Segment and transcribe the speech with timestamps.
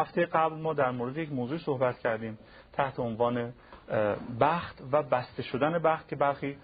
[0.00, 2.38] هفته قبل ما در مورد یک موضوع صحبت کردیم
[2.72, 3.52] تحت عنوان
[4.40, 6.56] بخت و بسته شدن بخت که برخی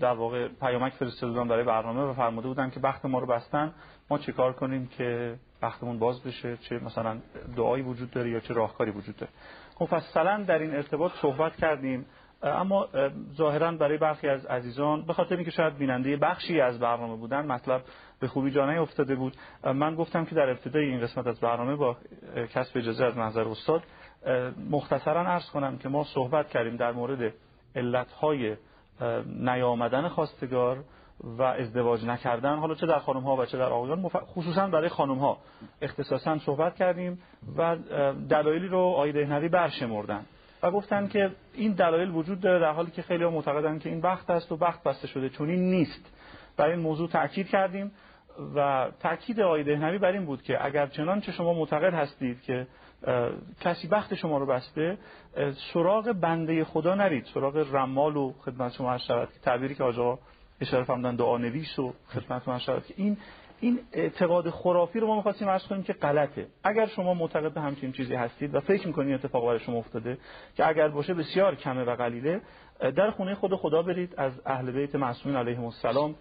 [0.00, 3.72] در واقع پیامک فرستاده برای برنامه و فرموده بودن که بخت ما رو بستن.
[4.10, 7.18] ما چیکار کنیم که بختمون باز بشه؟ چه مثلا
[7.56, 9.32] دعایی وجود داره یا چه راهکاری وجود داره؟
[9.80, 12.06] مفصلا در این ارتباط صحبت کردیم.
[12.42, 12.88] اما
[13.36, 17.82] ظاهرا برای برخی از عزیزان به خاطر اینکه شاید بیننده بخشی از برنامه بودن مطلب
[18.24, 19.36] به خوبی جا افتاده بود.
[19.74, 21.96] من گفتم که در ابتدای این قسمت از برنامه با
[22.54, 23.82] کسب اجازه از نظر استاد
[24.70, 27.32] مختصرا عرض کنم که ما صحبت کردیم در مورد
[27.76, 28.56] علتهای
[29.26, 30.84] نیامدن خواستگار
[31.38, 32.56] و ازدواج نکردن.
[32.56, 35.38] حالا چه در خانم ها و چه در آقایان خصوصا برای خانم ها
[35.82, 37.18] اختصاصا صحبت کردیم
[37.56, 37.76] و
[38.28, 40.26] دلایلی رو آقای دهنوی برشمردن
[40.62, 44.30] و گفتن که این دلایل وجود داره در حالی که خیلی معتقدن که این وقت
[44.30, 46.12] است و وقت بسته شده چون این نیست.
[46.56, 47.92] برای این موضوع تاکید کردیم.
[48.54, 52.66] و تاکید آقای دهنوی بر این بود که اگر چنانچه شما معتقد هستید که
[53.60, 54.98] کسی بخت شما رو بسته
[55.72, 57.24] سراغ بنده خدا نرید.
[57.34, 60.18] سراغ رمال و خدمت شما عرض شود که تعبیری که آجا
[60.60, 63.16] اشاره فرمودن دعا نویس و خدمت عرض شود که این
[63.60, 66.46] این اعتقاد خرافی رو ما می‌خواستیم عرض کنیم که غلطه.
[66.64, 70.18] اگر شما معتقد به همچین چیزی هستید و فکر می‌کنید اتفاق برای شما افتاده
[70.56, 72.40] که اگر باشه بسیار کمه و قلیله
[72.80, 76.14] در خونه خود خدا برید از اهل بیت معصومین علیهم السلام.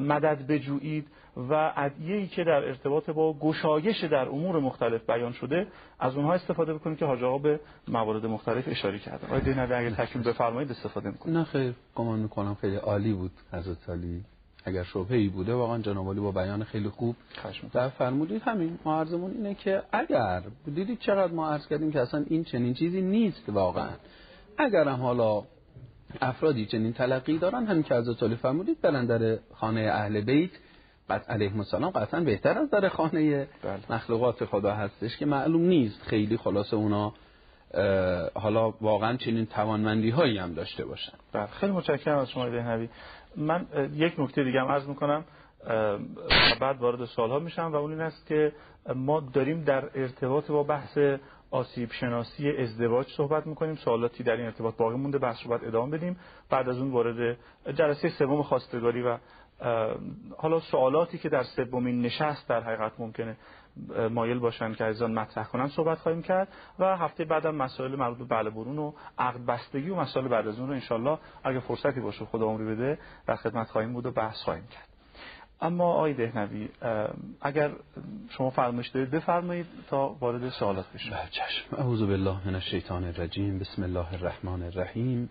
[0.00, 1.06] مدد بجویید
[1.36, 5.66] و ادعیه‌ای که در ارتباط با گشایش در امور مختلف بیان شده
[6.00, 10.24] از اونها استفاده بکنید که حاج به موارد مختلف اشاره کردن آقای دینوی اگه تکمیل
[10.24, 12.54] بفرمایید استفاده می‌کنید نه خیر گمان می‌کنم.
[12.60, 14.24] خیلی عالی بود حضرت علی.
[14.64, 17.16] اگر شبهه بوده واقعا جناب با بیان خیلی خوب
[17.72, 18.78] در فرمودید همین.
[18.84, 23.00] ما عرضمون اینه که اگر دیدید چقدر ما عرض کردیم که اصلا این چنین چیزی
[23.02, 23.88] نیست واقعا.
[24.58, 25.42] اگر هم حالا
[26.20, 27.66] افرادی چنین تلقی دارن.
[27.66, 30.50] همین که حضرت علی فرمودید برن در خانه اهل بیت.
[31.08, 33.78] بعد علیه السلام قطعا بهتر از در خانه بله.
[33.90, 36.02] مخلوقات خدا هستش که معلوم نیست.
[36.02, 37.12] خیلی خلاص اونا
[38.34, 41.12] حالا واقعا چنین توانمندی هایی هم داشته باشن.
[41.32, 41.46] بله.
[41.46, 42.88] خیلی متشکرم از شما نبی
[43.36, 45.24] من یک نکته دیگه هم عرض می‌کنم.
[46.60, 48.52] بعد وارد سوال ها میشم و اون این است که
[48.94, 50.98] ما داریم در ارتباط با بحث
[51.54, 55.96] آسیب شناسی ازدواج صحبت می‌کنیم سوالاتی در این ارتباط باقی مونده بحث رو باید ادامه
[55.96, 56.16] بدیم.
[56.50, 57.38] بعد از اون وارد
[57.74, 59.18] جلسه سوم خواستگاری و
[60.36, 63.36] حالا سوالاتی که در سومین نشست در حقیقت ممکنه
[64.10, 66.48] مایل باشن که عزیزان مطرح کنن صحبت خواهیم کرد
[66.78, 70.58] و هفته بعدم مسائل مربوط به بله برون و عقد بستگی و مسائل بعد از
[70.58, 74.36] اون رو انشالله اگه فرصتی باشه خدا عمری بده در خدمت خواهیم بود و بحث
[74.42, 74.93] خواهیم کرد.
[75.64, 76.68] اما آقای دهنوی
[77.40, 77.70] اگر
[78.30, 81.10] شما فرمایش دارید بفرمایید تا وارد سوالات بشیم.
[81.10, 81.76] بله چشم.
[81.76, 83.58] اعوذ بالله من الشیطان الرجیم.
[83.58, 85.30] بسم الله الرحمن الرحیم.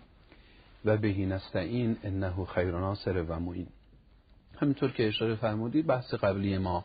[0.84, 3.66] و بهی نستعین انه خیر ناصر و معین.
[4.60, 6.84] همینطور که اشاره فرمودید بحث قبلی ما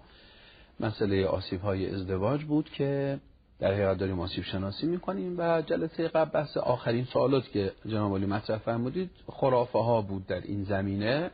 [0.80, 3.20] مسئله آسیب های ازدواج بود که
[3.60, 8.26] در حقیقت داریم آسیب شناسی می‌کنیم و جلسه قبل بحث آخرین سوالات که جناب علی
[8.26, 11.32] مطرح فرمودید خرافه ها بود در این زمینه.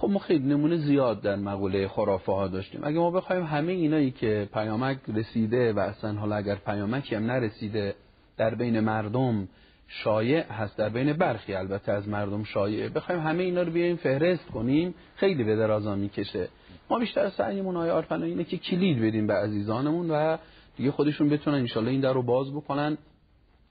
[0.00, 2.80] خب ما خیلی نمونه زیاد در مقوله خرافه ها داشتیم.
[2.84, 7.94] اگه ما بخوایم همه اینایی که پیامک رسیده و اصلا حالا اگر پیامکی هم نرسیده
[8.36, 9.48] در بین مردم
[9.88, 12.88] شایع هست در بین برخی البته از مردم شایع.
[12.88, 16.48] بخوایم همه اینا رو بیایم فهرست کنیم خیلی به درازا می‌کشه.
[16.90, 20.36] ما بیشتر سعیمون آیه عرفنا اینه که کلید بدیم به عزیزانمون و
[20.76, 22.98] دیگه خودشون بتونن انشالله این در رو باز بکنن.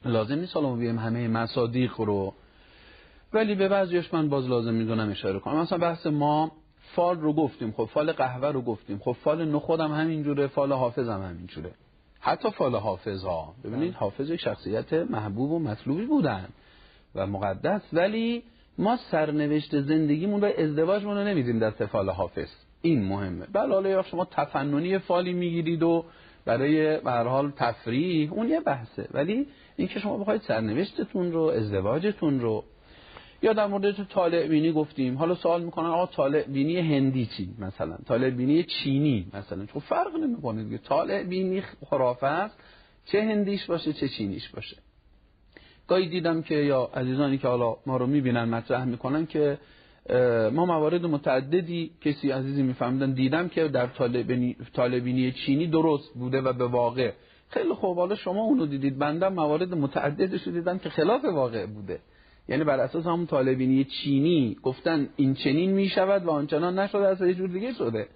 [0.06, 2.34] لازم نیست حالا بیایم همه مصادیق رو
[3.34, 5.60] ولی به بعضیش من باز لازم می‌دونم اشاره کنم.
[5.60, 6.52] مثلا بحث ما
[6.96, 7.72] فال رو گفتیم.
[7.72, 9.00] خب فال قهوه رو گفتیم.
[9.00, 11.72] خب فال نخودم همینجوره فال حافظم همینجوره.
[12.20, 14.00] حتی فال حافظ ها ببینید بله.
[14.00, 16.48] حافظ یک شخصیت محبوب و مطلوبی بودن
[17.16, 17.82] و مقدس.
[17.94, 18.44] ولی
[18.78, 22.50] ما سرنوشت زندگیمون رو ازدواجمون رو نمیدیم در فال حافظ.
[22.82, 23.46] این مهمه.
[23.54, 26.06] بله حالا شما تفننی فالی می‌گیرید و
[26.46, 29.08] برای به حال تفریح اون یه بحثه.
[29.12, 32.64] ولی اینکه شما بخواید سرنوشتتون رو ازدواجتون رو
[33.42, 35.18] یا در مورد طالع بینی گفتیم.
[35.18, 39.66] حالا سوال می‌کنن آقا طالع بینی هندی چی مثلا؟ طالع بینی چینی مثلا.
[39.66, 40.78] چون فرق نمی‌کنه دیگه.
[40.78, 42.60] طالع بینی خرافه است.
[43.06, 44.78] چه هندیش باشه چه چینیش باشه.
[45.88, 49.58] گاهی دیدم که یا عزیزانی که حالا ما رو می‌بینن مطرح می‌کنن که
[50.54, 53.88] ما موارد متعددی کسی عزیزی میفهمدن دیدم که در
[54.74, 57.12] طالبینی چینی درست بوده و به واقع.
[57.50, 57.98] خیلی خوب.
[57.98, 58.98] حالا شما اونو دیدید.
[58.98, 62.00] بنده موارد متعددش رو دیدم که خلاف واقع بوده.
[62.50, 67.34] یعنی بر اساس همون طالبینی چینی گفتن این چنین می‌شود و آنچنان نشده از یه
[67.34, 68.08] جور دیگه شده.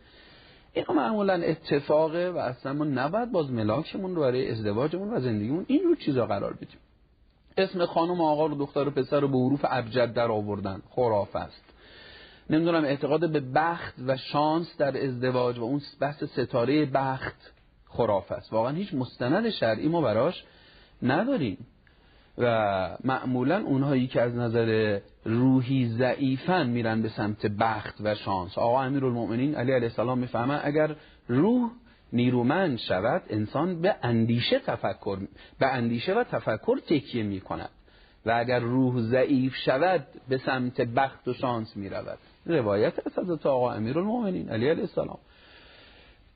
[0.73, 5.83] این معمولا اتفاقه و اصلا ما نباید باز ملاکمون رو برای ازدواجمون و زندگیمون این
[5.83, 6.79] رو چیزا قرار بدیم.
[7.57, 10.81] اسم خانم آقا رو دختر و پسر رو به حروف ابجد در آوردن.
[10.89, 11.63] خرافه است.
[12.49, 17.53] نمی‌دونم اعتقاد به بخت و شانس در ازدواج و اون بحث ستاره بخت
[17.85, 18.53] خرافه است.
[18.53, 20.43] واقعا هیچ مستند شرعی ما براش
[21.03, 21.57] نداریم.
[22.37, 28.57] و معمولا اونهایی که از نظر روحی ضعیفن میرن به سمت بخت و شانس.
[28.57, 30.95] آقا امیرالمؤمنین علی علیه السلام می‌فهمن اگر
[31.27, 31.71] روح
[32.13, 35.17] نیرومند شود انسان به اندیشه تفکر
[35.59, 37.69] به اندیشه و تفکر تکیه می کند
[38.25, 43.45] و اگر روح ضعیف شود به سمت بخت و شانس می رود روایت از حضرت
[43.45, 45.19] آقا امیرالمؤمنین علی علیه السلام.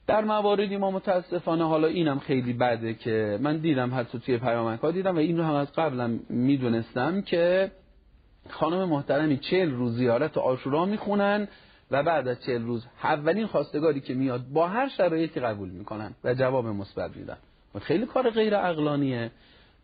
[0.08, 4.92] در مواردی ما متاسفانه حالا اینم خیلی بده که من دیدم حتی توی پیامک ها
[4.92, 7.72] دیدم و این رو هم از قبلم می‌دونستم که
[8.50, 11.48] خانم محترمی چهل روز زیارت آشورا می‌خونن
[11.92, 16.34] و بعد از چهل روز اولین خواستگاری که میاد با هر شرایطی قبول می‌کنن و
[16.34, 17.38] جواب مثبت میدن.
[17.82, 19.32] خیلی کار غیر عقلانیه.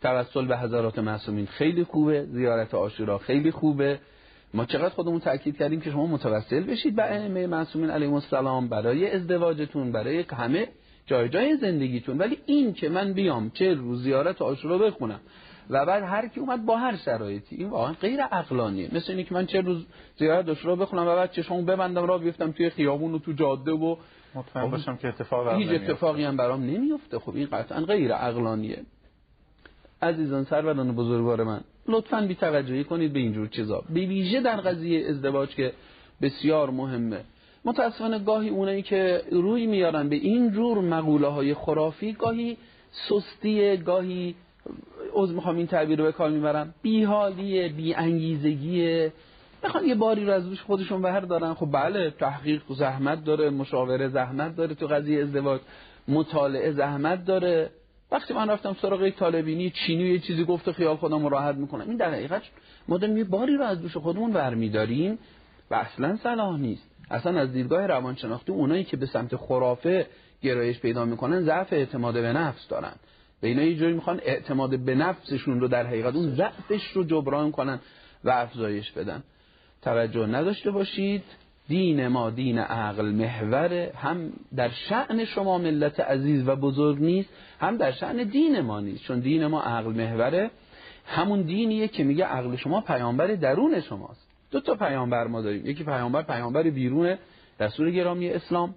[0.02, 2.26] توسل به حضرات معصومین خیلی خوبه.
[2.26, 4.00] زیارت آشورا خیلی خوبه.
[4.54, 9.12] ما چقدر خودمون تاکید کردیم که شما متوسل بشید به ائمه معصومین علیهم السلام برای
[9.12, 10.68] ازدواجتون برای همه
[11.06, 12.18] جای جای زندگیتون.
[12.18, 15.20] ولی این که من بیام چه روز زیارت آشورا بخونم
[15.70, 18.96] و بعد هر کی اومد با هر شرایطی این واقعا غیر عقلانیه.
[18.96, 19.86] مثل اینکه که من چه روز
[20.18, 23.96] زیارت آشورا بخونم و بعد چشمو ببندم راه بیفتم توی خیابون و تو جاده و
[24.36, 28.84] مطمئن باشم که اتفاق هیچ اتفاقی هم برام نمیفته خب این قطعا غیر عقلانیه.
[30.02, 33.84] عزیزان سروران بزرگوار من لطفا بی توجهی کنید به اینجور چیزا.
[33.90, 35.74] به ویژه در قضیه ازدواج که
[36.22, 37.22] بسیار مهمه.
[37.66, 42.58] متاسفانه گاهی اونایی که روی میارن به این جور مقوله های خرافی گاهی
[43.10, 44.36] سستی گاهی
[45.22, 46.74] از می‌خوام این تعبیر رو به کار می‌برم.
[46.82, 49.14] بی انگیزگیه
[49.64, 51.54] می‌خوان یه باری رو از روش خودشون دارن.
[51.54, 55.62] خب بله تحقیق زحمت داره مشاوره زحمت داره تو قضیه ازدواج.
[56.08, 57.70] مطالعه زحمت داره.
[58.14, 61.88] وقتی من رفتم سراغ طالبینی چینی یه چیزی گفت خیال خودم راحت می‌کنم.
[61.88, 62.42] این در حقیقت
[62.88, 65.20] ما داریم یه باری رو از دوش خودمون برمیداریم
[65.72, 66.90] و اصلا صلاح نیست.
[67.12, 70.08] اصلا از دیدگاه روانشناختی اونایی که به سمت خرافه
[70.42, 72.94] گرایش پیدا می‌کنن ضعف اعتماد به نفس دارن.
[73.44, 77.52] و اینا یه جوری می‌خوان اعتماد به نفسشون رو در حقیقت اون ضعفش رو جبران
[77.52, 77.80] کنن
[78.24, 79.24] و افزایش بدن.
[79.82, 81.24] توجه نداشته باشید.
[81.68, 87.30] دین ما دین عقل محور هم در شعن شما ملت عزیز و بزرگ نیست
[87.64, 89.04] هم در شعن دین ما نیست.
[89.04, 90.52] چون دین ما عقل محوره.
[91.06, 94.28] همون دینیه که میگه عقل شما پیامبر درون شماست.
[94.52, 95.66] دو تا پیامبر ما داریم.
[95.66, 97.18] یکی پیامبر پیامبر بیرون
[97.60, 98.76] رسول گرامی اسلام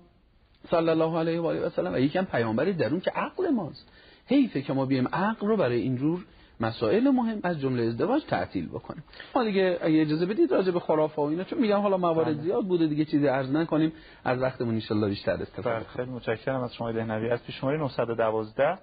[0.71, 3.89] صلی الله علیه و آله و سلم و یکی هم پیامبر درون که عقل ماست.
[4.27, 6.25] حیفه که ما بیم عقل رو برای اینجور
[6.61, 9.05] مسائل مهم از جمله ازدواج تعطیل بکنیم
[9.35, 12.43] ما دیگه اگه اجازه بدید راجع به خرافه و اینا چون میگم حالا موارد بله.
[12.43, 13.93] زیاد بوده دیگه چیزی عرض نکنیم.
[14.25, 17.31] از وقتمون ان شاء الله بیشتر استفاده بله، خیلی متشکرم از شما دهنوی.
[17.31, 18.79] از پیش شماره 912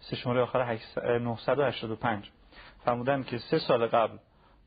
[0.00, 0.78] سه شماره آخر
[1.18, 2.30] 985
[2.84, 4.16] فرمودن که سه سال قبل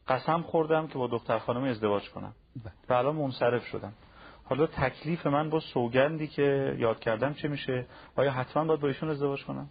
[0.08, 2.34] قسم خوردم که با دختر خانم ازدواج کنم.
[2.64, 2.74] بله.
[2.90, 3.94] و الان منصرف شدم.
[4.44, 7.86] حالا تکلیف من با سوگندی که یاد کردم چه میشه؟
[8.16, 9.70] آیا حتما باید با ایشون ازدواج کنم؟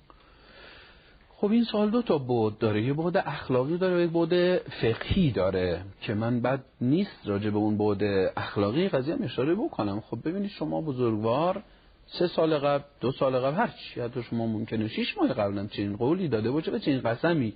[1.40, 2.82] خب این سال دو تا بود داره.
[2.82, 7.56] یه بود اخلاقی داره و یه بود فقهی داره که من بد نیست راجع به
[7.56, 8.02] اون بود
[8.36, 10.00] اخلاقی قضیه هم اشاره بکنم.
[10.00, 11.62] خب ببینید شما بزرگوار
[12.06, 15.96] سه سال قبل دو سال قبل هر چی حتی شما ممکنه شیش ماه قبلا چنین
[15.96, 17.52] قولی داده باشه و چنین قسمی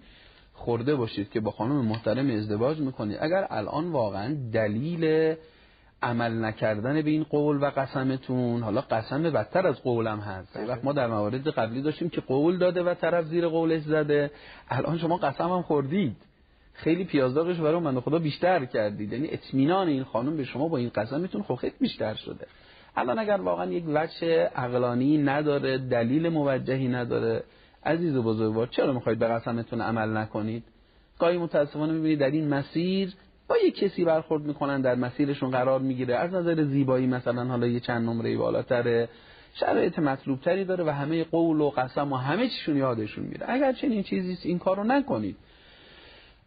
[0.53, 5.35] خورده باشید که با خانم محترم ازدواج می‌کنید اگر الان واقعا دلیل
[6.05, 8.63] عمل نکردن به این قول و قسمتون.
[8.63, 10.57] حالا قسم بدتر از قولم هست.
[10.57, 14.31] وقت ما در موارد قبلی داشتیم که قول داده و طرف زیر قولش زده.
[14.69, 16.17] الان شما قسم هم خوردید.
[16.75, 18.01] خیلی پیازداغش برای من.
[18.01, 19.13] خدا بیشتر کردید.
[19.13, 22.47] یعنی اطمینان این خانم به شما با این قسمتون خب خیلی بیشتر شده.
[22.97, 27.45] الان اگر واقعا یک وجه عقلانی نداره دلیل موجهی نداره
[27.87, 30.65] عزیز و بزرگوار چرا می‌خواید به قسمتون عمل نکنید؟
[31.19, 33.15] گاهی متاسفانه می‌بینید در این مسیر
[33.65, 36.17] یه کسی برخورد می‌کنن در مسیرشون قرار می‌گیره.
[36.17, 39.09] از نظر زیبایی مثلا حالا یه چند نمره بالاتره.
[39.55, 43.47] شرایط مطلوب تری داره و همه قول و قسم و همه چیشون یادشون میره.
[43.49, 45.37] اگر چنین چیزی این کارو نکنید.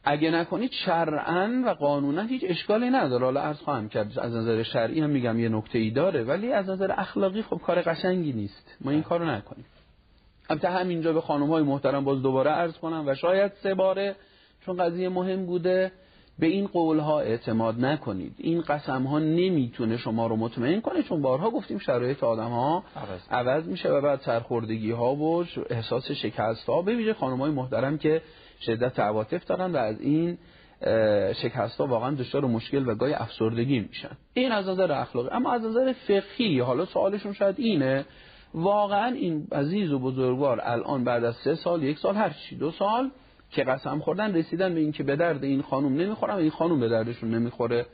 [0.03, 3.25] اگه نکنید شرعا و قانونا هیچ اشکالی نداره.
[3.25, 6.69] حالا عرض خواهم کرد از نظر شرعی هم میگم یه نکته ای داره ولی از
[6.69, 8.75] نظر اخلاقی خب کار قشنگی نیست.
[8.81, 9.65] ما این کارو نکنیم.
[10.49, 14.15] البته همینجا به خانم های محترم باز دوباره عرض کنم و شاید سه باره
[14.65, 15.91] چون قضیه مهم بوده.
[16.39, 18.36] به این قول ها اعتماد نکنید.
[18.38, 22.84] این قسم ها نمی‌تونه شما رو مطمئن کنه چون بارها گفتیم شرایط آدم ها
[23.32, 28.22] عوض, میشه و بعد سرخوردگی ها و احساس شکست ها ویژه خانم های محترم که
[28.62, 30.38] شدت عواطف دارن و از این
[31.34, 34.17] شکست ها واقعا دچار مشکل و گاهی افسردگی میشن.
[34.34, 35.29] این از نظر اخلاقی.
[35.32, 38.06] اما از نظر فقهی حالا سوالشون شاید اینه
[38.53, 42.72] واقعا این عزیز و بزرگوار الان بعد از سه سال یک سال هر چی دو
[42.72, 43.12] سال
[43.51, 46.89] که قسم خوردن رسیدن به اینکه به درد این خانم نمی‌خورن و این خانم به
[46.89, 47.85] دردشون نمی‌خوره.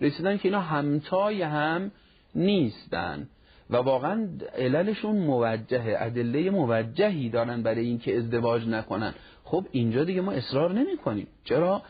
[0.00, 1.90] رسیدن که اینا همتای هم
[2.34, 3.28] نیستن.
[3.70, 9.14] و واقعا عللشون موجهه ادله موجهی دارن برای اینکه ازدواج نکنن.
[9.44, 11.82] خب اینجا دیگه ما اصرار نمی کنیم چرا؟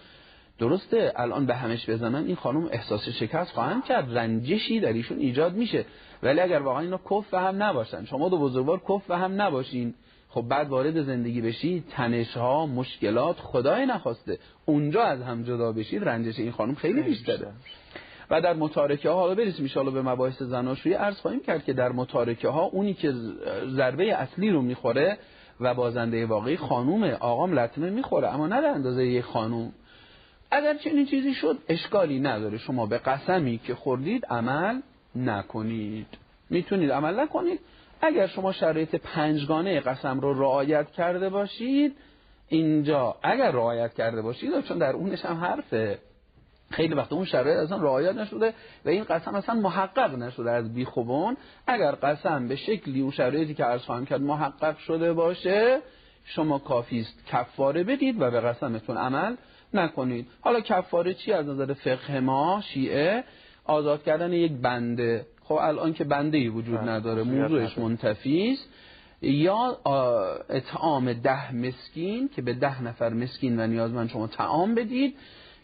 [0.59, 5.55] درسته الان به همش بزنن این خانم احساس شکست خواهند کرد رنجشی در ایشون ایجاد
[5.55, 5.85] میشه.
[6.23, 9.95] ولی اگر واقعا اینا کف هم نباشن شما دو بزرگوار کف هم نباشین.
[10.31, 14.39] خب بعد وارد زندگی بشید تنش ها مشکلات خدای نخواسته.
[14.65, 17.53] اونجا از هم جدا بشید رنجش این خانم خیلی بیشتره.
[18.31, 21.93] و در متارکه ها حالا برسیم ان به مباحث زناشویی عرض خواهیم کرد که در
[21.93, 23.13] متارکه ها اونی که
[23.67, 25.19] ضربه اصلی رو می‌خوره
[25.61, 28.35] و بازنده واقعی خانوم آقام لطمه می‌خوره.
[28.35, 29.73] اما نه در اندازه یک خانوم.
[30.51, 32.59] اگر چنین چیزی شد اشکالی نداره.
[32.59, 34.81] شما به قسمی که خوردید عمل
[35.15, 36.07] نکنید.
[36.51, 37.61] می‌تونید عمل نکنید.
[38.01, 41.97] اگر شما شرایط پنجگانه قسم رو رعایت کرده باشید
[42.49, 45.99] اینجا اگر رعایت کرده باشید چون در اونش هم حرفه.
[46.71, 48.55] خیلی وقت اون شرایط اصلا رعایت نشده
[48.85, 53.65] و این قسم اصلا محقق نشده از بیخوبون اگر قسم به شکلی اون شرایطی که
[53.65, 55.81] عرض خواهم کرد محقق شده باشه
[56.25, 59.37] شما کافیست کفاره بدید و به قسمتون عمل
[59.75, 60.27] نکنید.
[60.41, 63.25] حالا کفاره چی از نظر فقه ما؟ شیعه
[63.65, 65.27] آزاد کردن یک بنده.
[65.51, 68.69] خب الان که بنده ای وجود نداره موضوعش منتفی است.
[69.23, 69.79] یا
[70.49, 75.17] اطعام ده مسکین که به ده نفر مسکین و نیازمند شما تعام بدید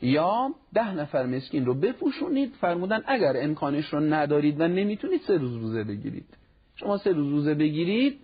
[0.02, 5.56] یا ده نفر مسکین رو بپوشونید فرمودن اگر امکانش رو ندارید و نمی‌تونید سه روز
[5.56, 6.26] روزه بگیرید.
[6.76, 8.18] شما سه روز روزه بگیرید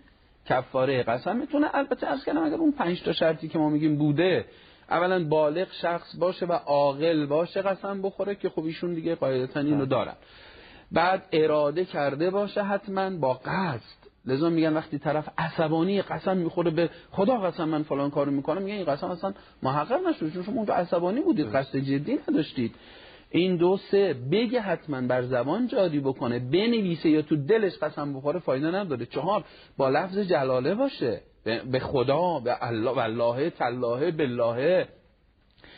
[0.47, 4.45] کفاره قسم می‌تونه البته از کردم اگر اون پنج تا شرطی که ما میگیم بوده
[4.90, 9.87] اولا بالغ شخص باشه و عاقل باشه قسم بخوره که خب ایشون دیگه قاعدتا اینو.
[9.87, 10.14] دارن.
[10.92, 14.02] بعد اراده کرده باشه حتما با قصد.
[14.26, 18.76] لذا میگن وقتی طرف عصبانی قسم می‌خوره به خدا قسم من فلان کارو می‌کنم میگن
[18.76, 22.75] این قسم اصلا محقق نشد چون شما اونجا عصبانی بودید قصد جدی نداشتید.
[23.30, 28.38] این دو سه بگه حتما بر زبان جاری بکنه بنویسه یا تو دلش قسم بخوره
[28.38, 29.06] فایده نداره.
[29.06, 29.44] چهار
[29.76, 31.20] با لفظ جلاله باشه.
[31.44, 34.88] به خدا به الله والله تالله بالله.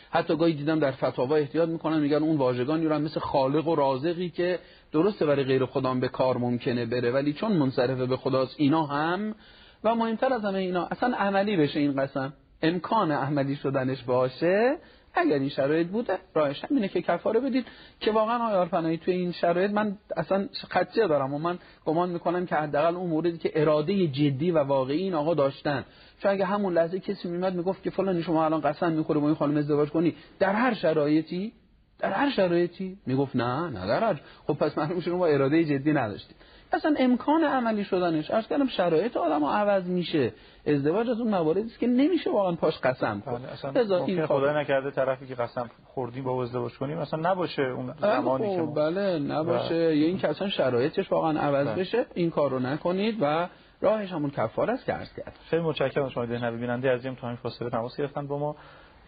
[0.09, 3.75] حتی گاهی دیدم در فتاوا احتیاط می‌کنن میگن اون واژگانی رو هم مثل خالق و
[3.75, 4.59] رازقی که
[4.95, 9.35] درسته برای غیر خدا به کار ممکنه بره ولی چون منصرف به خداست اینا هم.
[9.83, 12.33] و مهمتر از همه اینا اصلا عملی بشه این قسم.
[12.61, 14.77] امکان عملی شدنش باشه
[15.13, 17.65] اگر این شرایط بوده راهش همینه که کفاره بدید.
[17.99, 22.45] که واقعا آیار پناهی توی این شرایط من اصلا خدشه دارم و من گمان می‌کنم
[22.45, 25.85] که حداقل اون موردی که اراده جدی و واقعی این آقا داشتن.
[26.19, 29.35] چون اگه همون لحظه کسی میمد می‌گفت که فلانی شما الان قسم می‌خوره با این
[29.35, 31.53] خانم ازدواج کنی در هر شرایطی
[31.99, 36.35] در هر شرایطی می‌گفت نه نه در هر خب پس معلوم شما اراده جدی نداشتید.
[36.73, 40.33] اصلا امکان عملی شدنش از کردم شرایط آدم ها عوض میشه.
[40.67, 43.41] ازدواج از اون مواردی است که نمیشه واقعا پاش قسم خورد.
[43.73, 48.15] بله این خدا نکرده طرفی که قسم خوردی با ازدواج کنیم اصلا نباشه اون بله
[48.15, 49.75] زمانی که خب، بله نباشه.
[49.75, 51.75] یا این که اصلا شرایطش واقعا عوض بله.
[51.75, 53.47] بشه این کار رو نکنید و
[53.81, 56.93] راهش همون کفاره است که عرض کرد خیلی متشکرم شما دیدن بیننده.
[56.93, 58.55] عزیزم تا این فاصله تماس گرفتن با ما.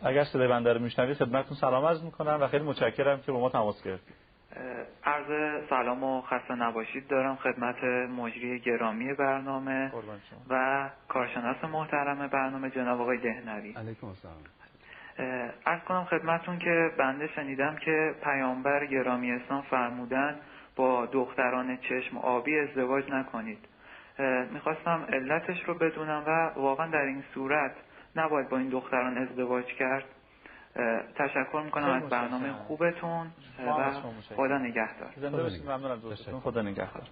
[0.04, 3.50] اگر صدای بنده رو میشنوید خدمتتون سلام عرض می‌کنم و خیلی متشکرم که با ما
[3.50, 4.16] تماس گرفتید
[5.04, 7.08] عرض سلام و خسته نباشید.
[7.08, 7.84] دارم خدمت
[8.18, 9.92] مجری گرامی برنامه
[10.50, 13.74] و کارشناس محترم برنامه جناب آقای دهنوی.
[13.74, 14.36] علیکم السلام.
[15.66, 20.40] از کنم خدمتون که بنده شنیدم که پیامبر گرامی اسلام فرمودن
[20.76, 23.68] با دختران چشم آبی ازدواج نکنید.
[24.54, 27.72] می‌خواستم علتش رو بدونم و واقعا در این صورت
[28.18, 30.04] نباید با این دختران ازدواج کرد.
[31.16, 33.28] تشکر می‌کنم از برنامه خوبتون
[33.68, 33.92] و
[34.36, 35.12] خدا نگهدار.
[36.44, 37.08] خدا نگهدار.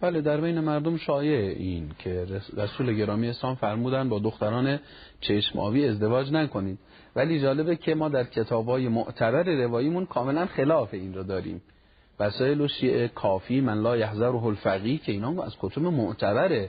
[0.00, 2.26] بله در بین مردم شایع این که
[2.56, 4.78] رسول گرامی اسلام فرمودن با دختران
[5.20, 6.78] چشم آبی ازدواج نکنید.
[7.16, 11.62] ولی جالبه که ما در کتابای معتبر رواییمون کاملا خلاف این رو داریم.
[12.20, 16.66] وسایل و شیعه کافی من لا یحذره الفقی که اینا از کتب معتبر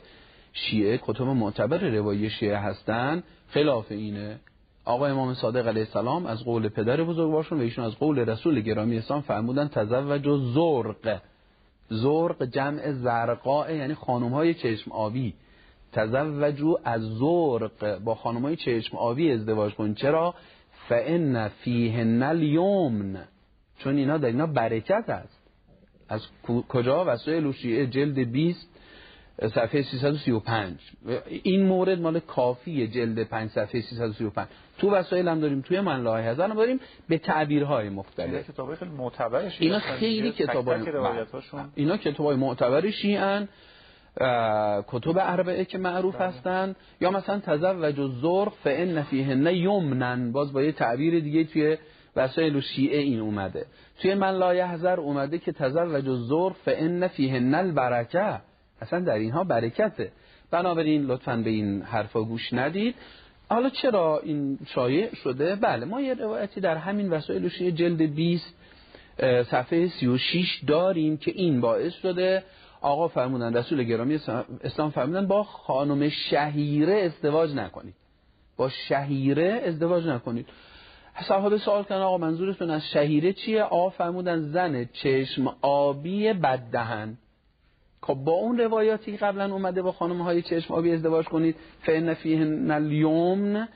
[0.57, 4.39] شیعه کتب معتبر روایی شیعه هستن خلاف اینه.
[4.85, 8.97] آقا امام صادق علیه السلام از قول پدر بزرگوارشون و ایشون از قول رسول گرامی
[8.97, 11.21] اسلام فرمودن تزوج و زرق.
[11.89, 15.33] زرق جمع زرقاء یعنی خانم های چشم آبی.
[15.91, 17.99] تزوجو از زرق.
[17.99, 19.93] با خانم های چشم آبی ازدواج کن.
[19.93, 20.35] چرا؟
[20.89, 23.27] فان فیهن الیمن
[23.77, 25.39] چون اینا در اینا برکت است
[26.09, 26.21] از
[26.69, 28.76] کجا؟ وسایل شیعه جلد 20
[29.41, 30.79] صفحه 335
[31.43, 36.21] این مورد مال کافی جلد 5 صفحه 335 تو وسایل هم داریم توی من لاه
[36.21, 36.79] هزار هم داریم
[37.09, 38.29] به تعبیرهای مختلف.
[38.29, 40.81] اینا کتابای خیلی معتبر اینا خیلی کتابای
[41.75, 43.47] اینا کتابای معتبر شیعن
[44.87, 46.27] کتب اربعه که معروف بله.
[46.27, 46.75] هستن.
[47.01, 50.31] یا مثلا تزوج و زرق فان فیهن یمنن.
[50.31, 51.77] باز با یه تعبیر دیگه توی
[52.15, 53.65] وسایل و شیعه این اومده.
[54.01, 58.41] توی من لا یحذر اومده که تزوج و زرق فان فیهن البرکه.
[58.81, 60.11] اصلا در اینها برکته.
[60.51, 62.95] بنابراین لطفا به این حرفا گوش ندید.
[63.49, 68.55] حالا چرا این شایع شده؟ بله ما یه روایتی در همین وسایل جلد 20
[69.43, 72.43] صفحه 36 داریم که این باعث شده
[72.81, 74.19] آقا فرمودن رسول گرامی
[74.63, 77.95] اسلام فرمودن با خانم شهیره ازدواج نکنید.
[78.57, 80.47] با شهیره ازدواج نکنید.
[81.27, 87.17] صاحب سوال کردن آقا منظورتون از شهیره چیه؟ آقا فرمودن زن چشم آبی بددهن.
[88.01, 92.13] خب با اون روایاتی که قبلا اومده با خانم های چشم آبی ازدواج کنید فإن
[92.13, 93.67] فیهن الیمن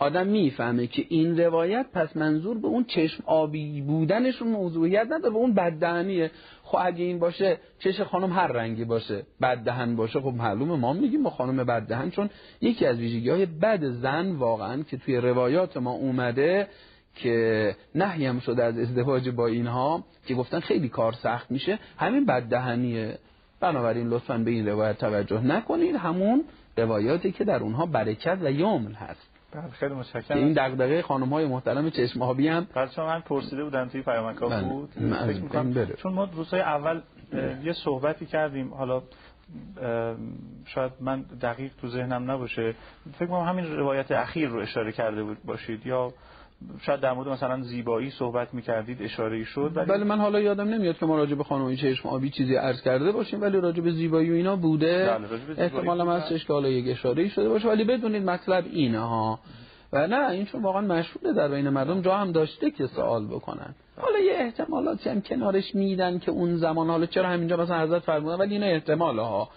[0.00, 5.36] آدم می‌فهمه که این روایت پس منظور به اون چشم آبی بودنشون موضوعیت نداره به
[5.36, 6.30] اون بددهنیه.
[6.62, 10.76] خب اگه این باشه چش خانم هر رنگی باشه بددهن باشه خب معلومه.
[10.76, 15.16] ما میگیم با خانم بددهن چون یکی از ویژگی های بد زن واقعا که توی
[15.16, 16.68] روایات ما اومده
[17.14, 23.18] که نهیم شده از ازدواج با اینها که گفتن خیلی کار سخت میشه همین بددهنیه.
[23.60, 26.44] بنابراین لطفا به این روایت توجه نکنید همون
[26.76, 31.46] روایاتی که در اونها برکت و یمن هست بله خیلی متشکرم این دغدغه خانم های
[31.46, 34.62] محترم چشم آبی هم بله چون من پرسیده بودم توی پیامک بله.
[34.62, 35.32] بود بله.
[35.32, 35.94] فکر می‌کنم بله.
[35.96, 37.00] چون ما روزهای اول
[37.64, 39.02] یه صحبتی کردیم حالا
[40.66, 42.74] شاید من دقیق تو ذهنم نباشه
[43.18, 46.12] فکر کنم همین روایت اخیر رو اشاره کرده بود باشید یا
[46.80, 50.98] شاید در مورد مثلا زیبایی صحبت می‌کردید اشاره شد ولی بله من حالا یادم نمیاد
[50.98, 54.30] که ما راجع به خانم چشم آبی چیزی عرض کرده باشیم ولی راجع به زیبایی
[54.30, 55.18] و اینا بوده.
[55.18, 56.12] بله، احتمالاً.
[56.12, 59.40] هستش که حالا یک اشاره ای شده باشه ولی بدونید مطلب اینه ها.
[59.92, 63.74] و نه این چون واقعا مشهوره در بین مردم جا هم داشته که سوال بکنن.
[63.96, 68.36] حالا یه احتمالاتی هم کنارش میدن که اون زمان حالا چرا همینجا مثلا حضرت فرمودن
[68.36, 69.48] ولی اینا احتماله ها.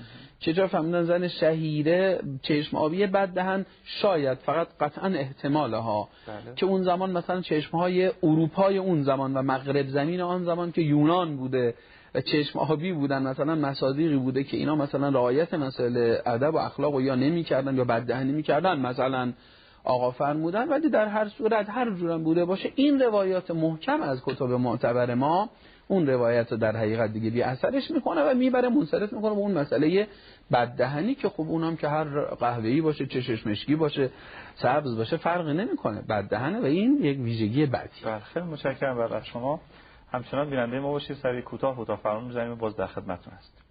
[0.45, 6.55] چجا فهمیدن زن شهیره چشم آبی بد دهن شاید فقط قطعا احتماله ها بله.
[6.55, 10.81] که اون زمان مثلا چشم های اروپای اون زمان و مغرب زمین آن زمان که
[10.81, 11.73] یونان بوده
[12.15, 16.95] و چشم آبی بودن مثلا مصادیقی بوده که اینا مثلا رعایت مسائل ادب و اخلاق
[16.95, 19.33] و یا نمی‌کردن یا بددهنی می‌کردن مثلا
[19.83, 20.69] آقا فرمودن.
[20.69, 25.49] ولی در هر صورت هر جورم بوده باشه این روایات محکم از کتب معتبر ما
[25.87, 29.51] اون روایت رو در حقیقت دیگه بی اثرش می‌کنه و می‌بره منصرف می‌کنه به اون
[29.51, 30.07] مسئله
[30.51, 34.09] بددهنی که خب اونم که هر قهوه‌ای باشه چشش مشکی باشه
[34.55, 36.01] سبز باشه فرقی نمی‌کنه.
[36.01, 38.05] بددهنه و این یک ویژگی بدی.
[38.05, 39.61] بله خیلی متشکرم از شما.
[40.11, 41.17] همچنان بیننده ما باشید.
[41.17, 43.63] سری کوتاه کوتاه فرمان می‌زنیم باز در خدمتتون هستیم.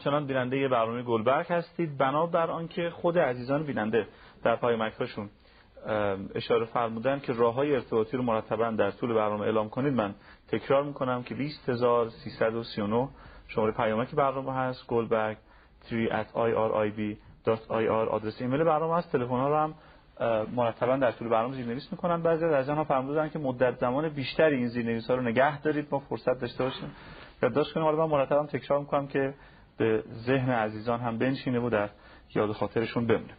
[0.00, 1.98] همچنان بیننده برنامه گلبرگ هستید.
[1.98, 4.06] بنابر آنکه خود عزیزان بیننده
[4.42, 5.30] در پیامک‌هاشون
[6.34, 10.14] اشاره فرمودن که راه های ارتباطی رو مرتبا در طول برنامه اعلام کنید من
[10.48, 13.08] تکرار می‌کنم که 20339
[13.48, 14.86] شماره پیامک برنامه هست.
[14.86, 15.36] گلبرگ
[15.80, 19.12] 3 at irib.ir آدرس ایمیل برنامه هست.
[19.12, 19.74] تلفن ها رو هم
[20.56, 22.22] مرتبا در طول برنامه زیرنویس می‌کنن.
[22.22, 25.88] بعضی از ها فرمودن که مدت زمان بیشتری این زیرنویس ها رو نگه دارید.
[25.90, 26.90] ما فرصت داشته باشیم.
[27.42, 27.86] یادداشت کنیم.
[27.86, 29.34] حالا من مرتبا تکرار می‌کنم که
[29.80, 31.90] به ذهن عزیزان هم بنشینه و در
[32.34, 33.34] یاد خاطرشون بمونه.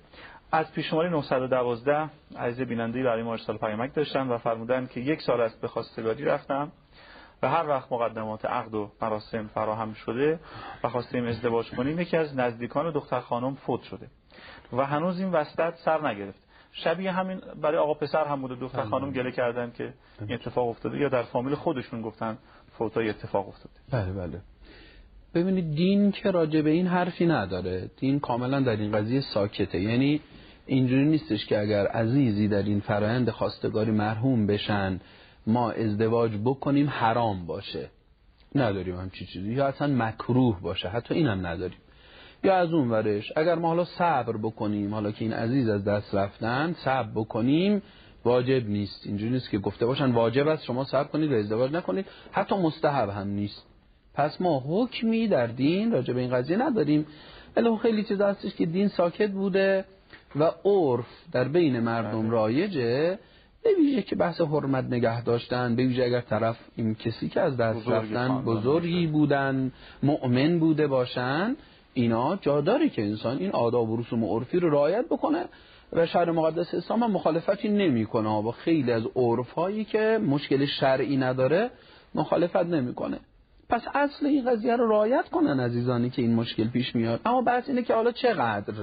[0.51, 5.41] از پیشماری 912 عزیز بیننده برای ما ارسال پیامک داشتن و فرمودن که یک سال
[5.41, 6.71] است به خواستگاری رفتم
[7.41, 10.39] و هر وقت مقدمات عقد و مراسم فراهم شده
[10.83, 14.07] و خواستیم ازدواج کنیم یکی از نزدیکان دختر خانم فوت شده
[14.73, 16.39] و هنوز این وسط سر نگرفت.
[16.71, 20.97] شبیه همین برای آقا پسر هم بوده دختر خانم گله کردن که این اتفاق افتاده
[20.97, 22.37] یا در فامیل خودشون گفتن
[22.77, 23.75] فوتای اتفاق افتاده.
[23.91, 24.41] بله بله.
[25.33, 27.91] ببینید دین که راجع به این حرفی نداره.
[27.97, 29.81] دین کاملا در این قضیه ساکته.
[29.81, 30.21] یعنی
[30.65, 34.99] اینجوری نیستش که اگر عزیزی در این فرایند خواستگاری مرحوم بشن
[35.47, 37.89] ما ازدواج بکنیم حرام باشه.
[38.55, 39.53] نداریم هم چی چیزی.
[39.53, 40.89] یا اصلا مکروه باشه.
[40.89, 41.77] حتی اینم نداریم.
[42.43, 46.15] یا از اون ورش اگر ما حالا صبر بکنیم حالا که این عزیز از دست
[46.15, 47.81] رفتن صبر بکنیم
[48.25, 49.07] واجب نیست.
[49.07, 52.05] اینجوری نیست که گفته باشن واجب است شما صبر کنید و ازدواج نکنید.
[52.31, 53.70] حتی مستحب هم نیست.
[54.13, 57.05] پس ما حکمی در دین راجع به این قضیه نداریم.
[57.55, 59.85] ولی خیلی چیز هستش که دین ساکت بوده
[60.35, 62.29] و عرف در بین مردم بله.
[62.29, 63.19] رایجه.
[63.63, 67.57] به ویژه که بحث حرمت نگه داشتن به ویژه اگر طرف این کسی که از
[67.57, 69.71] دست رفتن بزرگی بودن
[70.03, 71.55] مؤمن بوده باشن
[71.93, 75.45] اینا جا داره که انسان این آداب و رسوم عرفی رو رعایت بکنه
[75.93, 78.41] و شهر مقدس اسلام هم مخالفتی نمی‌کنه.
[78.41, 81.69] با خیلی از عرف هایی که مشکل شرعی نداره
[82.15, 83.19] مخالفت نمی‌کنه.
[83.71, 87.21] پس اصل این قضیه رو رعایت کنن عزیزانی که این مشکل پیش میاد.
[87.25, 88.73] اما بحث اینه که حالا چقدر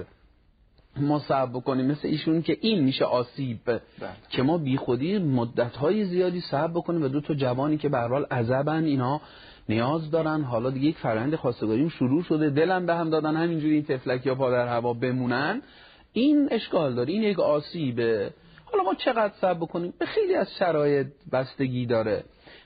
[0.97, 3.81] ما صبر بکنیم؟ مثل ایشون که این میشه آسیب بله.
[4.29, 8.25] که ما بیخودی مدت های زیادی صبر بکنیم و دو تا جوانی که به حال
[8.25, 9.21] عذبن اینا
[9.69, 10.43] نیاز دارن.
[10.43, 12.51] حالا دیگه یک فرآیند خواستگاریم شروع شده.
[12.51, 15.63] دلم به هم دادن همینجوری این تفلک یا پا در هوا بمونن.
[16.13, 17.13] این اشکال داره.
[17.13, 18.31] این یک آسیبه.
[18.65, 22.25] حالا ما چقدر صبر بکنیم؟ به خیلی از شرایط بستگی داره.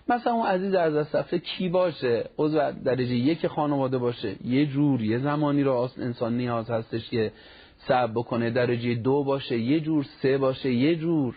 [0.08, 4.36] مثلا اون عزیز از دست کی باشه؟ عضو درجه یک خانواده باشه.
[4.44, 7.32] یه جور یه زمانی رو انسان نیاز هستش که
[7.78, 8.50] صبر بکنه.
[8.50, 11.34] درجه دو باشه یه جور سه باشه یه جور.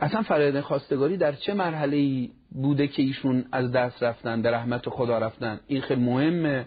[0.00, 5.18] اصلا فرایند خواستگاری در چه مرحله بوده که ایشون از دست رفتن به رحمت خدا
[5.18, 6.66] رفتن؟ این خیلی مهمه.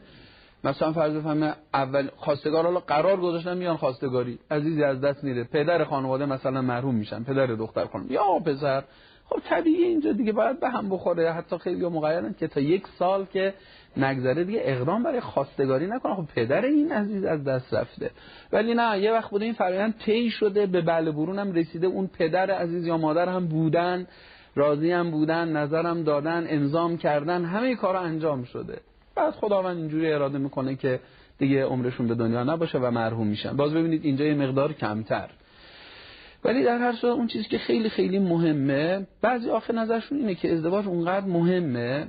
[0.64, 4.40] مثلا فرض فهمه اول خواستگار حالا قرار گذاشتن میان خواستگاری.
[4.52, 5.44] عزیزی از دست میره.
[5.44, 7.24] پدر خانواده مثلا محروم میشن.
[7.24, 8.12] پدر دختر خانم.
[8.12, 8.84] یا پسر.
[9.32, 11.34] خب طبیعی اینجا دیگه باید به هم بخوره.
[11.34, 13.54] حتی خیلی مقیرن که تا یک سال که
[13.98, 18.12] نگذره دیگه اقدام برای خواستگاری نکنه خب پدر این عزیز از دست رفته.
[18.52, 21.88] ولی نه یه وقت بوده این فرآیند طی شده به بله برون هم رسیده.
[21.88, 24.08] اون پدر عزیز یا مادر هم بودن
[24.56, 28.80] راضی هم بودن نظرم دادن انظام کردن همه کارا انجام شده.
[29.16, 31.00] بعد خداوند اینجوری اراده می‌کنه که
[31.38, 33.58] دیگه عمرشون به دنیا نباشه و مرحوم میشن.
[33.58, 35.30] باز ببینید اینجا یه مقدار کمتر.
[36.44, 40.54] ولی در هر صورت اون چیزی که خیلی خیلی مهمه بعضی آخر نظرشون اینه که
[40.54, 42.08] ازدواج اونقدر مهمه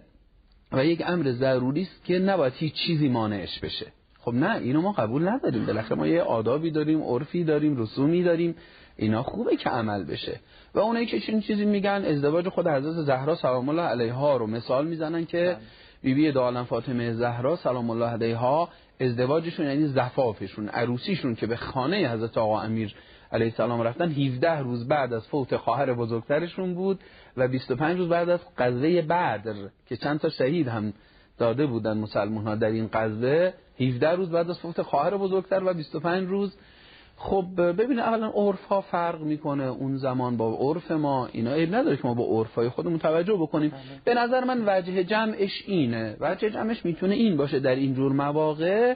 [0.72, 3.86] و یک امر ضروری است که نباید هیچ چیزی مانعش بشه.
[4.18, 5.66] خب نه اینو ما قبول نداریم.
[5.66, 8.54] بالاخره ما یه آدابی داریم عرفی داریم رسومی داریم.
[8.96, 10.40] اینا خوبه که عمل بشه.
[10.74, 14.86] و اونایی که چنین چیزی میگن ازدواج خود حضرت زهرا سلام الله علیها رو مثال
[14.86, 15.56] می‌زنن که بله.
[16.02, 18.68] بیبی دو فاطمه زهرا سلام الله علیها
[19.00, 22.94] ازدواجشون یعنی زفافشون عروسیشون که به خانه حضرت آقا امیر
[23.32, 27.00] علیه السلام رفتن 17 روز بعد از فوت خواهر بزرگترشون بود
[27.36, 29.54] و 25 روز بعد از غزوه بدر
[29.88, 30.92] که چند تا شهید هم
[31.38, 35.74] داده بودن مسلمان ها در این غزوه 17 روز بعد از فوت خواهر بزرگتر و
[35.74, 36.56] 25 روز.
[37.16, 41.96] خب ببینید اولا عرف ها فرق می‌کنه اون زمان با عرف ما اینا عیب نداره
[41.96, 43.70] که ما با عرف های خودمون توجه بکنیم.
[43.70, 43.80] بله.
[44.04, 46.16] به نظر من وجه جمعش اینه.
[46.20, 48.94] وجه جمعش می‌تونه این باشه در این جور مواقع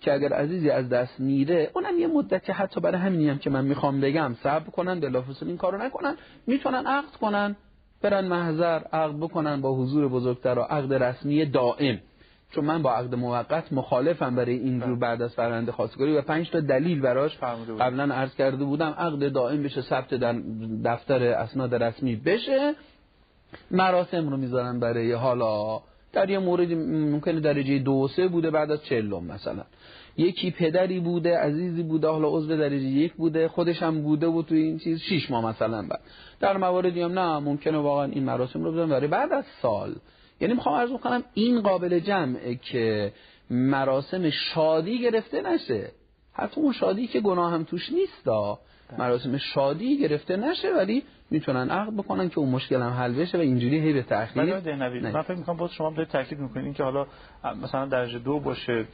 [0.00, 3.64] که اگر عزیزی از دست میره اونم یه مدتی حتی برای همینی هم که من
[3.64, 7.56] می‌خوام بگم صبر کنن بلافاصله این کارو نکنن می‌تونن عقد کنن
[8.02, 11.98] برن محضر عقد بکنن با حضور بزرگتر و عقد رسمی دائم.
[12.50, 15.00] چون من با عقد موقت مخالفم برای اینجور بله.
[15.00, 17.38] بعد از فرنده خواستگاری و پنج تا دلیل براش
[17.80, 20.32] قبلا عرض کرده بودم عقد دائم بشه ثبت در
[20.84, 22.74] دفتر اسناد رسمی بشه.
[23.70, 25.80] مراسم رو می‌ذارن برای حالا
[26.12, 29.64] در یه مورد ممکنه درجه دو و سه بوده بعد از چلم مثلا.
[30.16, 34.54] یکی پدری بوده عزیزی بوده حالا عضو درجه یک بوده خودش هم بوده بود تو
[34.54, 36.00] این چیز شیش ماه مثلا بعد.
[36.40, 39.94] در مواردی هم نه ممکنه واقعا این مراسم رو بزنن برای بعد از سال
[40.40, 43.12] یعنی می‌خوام عرض کنم این قابل جمعه که
[43.50, 45.90] مراسم شادی گرفته نشه.
[46.32, 48.56] حتی اون شادی که گناه هم توش نیست بله.
[48.98, 53.40] مراسم شادی گرفته نشه ولی می‌تونن عقد بکنن که اون مشکل هم حل بشه و
[53.40, 54.44] اینجوری هی به تأخیر
[55.12, 57.06] من فکر می‌کنم باز شما دارید تاکید می‌کنین که حالا
[57.62, 58.84] مثلا درجه دو باشه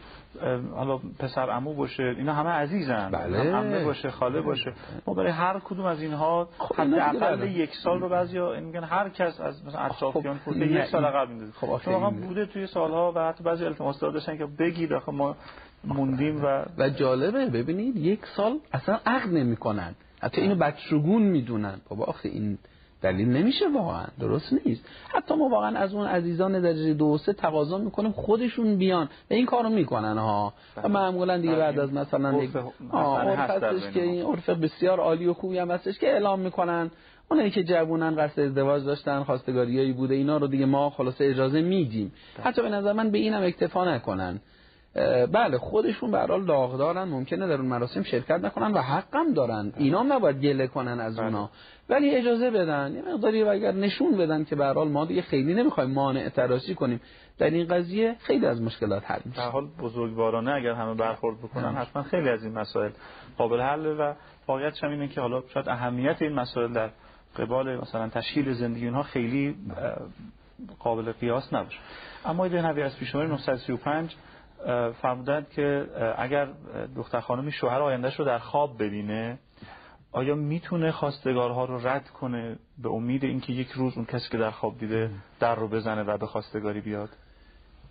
[0.75, 3.11] حالا پسر عمو باشه اینا همه عزیزن.
[3.11, 3.55] بله.
[3.55, 4.73] عمه باشه خاله باشه.
[5.07, 9.40] ما برای هر کدوم از اینها خب حداقل یک سال رو بعضیا میگن هر کس
[9.40, 11.53] از مثلا اطرافیان خب یک سال عقب میندازه.
[11.53, 15.37] خب شما بوده توی سالها و حتی بعضی التماس داشتن که بگید آخه ما
[15.85, 19.94] موندیم و و جالبه ببینید یک سال اصلا عقد نمی‌کنن.
[20.22, 21.81] حتی اینو بچگون می‌دونن.
[21.88, 22.59] بابا آخه این
[23.03, 24.05] دلیل نمیشه واقعا.
[24.20, 24.85] درست نیست.
[25.09, 29.46] حتی ما واقعا از اون عزیزان درجه دو سه تقاضا می‌کنیم خودشون بیان و این
[29.46, 30.53] کارو می‌کنن ها.
[30.77, 30.88] و.
[30.88, 32.40] معمولا دیگه بعد از مثلا
[32.92, 36.90] عرف هستش که این عرف بسیار عالی و خوبی هم هستش که اعلام می‌کنن.
[37.31, 42.12] اونایی که جوونن قصد ازدواج داشتن خواستگاریایی بوده اینا رو دیگه ما خلاصه اجازه میدیم.
[42.37, 42.46] بله.
[42.46, 44.40] حتی به نظر من به اینم اکتفا نکنن.
[45.33, 49.72] بله خودشون به حال داغدارن ممکنه در اون مراسم شرکت نکنن و حقم دارن.
[49.76, 51.26] اینا نباید گله کنن از بله.
[51.26, 51.50] اونا.
[51.88, 52.94] ولی اجازه بدن.
[52.94, 56.74] یه مقداری و اگر نشون بدن که به حال ما دیگه خیلی نمی‌خوایم مانع تراشی
[56.74, 57.00] کنیم.
[57.38, 61.72] در این قضیه خیلی از مشکلات حل در میشه حال بزرگوارانه اگر همه برخورد بکنن
[61.72, 61.78] بله.
[61.78, 62.90] حتما خیلی از این مسائل
[63.38, 64.14] قابل حل و
[64.46, 66.90] واقعیتش هم اینه که حالا شاید اهمیت این مسائل در
[67.38, 69.57] قبال مثلا تشکیل زندگی اونها خیلی
[70.78, 71.78] قابل قیاس نباشه.
[72.24, 74.34] اما یه نوی از پیشنهاد 935 اه،
[75.03, 75.87] فرمودند که
[76.18, 76.48] اگر
[76.96, 79.38] دختر خانمی شوهر آیندهش رو در خواب ببینه
[80.12, 84.50] آیا می‌تونه خواستگارها رو رد کنه به امید اینکه یک روز اون کسی که در
[84.50, 87.09] خواب دیده در رو بزنه و به خواستگاری بیاد؟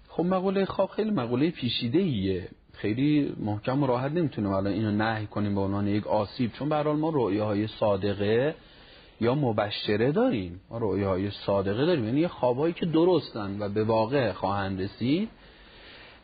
[0.07, 5.27] خب مقوله خواب خیلی مقوله پیشیده ایه خیلی محکم و راحت نمی‌تونیم الان اینو نهی
[5.27, 8.55] کنیم به عنوان یک آسیب چون به حال ما رؤیاهای صادقه
[9.21, 10.61] یا مبشره داریم.
[10.69, 12.05] ما رؤیاهای صادقه داریم.
[12.05, 15.29] یعنی خوابایی که درستن و به واقع خواهند رسید.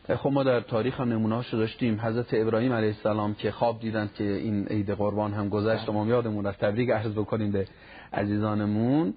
[0.08, 2.00] خب ما در تاریخ هم نمونه‌هاشو داشتیم.
[2.00, 6.06] حضرت ابراهیم علیه السلام که خواب دیدن که این عید قربان هم گذشت و ما
[6.06, 6.60] یادمون رفت.
[6.64, 7.66] تبریک عرض بکنیم به
[8.12, 9.14] عزیزانمون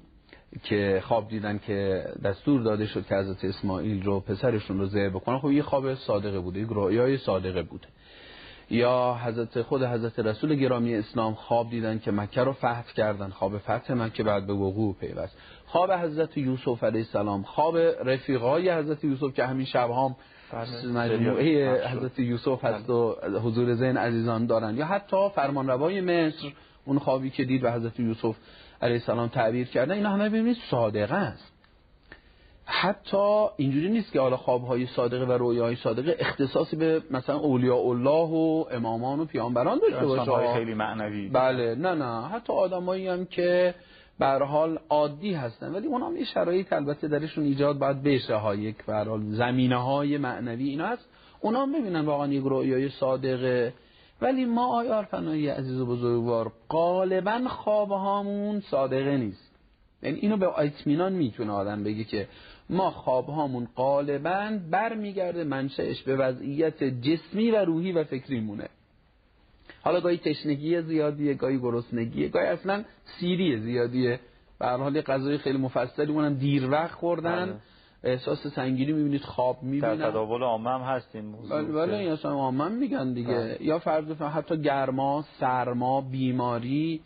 [0.64, 5.40] که خواب دیدن که دستور داده شد که حضرت اسماعیل رو پسرشون رو ذبح بکنن.
[5.40, 7.88] خب یه خواب صادقه بوده یک رؤیای صادقه بوده.
[8.70, 13.30] یا حضرت خود حضرت رسول گرامی اسلام خواب دیدن که مکه رو فتح کردن.
[13.30, 15.38] خواب فتح مکه بعد به وقوع پیوست.
[15.66, 20.16] خواب حضرت یوسف علیه السلام خواب رفیقای حضرت یوسف که همین شب هم بله.
[20.86, 21.88] مجموعه بله.
[21.88, 24.78] حضرت یوسف هست و حضور ذهن عزیزان دارن.
[24.78, 26.48] یا حتی فرمانروای مصر
[26.86, 28.36] اون خوابی که دید و حضرت یوسف
[28.82, 31.54] علیه السلام تعبیر کردن اینا همه ببینید صادقه است.
[32.66, 38.30] حتی اینجوری نیست که حالا خوابهای صادقه و رویاهای صادقه اختصاصی به مثلا اولیاء الله
[38.30, 40.54] و امامان و پیامبران داشته باشه.
[40.54, 41.30] خیلی معنوی.
[41.30, 41.76] بله.
[41.76, 42.28] نه نه.
[42.28, 43.76] حتی آدمایی هم که
[44.20, 45.76] به حال عادی هستن.
[45.76, 48.56] ولی اونا هم یه شرایط البته درشون ایجاد باید بشه ها.
[48.56, 51.10] یک به حال زمینه های معنوی اینا هست.
[51.44, 53.74] هم ببینن واقعا یک رؤیای صادقه
[54.22, 59.54] ولی ما آیار فنایی عزیز و بزرگوار غالبا خواب هامون صادقه نیست.
[60.04, 62.28] یعنی اینو به اطمینان می‌تونه آدم بگه که
[62.70, 68.70] ما خواب هامون غالبا برمیگرده منشأش به وضعیت جسمی و روحی و فکری مونه.
[69.84, 72.84] حالا گاهی تشنگی زیادیه گاهی گرسنگیه گاهی اصلا
[73.20, 74.20] سیری زیادیه.
[74.60, 77.46] به هر حال غذای خیلی مفصلی اونم دیر وقت خوردن.
[77.46, 77.56] بله.
[78.04, 81.62] احساس سنگینی می‌بینید خواب در می‌بینن تداول عامه هم هست این موضوع.
[81.62, 83.34] بله بله این اصلا عامه میگن دیگه.
[83.34, 83.58] بله.
[83.62, 87.02] یا فرض حتی گرما سرما بیماری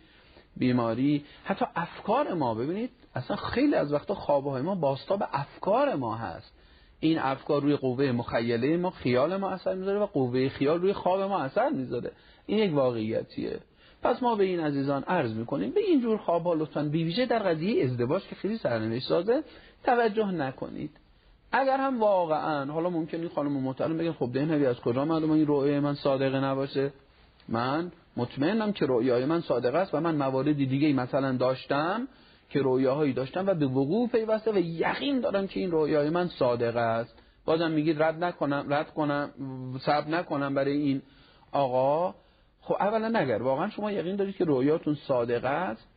[0.57, 1.25] بیماری.
[1.43, 6.56] حتی افکار ما ببینید اصلا خیلی از وقتا خوابهای ما باستاب افکار ما هست.
[6.99, 11.21] این افکار روی قوه مخیله ما خیال ما اثر می‌ذاره و قوه خیال روی خواب
[11.21, 12.11] ما اثر می‌ذاره.
[12.45, 13.59] این یک واقعیتیه.
[14.03, 17.39] پس ما به این عزیزان عرض می‌کنیم به این جور خواب ها لطفا بیویژه در
[17.39, 19.43] قضیه ازدواج که خیلی سرنوشت سازه
[19.83, 20.91] توجه نکنید.
[21.51, 25.33] اگر هم واقعا حالا ممکنه این خانم محترم بگن خب ده نبی از کجا معلومه
[25.33, 26.93] این رؤیای من صادقه نباشه؟
[27.49, 32.07] من مطمئنم که رؤیای من صادقه است و من مواردی دیگه مثلا داشتم.
[32.49, 36.79] که رویاهایی داشتم و به وقوع پیوسته و یقین دارم که این رویای من صادقه
[36.79, 37.23] است.
[37.45, 39.29] بازم میگید رد نکنم رد کنم
[39.79, 41.01] صبر نکنم برای این
[41.51, 42.15] آقا.
[42.61, 45.87] خب اولا نگر واقعا شما یقین دارید که رویاتون صادقه است.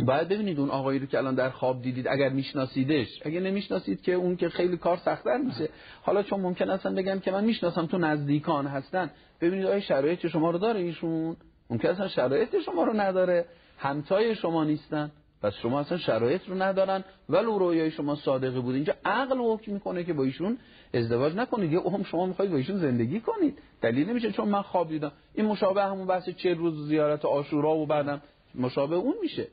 [0.00, 3.08] باید ببینید اون آقایی رو که الان در خواب دیدید اگر میشناسیدش.
[3.24, 5.68] اگر نمی‌شناسید که اون که خیلی کار سختتر میشه.
[6.02, 9.10] حالا چون ممکن اصلا بگم که من می‌شناسم تو نزدیکان هستن.
[9.40, 11.36] ببینید آیا شرایط شما رو داره ایشون؟
[11.70, 13.44] ممکن اصلا شرایط شما رو نداره.
[13.78, 15.10] همتای شما نیستن.
[15.42, 18.74] پس شما اصلا شرایط رو ندارن ولو رویای شما صادقه بود.
[18.74, 20.58] اینجا عقل حکم می‌کنه که با ایشون
[20.94, 21.72] ازدواج نکنید.
[21.72, 23.58] یه هم شما می‌خواید با ایشون زندگی کنید.
[23.80, 27.86] دلیل نمیشه چون من خواب دیدم این مشابه همون بحث چه روز زیارت عاشورا و
[27.86, 28.22] بعدم
[28.54, 29.46] مشابه اون میشه.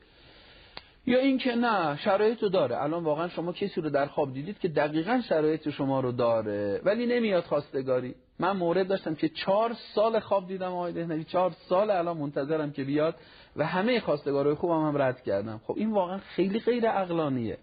[1.06, 2.84] یا اینکه نه شرایط رو داره.
[2.84, 6.82] الان واقعا شما کسی رو در خواب دیدید که دقیقا شرایط شما رو داره.
[6.84, 8.16] ولی نمیاد خواستگاری.
[8.40, 11.24] من مورد داشتم که چهار سال خواب دیدم آقای دهنوی.
[11.24, 13.16] چهار سال الان منتظرم که بیاد.
[13.56, 17.58] و همه خواستگارای خوبم هم رد کردم خب این واقعا خیلی غیر عقلانیه.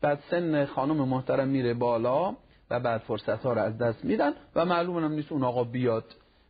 [0.00, 2.36] بعد سن خانم محترم میره بالا
[2.70, 6.04] و بعد فرصت ها رو از دست میدن و معلوم هم نیست اون آقا بیاد.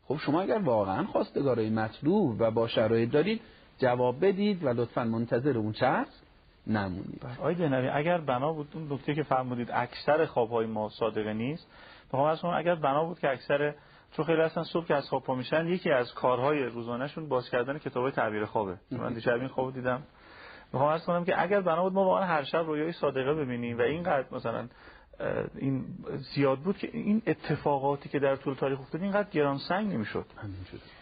[0.04, 3.40] خب شما اگر واقعا خواستگارای مطلوب و با شرایط دارید
[3.78, 6.22] جواب بدید و لطفا منتظر اون هست
[6.66, 7.26] نمونید.
[7.38, 11.66] آقای دهنوی اگر بنا بود اون نکته که فرمودید اکثر خوابهای ما صادقه نیست.
[12.04, 13.74] می‌خوام از اگر بنا بود که اکثر
[14.16, 17.78] چون خیلی اصلا صبح که از خواب پا میشن یکی از کارهای روزانهشون باز کردن
[17.78, 20.02] کتابای تعبیر خوابه من دیشب این خواب دیدم
[20.72, 23.82] می‌خوام عرض کنم که اگر بنا بود ما واقعا هر شب رویای صادقه ببینیم و
[23.82, 24.68] اینقدر مثلا
[25.56, 25.84] این
[26.34, 30.26] زیاد بود که این اتفاقاتی که در طول تاریخ افتاد اینقدر گران سنگ نمی‌شد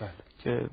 [0.00, 0.68] بله که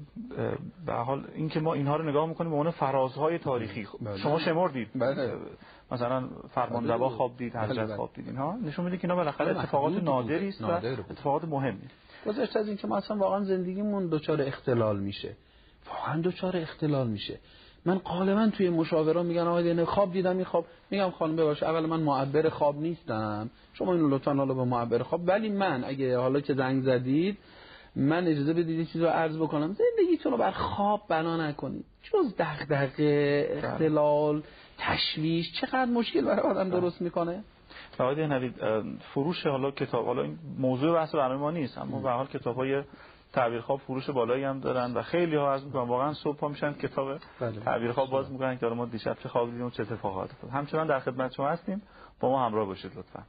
[0.85, 4.17] به حال اینکه ما اینها رو نگاه می‌کنیم به عنوان فرازهای تاریخی بله.
[4.17, 5.33] شما شمردید بله.
[5.91, 7.95] مثلا فرمانروا خواب دید بله، حضرت بله.
[7.95, 10.03] خواب دید اینها نشون میده که اینا بالاخره اتفاقات.
[10.03, 10.71] نادری است و.
[11.09, 11.89] اتفاقات مهمی
[12.25, 15.35] گذشته از اینکه ما اصلا واقعا زندگیمون دچار اختلال میشه.
[15.87, 17.39] واقعا دچار اختلال میشه.
[17.85, 20.65] من غالبا توی مشاوره میگن آقا یعنی خواب دیدم این خواب.
[20.91, 23.49] میگم خانم ببخشید اول من معبر خواب نیستم.
[23.73, 25.21] شما اینو لطفا حالا به معبر خواب.
[25.27, 27.37] ولی من اگه حالا که زنگ زدید
[27.95, 29.75] من اجازه بدید این چیز رو عرض بکنم.
[29.97, 31.85] زندگیتون رو بر خواب بنا نکنید.
[32.03, 34.43] جز دغدغه اختلال
[34.77, 37.43] تشویش چقدر مشکل برای آدم درست می‌کنه؟
[37.97, 38.55] فقط نوید
[38.99, 42.83] فروش حالا کتاب حالا این موضوع بحث برنامه ما نیست اما به حال کتاب های
[43.33, 45.81] تعبیر خواب فروش بالایی هم دارن و خیلی ها از می‌کنن.
[45.81, 47.59] واقعا صبح پا میشن کتاب بله.
[47.59, 50.51] تعبیر خواب باز می‌کنن که ما دیشب چه خواب دیدیم و چه اتفاقاتی افتاد.
[50.51, 51.81] همچنان در خدمت شما هستیم.
[52.19, 53.23] با ما همراه باشید لطفا.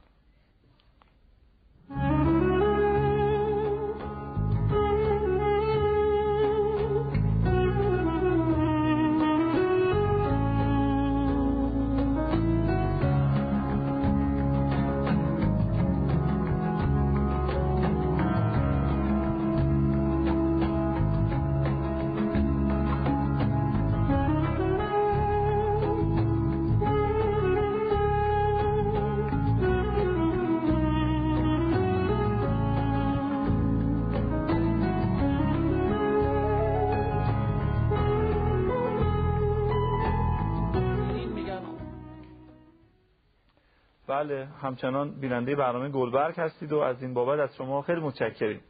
[44.13, 48.61] بله همچنان بیننده برنامه گلبرگ هستید و از این بابت از شما خیلی متشکریم.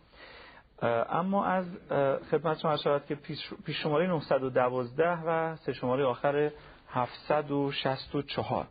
[1.10, 1.66] اما از
[2.32, 3.16] خدمت شما شود که
[3.66, 6.52] پیش شماره 912 و سه شماره آخر
[6.90, 8.68] 764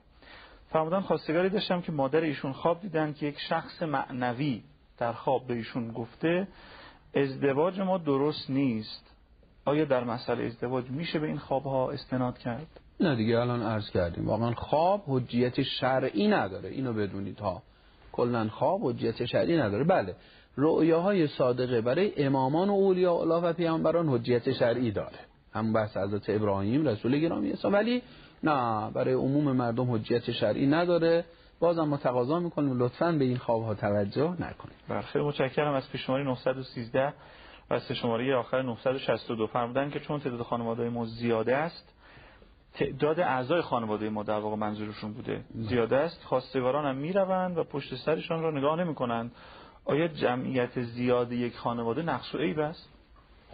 [0.71, 4.63] فرمودن خواستگاری داشتم که مادر ایشون خواب دیدن که یک شخص معنوی
[4.99, 6.49] در خواب به ایشون گفته
[7.15, 9.17] ازدواج ما درست نیست.
[9.65, 14.27] آیا در مسئله ازدواج میشه به این خوابها استناد کرد؟ نه دیگه الان عرض کردیم.
[14.27, 16.69] واقعا خواب حجیت شرعی نداره.
[16.69, 17.63] اینو بدونید ها.
[18.13, 19.85] کلا خواب حجیت شرعی نداره.
[19.85, 20.15] بله
[20.57, 25.19] رؤیاهای صادقه برای امامان و اولیاء الله و پیامبران حجیت شرعی داره.
[25.55, 28.03] همون بحث حضرت ابراهیم رسول گرامی اسلام ولی
[28.43, 31.25] نه برای عموم مردم حجیت شرعی نداره.
[31.61, 35.75] بازم ما تقاضا می‌کنیم لطفا به این خوابها توجه نکنید بله خیلی متشکرم.
[35.75, 37.15] از پیش شماره 913
[37.71, 41.95] و شماره آخر 962 فرمودن که چون تعداد خانواده ما زیاده است
[42.75, 45.41] تعداد اعضای خانواده ما در واقع منظورشون بوده.
[45.55, 46.25] زیاده است.
[46.25, 49.33] خواستگاران هم می‌روند و پشت سرشان را نگاه نمی‌کنند.
[49.85, 52.89] آیا جمعیت زیاد یک خانواده نقص و عیب است؟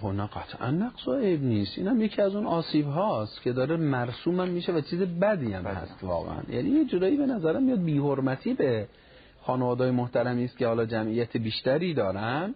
[0.01, 1.79] خب نه قطعا نقص و عیب نیست.
[1.79, 5.63] اینم یکی از اون آسیب هاست که داره مرسوم هم میشه و چیز بدی هم
[5.63, 5.75] بله.
[5.75, 6.39] هست واقعا.
[6.49, 8.89] یعنی یه جورایی به نظرم میاد بی‌حرمتی به
[9.43, 12.55] خانواده محترمی است که حالا جمعیت بیشتری دارن.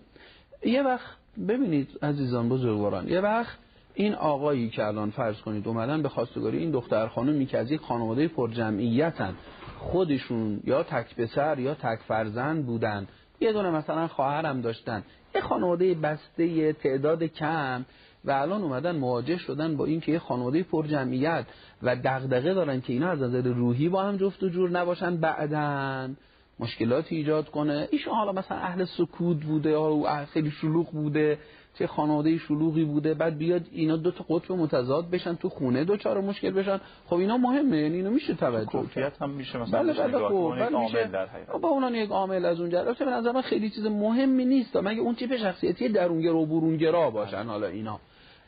[0.65, 1.17] یه وقت
[1.49, 3.59] ببینید عزیزان بزرگواران یه وقت
[3.95, 7.81] این آقایی که الان فرض کنید اومدن به خواستگاری این دختر خانمی که از یک
[7.81, 9.35] خانواده پر جمعیتن
[9.79, 13.07] خودشون یا تک پسر یا تک فرزند بودن.
[13.41, 15.03] یه دونه مثلا خواهرم داشتن.
[15.35, 17.85] یه خانواده بسته تعداد کم.
[18.25, 21.45] و الان اومدن مواجه شدن با اینکه یه خانواده پر جمعیت
[21.83, 25.17] و دغدغه دارن که اینا از نظر روحی با هم جفت و جور نباشن.
[25.17, 26.17] بعدن
[26.61, 27.89] مشکلاتی ایجاد کنه.
[27.91, 31.39] ایشون حالا مثلا اهل سکوت بوده یا خیلی شلوغ بوده.
[31.79, 35.97] چه خانواده شلوغی بوده بعد بیاد اینا دو تا قطب متضاد بشن تو خونه دو
[35.97, 36.81] چهار مشکل بشن.
[37.07, 38.85] خب اینا مهمه یعنی اینو میشه توجه کرد.
[38.85, 41.59] کفیت هم میشه مثلا بله بله خب بله.
[41.63, 42.81] با اونان یک عامل از اونجا.
[42.81, 44.77] البته به نظر من خیلی چیز مهمی نیست.
[44.77, 48.01] مگه اون تیپ شخصیتی درونگرا و برونگرا باشن حالا اینا.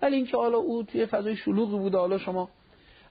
[0.03, 2.49] ولی اینکه حالا او توی فضای شلوغی بوده حالا شما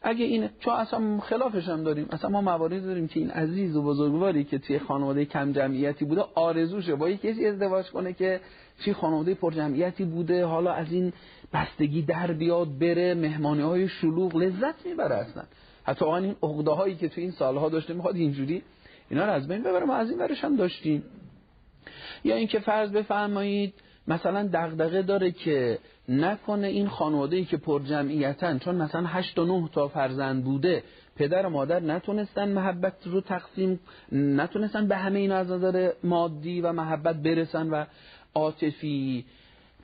[0.01, 2.07] اگه این چون اصلا خلافش هم داریم.
[2.11, 6.23] اصلا ما مواردی داریم که این عزیز و بزرگواری که توی خانواده کم جمعیتی بوده
[6.35, 6.95] آرزوشه.
[6.95, 8.39] با یک کسی ازدواج کنه که
[8.83, 11.13] توی خانواده پر جمعیتی بوده حالا از این
[11.53, 15.43] بستگی در بیاد بره مهمانی های شلوغ لذت می‌بره اصلا.
[15.83, 18.63] حتی آن این عقده هایی که توی این سالها داشته می‌خواد اینجوری
[19.09, 21.03] اینا رو از بین ببره ما از این ورش هم داشتیم.
[22.23, 23.73] یا اینکه فرض بفرمایید
[24.07, 29.43] مثلا دغدغه داره که نکنه این خانواده ای که پر جمعیتن چون مثلا 8 تا
[29.45, 30.83] 9 تا فرزند بوده
[31.15, 33.79] پدر و مادر نتونستن محبت رو تقسیم
[34.11, 37.85] نتونستن به همه اینا از نظر مادی و محبت برسن و
[38.35, 39.25] عاطفی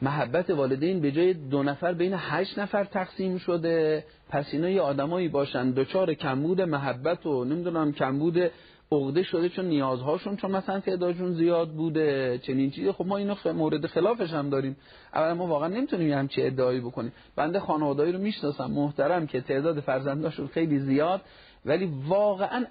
[0.01, 4.03] محبت والدین به جای دو نفر بین هشت نفر تقسیم شده.
[4.29, 5.71] پس اینا یه آدمایی باشن.
[5.71, 8.51] دوچار کمبود محبت و نمی‌دونم کمبود
[8.91, 12.39] عقده شده چون نیازهاشون چون مثلا تعدادشون زیاد بوده.
[12.43, 12.91] چنین چیزی.
[12.91, 13.35] خب ما اینو.
[13.45, 14.77] مورد خلافش هم داریم.
[15.13, 17.11] اولا ما واقعا نمی‌تونیم همچی ادعایی بکنیم.
[17.35, 18.71] بنده خانوادهایی رو می‌شناسم.
[18.71, 21.21] محترم که تعداد فرزنداشون خیلی زیاد.
[21.65, 22.65] ولی واقعا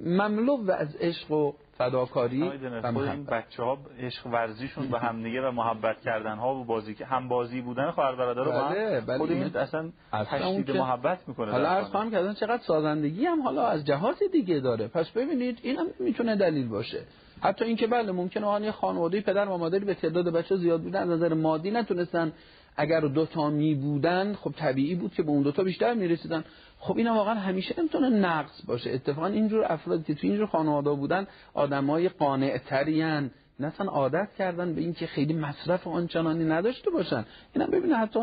[0.00, 2.42] مملو و از عشق و فداکاری
[2.82, 7.28] و این بچه ها عشق ورزیشون به همدیگه و محبت کردن ها و بازی هم
[7.28, 11.86] بازی بودن خواهر برادر رو بله بله خود این اصلا تشدید محبت می‌کنه حالا عرض
[11.86, 14.88] خواهم کردن چقدر سازندگی هم حالا از جهات دیگه داره.
[14.88, 17.00] پس ببینید این هم می‌تونه دلیل باشه.
[17.40, 21.02] حتی اینکه بله ممکنه آن یه خانواده پدر و مادری به تعداد بچه زیاد بودن
[21.02, 22.32] از نظر مادی نتونستن
[22.76, 26.08] اگر دو تا می بودن خب طبیعی بود که به اون دو تا بیشتر می
[26.08, 26.44] رسیدن.
[26.78, 28.90] خب اینا واقعا همیشه نمی‌تونه نقص باشه.
[28.90, 34.80] اتفاقا اینجور افرادی که تو اینجور خانواده بودن آدمای قانع ترین مثلا عادت کردن به
[34.80, 37.24] اینکه خیلی مصرف آنچنانی نداشته باشن.
[37.54, 38.20] اینا ببینه حتی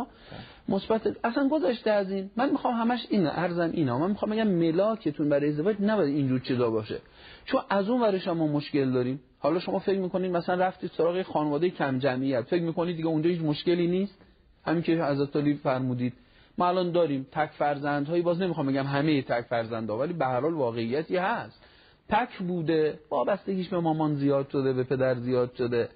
[0.69, 2.29] مثبت اصلا گذاشته از این.
[2.35, 3.97] من می‌خوام همش این ارزم اینا.
[3.97, 6.99] من می‌خوام بگم ملاکتون برای ازدواج نباید اینجور چیزا باشه.
[7.45, 9.19] چون از اون ورش ما مشکل داریم.
[9.39, 13.41] حالا شما فکر می‌کنید مثلا رفتید سراغ خانواده کم جمعیت فکر می‌کنید دیگه اونجا هیچ
[13.41, 14.22] مشکلی نیست؟
[14.65, 16.13] همین که حضرت علی فرمودید.
[16.57, 20.53] ما الان داریم تک فرزندهایی باز نمی‌خوام بگم همه تک فرزندها ولی به هر حال
[20.53, 21.63] واقعیتی هست.
[22.09, 25.89] تک بوده وابستگیش به مامان زیاد شده به پدر زیاد شده.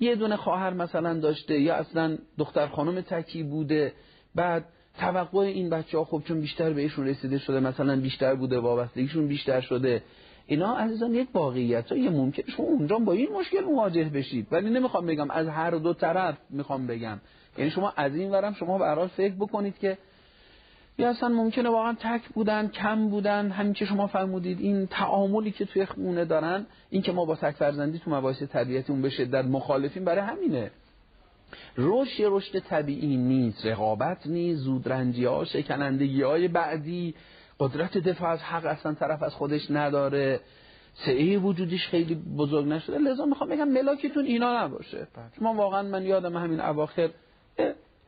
[0.00, 3.92] یه دونه خواهر مثلا داشته یا اصلا دختر خانم تکی بوده.
[4.34, 4.64] بعد
[4.98, 9.60] توقع این بچه ها خب چون بیشتر بهشون رسیده شده مثلا بیشتر بوده وابستگیشون بیشتر
[9.60, 10.02] شده.
[10.46, 14.46] اینا عزیزان یک واقعیت یه ممکن شما اونجا با این مشکل مواجه بشید.
[14.50, 17.20] ولی نمی‌خوام بگم از هر دو طرف می‌خوام بگم.
[17.58, 19.98] یعنی شما از این ورم شما برای فکر بکنید که
[20.98, 25.64] یا اصلا ممکنه واقعا تک بودن کم بودن همین که شما فرمودید این تعاملی که
[25.64, 29.44] توی خونه دارن این که ما با تک فرزندی تو مباحث طبیعتی اون به شدت
[29.44, 30.70] مخالفین برای همینه.
[31.78, 37.14] رشد رشد طبیعی نیست رقابت نیست زودرنجی ها شکنندگی های بعدی.
[37.60, 40.40] قدرت دفاع از حق اصلا طرف از خودش نداره.
[41.06, 42.98] سعی وجودیش خیلی بزرگ نشده.
[42.98, 45.06] لذا می‌خوام بگم ملاکتون اینا نباشه.
[45.38, 47.10] شما واقعا من یادم همین اواخر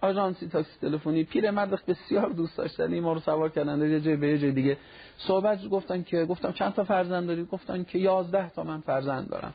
[0.01, 1.25] آژانسی تاکسی تلفنی.
[1.25, 3.91] پیر مرد بسیار دوست داشتنی ما رو سوار کردن.
[3.91, 4.77] یه جای به یه جای دیگه.
[5.17, 9.55] صحبت گفتن که گفتم چند تا فرزند داری؟ گفتن که 11 تا من فرزند دارم.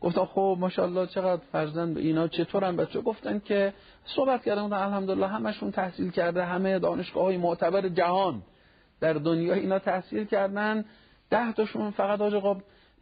[0.00, 1.98] گفتم خب ماشاءالله چقدر فرزند.
[1.98, 3.72] اینا چطورن بچه گفتن که
[4.04, 4.64] صحبت کردن.
[4.64, 6.44] گفتن الحمدلله همشون تحصیل کرده.
[6.44, 8.42] همه دانشگاه های معتبر جهان
[9.00, 10.84] در دنیا اینا تحصیل کردن.
[11.30, 12.34] ده تاشون فقط آج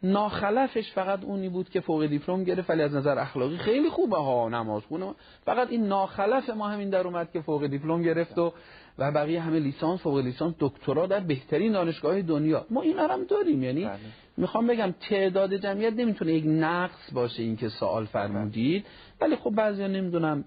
[0.03, 4.17] ناخلفش فقط اونی بود که فوق دیپلم گرفت ولی از نظر اخلاقی خیلی خوبه.
[4.17, 5.13] ها نماز خونه.
[5.45, 8.53] فقط این ناخلف ما همین در اومد که فوق دیپلم گرفت و
[8.97, 12.65] و بقیه همه لیسانس فوق لیسانس دکترا در بهترین دانشگاه دنیا.
[12.69, 13.97] ما این هم داریم یعنی بله.
[14.37, 18.85] می‌خوام بگم تعداد جمعیت نمی‌تونه یک نقص باشه این که سوال فرمودید.
[19.21, 20.45] ولی خب بعضیا نمی‌دونم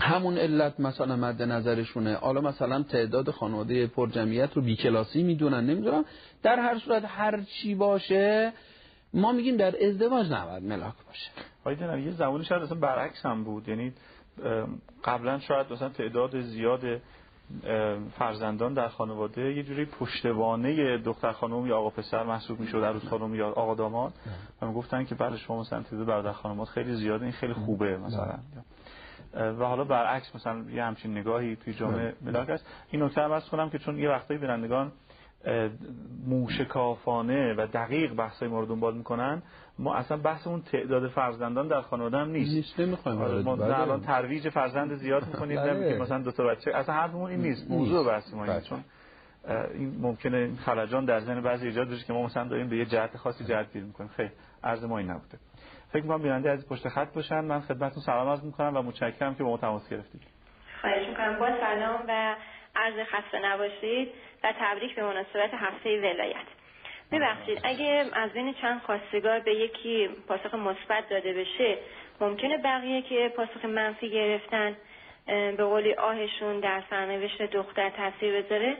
[0.00, 2.14] همون علت مثلا مد نظرشونه.
[2.14, 6.04] حالا مثلا تعداد خانواده پر جمعیت رو بیکلاسی می‌دونن نمی‌دونم.
[6.42, 8.52] در هر صورت هر چی باشه
[9.14, 11.30] ما میگیم در ازدواج نباید ملاک باشه.
[11.64, 13.68] آیدن یه زمانی شاید اصلا برعکس هم بود.
[13.68, 13.92] یعنی
[15.04, 16.80] قبلا شاید مثلا تعداد زیاد
[18.18, 23.34] فرزندان در خانواده یه جوری پشتوانه دختر خانم یا آقا پسر محسوب می‌شد عروس خانم
[23.34, 24.12] یا آقا داماد.
[24.62, 28.38] و گفتن که بله شما مثلا تعداد برادر خانمات خیلی زیاده این خیلی خوبه مثلا.
[29.36, 33.70] و حالا برعکس مثلا یه همچین نگاهی توی جامعه ملاک است این نکته هم کنم
[33.70, 34.92] که چون یه وقتایی بینندگان
[36.26, 39.42] موشکافانه و دقیق بحثای ما رو دنبال می‌کنن
[39.78, 42.54] ما اصلا بحث اون تعداد فرزندان در خانواده هم نیست.
[42.54, 43.80] نیست نمی‌خوایم ما بله.
[43.80, 45.92] الان ترویج فرزند زیاد می‌کنیم بله.
[45.92, 46.74] که مثلا دو تا بچه.
[46.74, 47.70] اصلا حرفمون این نیست.
[47.70, 48.60] موضوع بحث ما بله.
[48.60, 48.84] چون
[49.74, 53.16] این ممکنه خلجان در ذهن بعضی ایجاد بشه که ما مثلا داریم به یه جهت
[53.16, 54.10] خاصی جهت گیر می‌کنیم.
[54.16, 54.30] خیلی
[54.64, 55.38] عرض ما این نبوده.
[55.94, 57.40] فکر می‌کنم بیننده از پشت خط باشن.
[57.40, 60.22] من خدمتتون سلام عرض می‌کنم و متشکرم که با ما تماس گرفتید.
[60.80, 61.38] خواهش می‌کنم.
[61.38, 62.36] با سلام و
[62.76, 64.08] عرض خسته نباشید
[64.44, 66.46] و تبریک به مناسبت هفته ولایت.
[67.12, 71.78] ببخشید اگه از بین چند خواستگار به یکی پاسخ مثبت داده بشه
[72.20, 74.76] ممکنه بقیه که پاسخ منفی گرفتن
[75.26, 78.76] به قولی آهشون در سرنوشت دختر تاثیر بذاره؟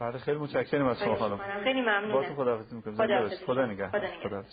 [0.00, 1.40] بله خیلی متشکرم از شما خانم.
[1.64, 2.34] خیلی ممنونم.
[2.34, 3.28] خدا نگهدار.
[3.28, 4.44] خدا نگهدار.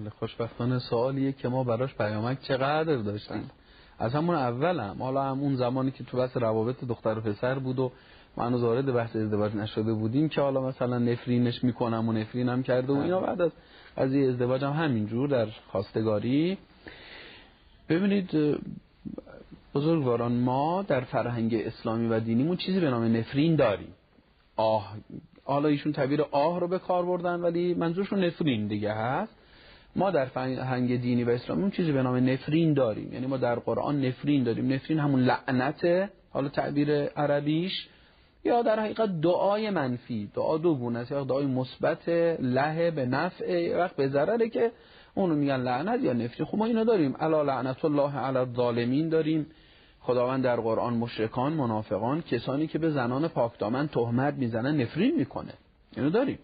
[0.00, 3.50] خیلی خوشبختانه سوالیه که ما براش پیامک چقدر داشتیم.
[3.98, 7.78] از همون اول هم حالا همون زمانی که تو بس روابط دختر و پسر بود
[7.78, 7.92] و
[8.36, 12.92] ما هنوز وارد بحث ازدواج نشده بودیم که حالا مثلا نفرینش می‌کنم و نفرینم کرده
[12.92, 13.50] و اینا بعد از
[13.96, 16.58] قضیه ازدواج هم همینجور در خواستگاری.
[17.88, 18.58] ببینید
[19.74, 23.94] بزرگواران ما در فرهنگ اسلامی و دینیمون چیزی به نام نفرین داریم.
[24.56, 24.96] آه
[25.44, 29.39] حالا ایشون تعبیر آه رو به کار بردن ولی منظورشون نفرین دیگه هست.
[29.96, 33.12] ما در فرهنگ دینی و اسلامی اون چیزی به نام نفرین داریم.
[33.12, 34.72] یعنی ما در قرآن نفرین داریم.
[34.72, 37.88] نفرین همون لعنته حالا تعبیر عربیش.
[38.44, 40.30] یا در حقیقت دعای منفی.
[40.34, 43.76] دعا دو گونه است یا دعای مثبت له به نفع.
[43.76, 44.72] وقت به ضرره که
[45.14, 46.46] اونو میگن لعنت یا نفرین.
[46.46, 47.16] خب ما اینو داریم.
[47.20, 49.46] الا لعنت الله علی الظالمین داریم.
[50.00, 55.52] خداوند در قرآن مشرکان منافقان کسانی که به زنان پاکدامن تهمت می‌زنن نفرین می‌کنه.
[55.96, 56.38] اینو داریم.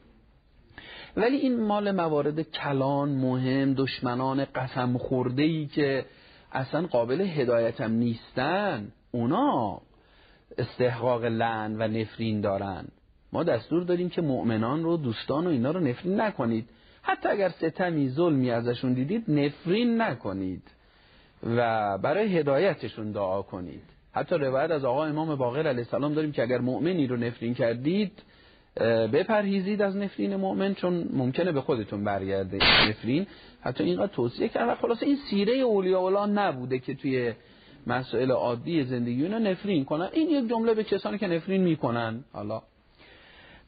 [1.16, 6.04] ولی این مال موارد کلان مهم دشمنان قسم خورده ای که
[6.52, 9.80] اصلا قابل هدایتم نیستن اونا
[10.58, 12.84] استحقاق لعن و نفرین دارن.
[13.32, 16.68] ما دستور داریم که مؤمنان رو دوستان و اینا رو نفرین نکنید.
[17.02, 20.62] حتی اگر ستمی ظلمی ازشون دیدید نفرین نکنید
[21.56, 23.82] و برای هدایتشون دعا کنید.
[24.12, 28.22] حتی روایت از آقا امام باقر علیه السلام داریم که اگر مؤمنی رو نفرین کردید
[29.12, 32.58] بپرهیزید از نفرین مؤمن چون ممکنه به خودتون برگرده
[32.88, 33.26] نفرین.
[33.60, 37.32] حتی اینقدر توصیه کرد و خلاصه این سیره اولیاء الله نبوده که توی
[37.86, 40.08] مسائل عادی زندگی اونا نفرین کنن.
[40.12, 42.24] این یک جمله به کسانی که نفرین می‌کنن.
[42.32, 42.62] حالا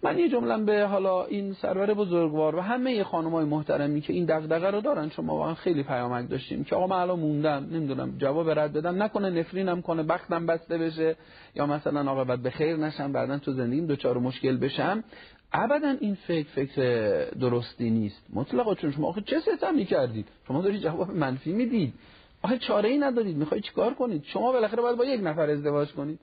[0.02, 4.70] من یه جمله به حالا این سرور بزرگوار و همه خانمای محترمی که این دغدغه
[4.70, 8.50] رو دارن چون ما واقعا خیلی پیامک داشتیم که آقا من الان موندم نمی‌دونم جواب
[8.50, 11.16] رد بدم نکنه نفرینم کنه بختم بسته بشه
[11.54, 15.04] یا مثلا بعد به خیر نشم بعدا تو زندگیم دوچار مشکل بشم.
[15.52, 16.80] ابدا این فکر فکر
[17.24, 18.26] درستی نیست.
[18.32, 21.94] مطلقا چون شما آخه چه ستمی کردید؟ شما دارید جواب منفی می‌دید.
[22.42, 23.36] آخه چاره ای ندارید.
[23.36, 26.18] می‌خوای چیکار کنید؟ شما بالاخره باید با یک نفر ازدواج کنید.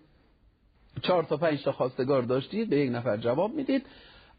[1.02, 3.86] چهار تا پنج تا خواستگار داشتید به یک نفر جواب می‌دید.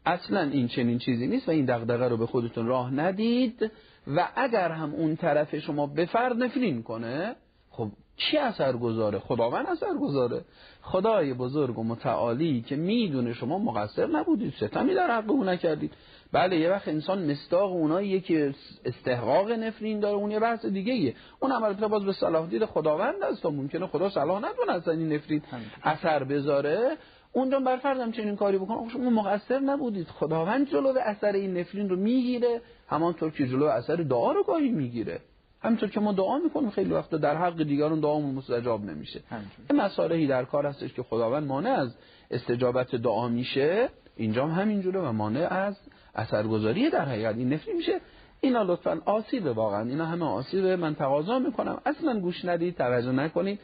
[0.05, 3.71] اصلا این چنین چیزی نیست و این دغدغه رو به خودتون راه ندید.
[4.15, 7.35] و اگر هم اون طرف شما به فرد نفرین کنه
[7.69, 7.87] خب
[8.17, 10.41] چی اثر گذاره؟ خداوند اثر گذاره.
[10.81, 15.93] خدای بزرگ و متعالی که می‌دونه شما مقصر نبودید ستمی در حق او نکردید.
[16.31, 18.53] بله یه وقت انسان مستاق اونایی که
[18.85, 23.23] استحقاق نفرین داره اون یه بحث دیگه ایه اون البته باز به صلاح دید خداوند
[23.23, 25.41] است و ممکنه خدا صلاح ندونه اصلا این نفرین
[25.83, 26.97] اثر بذاره.
[27.31, 30.07] اونجا بر فردم چنین کاری بکنه شما مقصر نبودید.
[30.07, 32.61] خداوند جلو اثر این نفرین رو می‌گیره.
[32.87, 35.19] همانطور که جلو اثر دعا رو گاهی می‌گیره.
[35.61, 39.21] همینطور که ما دعا می‌کنیم خیلی وقت در حق دیگران دعامون مستجاب نمیشه.
[39.69, 41.95] این مسائلی در کار هستش که خداوند مانع از
[42.31, 43.89] استجابت دعا میشه.
[44.15, 45.75] اینجا هم همینجوره و مانع از
[46.17, 47.35] اثرگذاری در حقیقت.
[47.35, 47.99] این نفری میشه.
[48.41, 49.89] اینا لطفا آسیبه واقعا.
[49.89, 50.75] اینا همه آسیبه.
[50.75, 51.81] من تقاضا می‌کنم.
[51.85, 53.59] اصلا گوش ندید توجه نکنید.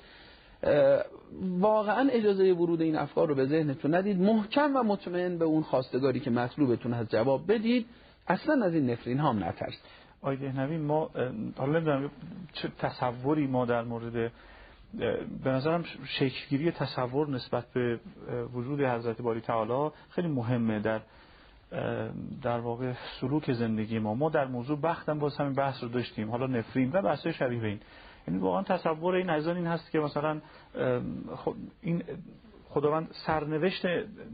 [1.59, 4.21] واقعا اجازه ورود این افکار رو به ذهنتون ندید.
[4.21, 7.85] محکم و مطمئن به اون خواستگاری که مطلوبتون هست جواب بدید.
[8.27, 9.77] اصلا از این نفرین هم نترس.
[10.21, 11.09] آقای دهنوی ما
[11.57, 12.11] حالا نمی‌دونم
[12.53, 14.31] چه تصوری ما در مورد
[15.43, 17.99] به نظرم شکلگیری تصور نسبت به
[18.53, 20.79] وجود حضرت باری تعالی خیلی مهمه.
[20.79, 21.01] در
[22.41, 24.13] در واقع سلوک زندگی ما.
[24.13, 26.31] ما در موضوع بختم باز همین بحث رو داشتیم.
[26.31, 27.79] حالا نفرین و بحث شبیه به این.
[28.27, 30.41] یعنی واقعا تصور این عزیزان این هست که مثلا
[31.35, 32.03] خب این
[32.69, 33.85] خداوند سرنوشت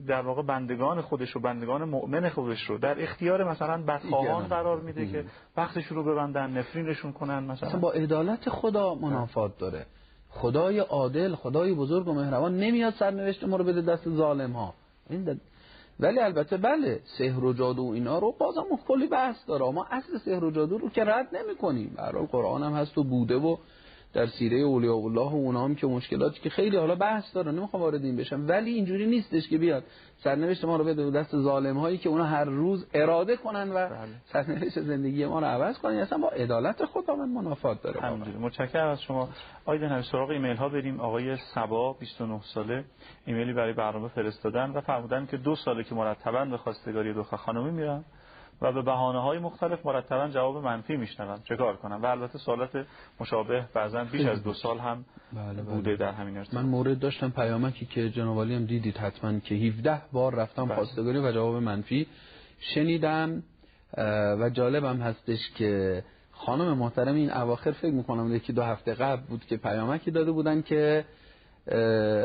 [0.07, 5.07] در واقع بندگان خودش و بندگان مؤمن خودش رو در اختیار مثلا بدخواهان قرار میده
[5.07, 5.25] که
[5.57, 7.79] وقتشون رو ببندن نفرینشون کنن مثلا.
[7.79, 9.85] با عدالت خدا منافات داره.
[10.29, 14.73] خدای عادل خدای بزرگ و مهربان نمیاد سرنوشت ما رو بده دست ظالم ها
[15.09, 15.39] این
[15.99, 19.71] ولی البته بله سحر و جادو و اینا رو بازم کلی بحث داره.
[19.71, 21.97] ما اصل سحر و جادو رو که رد نمی کنیم
[22.31, 23.57] قرآن هم هست و بوده و
[24.13, 27.83] در سیره اولیاء الله و اونا هم که مشکلاتی که خیلی حالا بحث داره نمی‌خوام
[27.83, 28.47] وارد این بشم.
[28.47, 29.83] ولی اینجوری نیستش که بیاد
[30.17, 34.07] سرنوشت ما رو بده دست ظالم هایی که اونا هر روز اراده کنن و بله.
[34.25, 35.95] سرنوشت زندگی ما رو عوض کنن.
[35.95, 38.37] اصلا با عدالت خداوند منافات داره همینجوری.
[38.37, 39.29] متشکرم از شما.
[39.65, 40.99] آیدن هم سراغ ایمیل ها بریم.
[40.99, 42.83] آقای سبا 29 ساله.
[43.25, 47.71] ایمیلی برای برنامه فرستادن و فرمودن که دو ساله که مرتبا به خواستگاری دو خانمی
[47.71, 48.03] میرن.
[48.61, 52.85] و به بهانه های مختلف مرتبا جواب منفی میشنوم چه کار کنم و البته سوالات
[53.19, 55.61] مشابه بعضا بیش از دو سال هم بله بله.
[55.61, 60.01] بوده در همین ارتباط من مورد داشتم پیامکی که جناب هم دیدید حتما که 17
[60.11, 60.75] بار رفتم بله.
[60.75, 62.07] خواستگاری و جواب منفی
[62.59, 63.43] شنیدم
[64.39, 69.45] و جالبم هستش که خانم محترم این اواخر فکر می‌کنم یکی دو هفته قبل بود
[69.45, 71.05] که پیامکی داده بودن که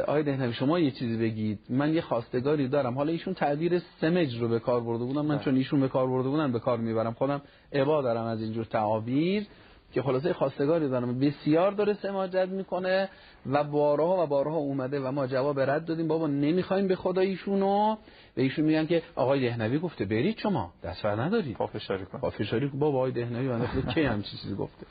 [0.07, 1.59] آقای دهنوی شما یه چیزی بگید.
[1.71, 2.95] من یه خواستگاری دارم.
[2.95, 5.27] حالا ایشون تعبیر سمج رو به کار برده بودم.
[5.27, 5.45] من بله.
[5.45, 7.13] چون ایشون به کار برده بودن به کار می‌برم.
[7.13, 7.43] خودم
[7.73, 9.47] عبا دارم از اینجور تعابیر
[9.93, 11.19] که خلاصه خواستگاری دارم.
[11.19, 13.09] بسیار داره سماجت می‌کنه
[13.47, 16.09] و بارها و بارها اومده و ما جواب رد دادیم.
[16.09, 17.97] بابا نمی‌خوایم به خدا ایشونو.
[18.35, 20.73] به ایشون میگن که آقای دهنوی گفته برید شما.
[20.85, 21.57] دست ندارید.
[21.57, 22.19] پافشاری کن.
[22.19, 22.79] پافشاری کن.
[22.79, 24.87] بابا آقای دهنوی بنده کی هم چیزی گفته؟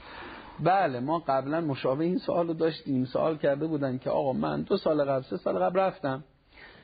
[0.59, 4.77] بله ما قبلا مشابه این سوال رو داشتیم سوال کرده بودن که آقا من دو
[4.77, 6.23] سال قبل سه سال قبل رفتم.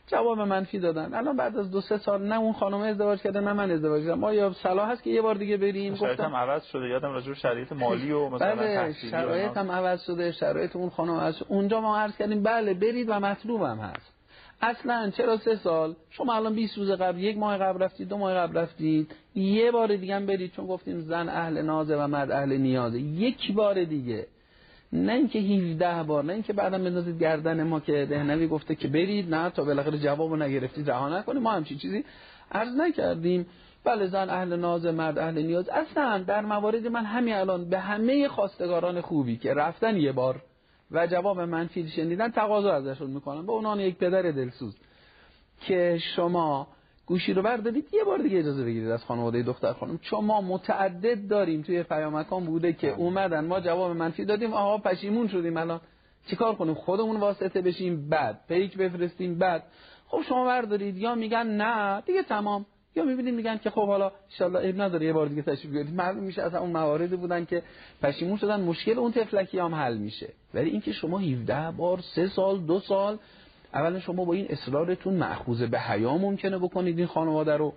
[0.07, 1.13] جواب منفی دادن.
[1.13, 4.19] الان بعد از دو سه سال نه اون خانم ازدواج کرده نه من ازدواج کردم.
[4.19, 6.87] ما یا صلاح هست که یه بار دیگه بریم؟ گفتم عوض شده.
[6.87, 10.31] یادم راجع شرایط مالی و مثلا بله شرایط هم عوض شده.
[10.31, 14.18] شرایط اون خانم از اونجا ما عرض کردیم بله برید و مطلوبم هست.
[14.61, 18.33] اصلا چرا سه سال؟ شما الان 20 روز قبل یک ماه قبل رفتید دو ماه
[18.33, 19.11] قبل رفتید.
[19.35, 23.53] یه بار دیگه هم برید چون گفتیم زن اهل نازه و مرد اهل نیازه یک
[23.53, 24.27] بار دیگه.
[24.93, 29.35] نه اینکه 17 بار نه اینکه بعدم بندازید گردن ما که دهنوی گفته که برید
[29.35, 32.05] نه تا بالاخره جوابو نگرفتید رها نکنید ما همچین چیزی
[32.51, 33.45] عرض نکردیم.
[33.83, 35.69] بله زن اهل ناز مرد اهل نیاز.
[35.69, 40.41] اصلا در موارد من همین الان به همه خواستگاران خوبی که رفتن یه بار
[40.91, 44.77] و جواب منفی شنیدن تقاضا ازشون می‌کنم به اونان یک پدر دلسوز
[45.61, 46.67] که شما
[47.05, 49.97] گوشی رو بردارید یه بار دیگه اجازه بگیرید از خانواده دختر خانم.
[49.97, 52.97] چون ما متعدد داریم توی پیامکان بوده که بله.
[52.99, 55.81] اومدن ما جواب منفی دادیم آها پشیمون شدیم الان.
[56.27, 59.63] چیکار کنیم؟ خودمون واسطه بشیم بعد پیک بفرستیم بعد.
[60.07, 62.65] خب شما بردارید یا میگن نه دیگه تمام.
[62.99, 65.93] یا می‌بینید میگن که خب حالا ان عیب نداره یه بار دیگه تشریف بیارید.
[65.93, 67.63] معلوم میشه از اون مواردی بودن که
[68.01, 68.61] پشیمون شدن.
[68.61, 70.29] مشکل اون تفلکی هم حل میشه.
[70.53, 73.17] ولی اینکه شما 17 بار سه سال دو سال
[73.73, 77.73] اولا شما با این اصرارتون معخوذ به حیا ممکنه بکنید این خانواده رو.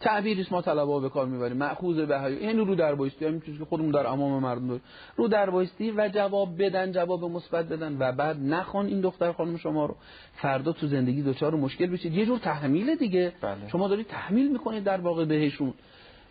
[0.00, 1.56] تعبیری ما طلبا به کار می‌بریم.
[1.56, 4.82] مأخوذ به حیا این رو در بایستی همین که خودمون در امام مردم داریم.
[5.16, 9.56] رو در بایستی و جواب بدن جواب مثبت بدن و بعد نخوان این دختر خانم
[9.56, 9.96] شما رو.
[10.34, 13.32] فردا تو زندگی دچار مشکل بشید یه جور تحمیل دیگه.
[13.40, 13.68] بله.
[13.68, 15.74] شما دارید تحمیل می‌کنید در واقع بهشون.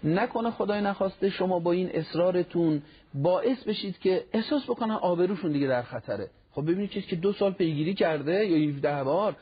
[0.04, 2.82] نکنه خدای نخواسته شما با این اصرارتون
[3.14, 6.30] باعث بشید که احساس بکنن آبروشون دیگه در خطره.
[6.52, 9.36] خب ببینید که دو سال پیگیری کرده یا 17 بار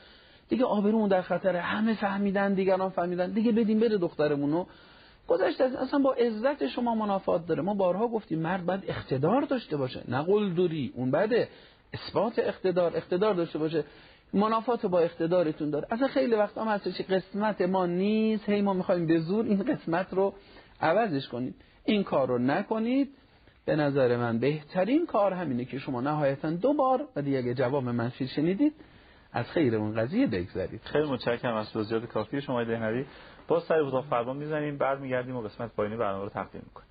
[0.50, 1.62] دیگه آبرومون در خطره.
[1.62, 3.32] همه فهمیدن دیگران فهمیدن.
[3.32, 4.66] دیگه بدیم بره دخترمونو.
[5.28, 7.62] گذشته اصلا با عزت شما منافات داره.
[7.62, 10.04] ما بارها گفتیم مرد باید اقتدار داشته باشه.
[10.08, 11.30] نه قلدری اون بعد
[11.94, 13.84] اثبات اقتدار اقتدار داشته باشه.
[14.34, 15.88] منافات با اقتدارتون داره.
[15.92, 18.50] اصلا خیلی وقت هم هست که قسمت ما نیست.
[18.50, 20.34] هی ما می‌خوایم به زور این قسمت رو
[20.82, 21.56] عوضش کنیم.
[21.86, 23.10] این کار رو نکنید.
[23.66, 28.28] به نظر من بهترین کار همینه که شما نهایتا دو بار و دیگه جواب منفی
[28.28, 28.74] شنیدید
[29.32, 33.06] از خیر اون قضیه بگذرید خیلی متشکرم از توضیحات کافی شما دهنوی.
[33.48, 36.89] باز سر اتاق فرمان می‌زنیم برمیگردیم و قسمت پایینی برنامه رو تقدیم می‌کنیم.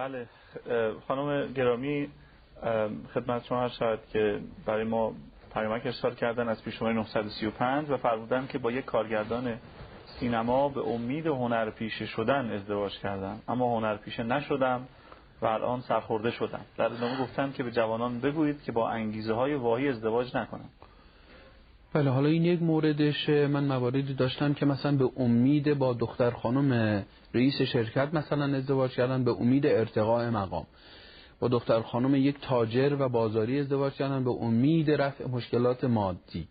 [0.00, 0.26] بله.
[1.08, 2.08] خانم گرامی
[3.14, 5.14] خدمت شما شاید که برای ما
[5.54, 9.58] پیامک ارسال کردن از پیشمای 935 و فرمودن که با یک کارگردان
[10.06, 13.40] سینما به امید هنرپیشه شدن ازدواج کردم.
[13.48, 14.88] اما هنرپیشه نشدم
[15.42, 16.64] و الان سرخورده شدم.
[16.76, 20.70] در ادامه گفتن که به جوانان بگویید که با انگیزه های واهی ازدواج نکنند
[21.92, 27.02] بله حالا این یک موردش من مواردی داشتم که مثلا به امید با دختر خانم
[27.34, 30.66] رئیس شرکت مثلا ازدواج کردن به امید ارتقاء مقام.
[31.40, 36.48] با دختر خانم یک تاجر و بازاری ازدواج کردن به امید رفع مشکلات مادی.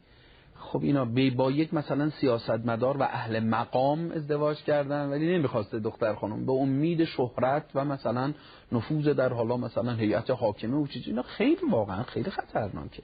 [0.56, 6.46] خب اینا با یک مثلا سیاستمدار و اهل مقام ازدواج کردن ولی نمی‌خواسته دختر خانم.
[6.46, 8.34] به امید شهرت و مثلا
[8.72, 11.10] نفوذ در حالا مثلا هیئت حاکمه و چیزی.
[11.10, 13.04] اینا خیلی واقعا خیلی خطرناکه.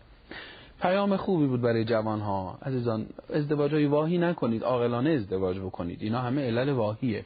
[0.85, 6.01] پیام خوبی بود برای جوان ها عزیزان ازدواج های واهی نکنید عاقلانه ازدواج بکنید.
[6.01, 7.25] اینا همه علل واهیه.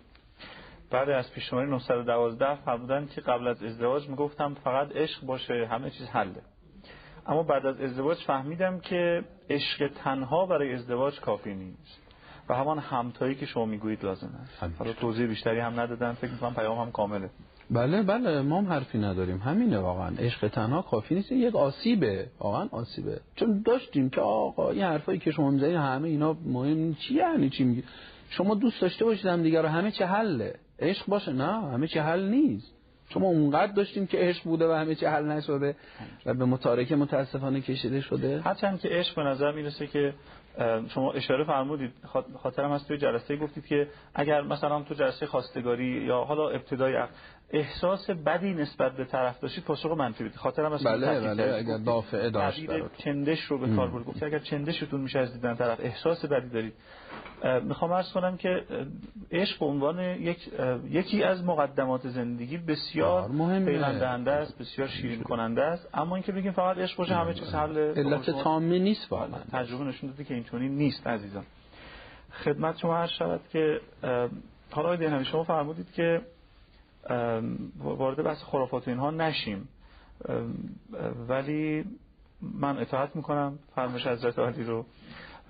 [0.92, 6.08] بعد از پیشماری 912 فرمودن که قبل از ازدواج می‌گفتم فقط عشق باشه همه چیز
[6.08, 6.42] حله.
[7.28, 12.02] اما بعد از ازدواج فهمیدم که عشق تنها برای ازدواج کافی نیست.
[12.50, 14.80] و همان همتایی که شما می‌گویید لازم است.
[14.80, 17.30] حالا توضیح بیشتری هم ندادن فکر می‌کنم پیام هم کامله.
[17.72, 19.38] بله بله ما هم حرفی نداریم.
[19.38, 20.16] همینه واقعا.
[20.20, 21.32] عشق تنها کافی نیست.
[21.32, 22.26] یک آسیبه.
[22.40, 23.20] واقعا آسیبه.
[23.36, 27.64] چون داشتیم که آقا این حرفایی که شما می‌زنید همه اینا مهم چی یعنی چی
[27.64, 27.84] میگی؟
[28.30, 29.68] شما دوست داشته باشید هم دیگه رو.
[29.68, 30.56] همه چه حله.
[30.80, 31.32] عشق باشه.
[31.34, 32.74] نه همه چه حل نیست.
[33.10, 35.76] شما اونقدر داشتیم که عشق بوده و همه چه حل نشده
[36.26, 38.42] و به متارکه متاسفانه کشیده شده.
[38.42, 40.14] هرچند که عشق به نظر می‌رسه که
[40.90, 41.94] شما اشاره فرمودید
[42.44, 46.98] خاطرم هست توی جلسه گفتید که اگر مثلا تو جلسه خواستگاری یا حالا ابتدای
[47.52, 50.36] احساس بدی نسبت به طرف داشتید پاسخ منفی بدید.
[50.36, 54.06] خاطرم هست بله بله اگر دافعه داشت چندش رو به کار برد.
[54.06, 56.74] گفتید اگر چندشتون میشه از دیدن طرف احساس بدی دارید.
[57.64, 58.66] می‌خوام عرض کنم که
[59.32, 60.50] عشق به عنوان یک
[60.90, 63.30] یکی از مقدمات زندگی بسیار
[63.66, 65.90] پیوندنده است بسیار شیرین کننده است.
[65.94, 69.40] اما اینکه بگیم فقط عشق باشه همه چیز حل علت تامه نیست واقعا.
[69.52, 71.44] تجربه نشون داده که اینطوری نیست عزیزان.
[72.32, 73.82] خدمت شما هر شود که
[74.72, 76.22] حالا دهنوی شما فرمودید که
[77.78, 79.70] وارد بحث خرافات اینها نشیم.
[81.28, 81.86] ولی
[82.42, 83.60] من اطاعت می‌کنم.
[83.76, 84.86] فرمش حضرت علی رو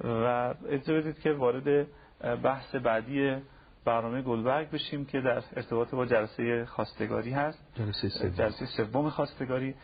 [0.03, 1.87] و اجازه بدید که وارد
[2.43, 3.35] بحث بعدی
[3.85, 7.59] برنامه گلبرگ بشیم که در ارتباط با جلسه خواستگاری هست.
[8.37, 9.75] جلسه سوم خواستگاری.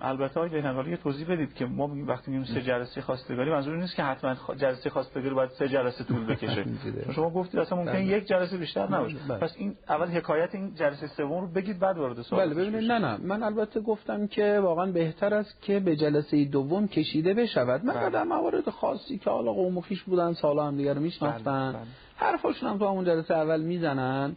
[0.00, 3.96] البته آقای بینقالی یه توضیح بدید که ما وقتی میگیم سه جلسه خواستگاری منظور نیست
[3.96, 6.64] که حتما جلسه خواستگاری باید سه جلسه طول بکشه
[7.16, 8.04] شما گفتید اصلا ممکن بله.
[8.04, 9.38] یک جلسه بیشتر نباشه بله.
[9.38, 12.98] پس این اول حکایت این جلسه سوم رو بگید بعد وارد سوال بله ببینید نه
[12.98, 17.94] نه من البته گفتم که واقعا بهتر است که به جلسه دوم کشیده بشود من
[17.94, 18.10] بله.
[18.10, 21.86] در موارد خاصی که حالا قوم و خویش بودن سالا هم دیگر میشناختن بله، بله.
[22.16, 24.36] حرفاشون هم تو همون جلسه اول می‌زنن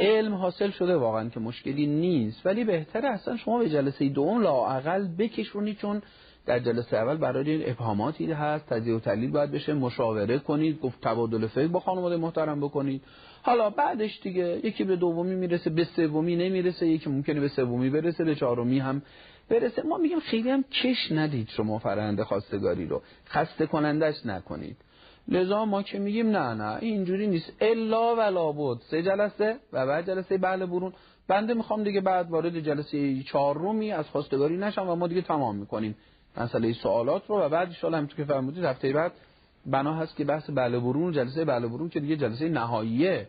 [0.00, 2.46] علم حاصل شده واقعا که مشکلی نیست.
[2.46, 6.02] ولی بهتره اصلا شما به جلسه دوم لااقل بکشونید چون
[6.46, 11.46] در جلسه اول برای ابهاماتی هست تجزیه و تحلیل باید بشه مشاوره کنید گفت تبادل
[11.46, 13.02] فکر با خانواده محترم بکنید.
[13.42, 18.24] حالا بعدش دیگه یکی به دومی می‌رسه به سومی نمی‌رسه یکی ممکنه به سومی برسه
[18.24, 19.02] به چهارمی هم
[19.48, 19.82] برسه.
[19.82, 23.02] ما میگیم خیلی هم کش ندید شما فرآیند خواستگاری رو.
[23.28, 24.76] خسته کنندش نکنید.
[25.28, 26.78] لذا ما که میگیم نه نه.
[26.80, 27.52] اینجوری نیست.
[27.60, 30.92] الا ولا بود سه جلسه و بعد جلسه بله برون.
[31.28, 35.96] بنده می‌خوام دیگه بعد وارد جلسه چهارمی از خواستگاری نشم و ما دیگه تمام می‌کنیم.
[36.36, 39.12] مسئله سوالات رو و بعد ان همونطور که فرمودید هفته بعد
[39.66, 43.28] بنا هست که بحث بله برون جلسه بله برون که دیگه جلسه نهاییه.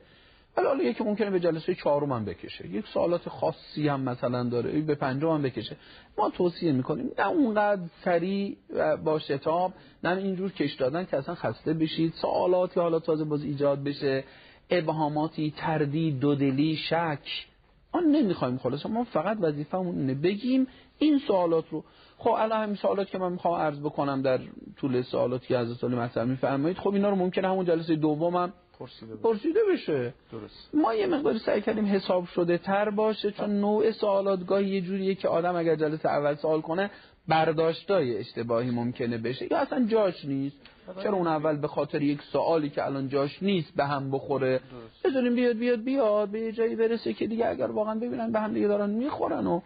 [0.55, 2.67] حالا یکی ممکنه به جلسه چهارم هم بکشه.
[2.67, 5.77] یک سوالات خاصی هم مثلا داره به پنجم هم بکشه.
[6.17, 11.35] ما توصیه می‌کنیم نه اونقدر سریع و با شتاب نه اینجور کش دادن که اصلا
[11.35, 12.13] خسته بشید.
[12.13, 14.23] سوالاتی حالا تازه باز ایجاد بشه.
[14.69, 17.47] ابهاماتی تردید دودلی شک.
[17.93, 18.85] ما نمی‌خوایم خلاص.
[18.85, 20.67] ما فقط وظیفمون اینه بگیم
[20.99, 21.83] این سوالات رو.
[22.17, 24.39] خب الان همین سوالات که من می‌خوام عرض بکنم در
[24.77, 29.15] طول سوالاتی که حضرت علی مطرح میفرمایید خب اینا رو ممکنه همون جلسه دومم پرسیده.
[29.15, 30.13] پرسیده بشه.
[30.31, 30.69] درست.
[30.73, 35.15] ما یه مقداری سعی کردیم حساب شده تر باشه چون نوع سوالات گاهی یه جوریه
[35.15, 36.91] که آدم اگر جلسه اول سوال کنه
[37.27, 39.51] برداشتای اشتباهی ممکنه بشه.
[39.51, 40.57] یا اصلا جاش نیست.
[41.03, 44.59] چرا اون اول به خاطر یک سوالی که الان جاش نیست به هم بخوره؟
[45.05, 48.53] بذاریم بیاد بیاد بیاد به یه جایی برسه که دیگه اگر واقعا ببینن به هم
[48.53, 49.61] دیگه دارن می‌خورن و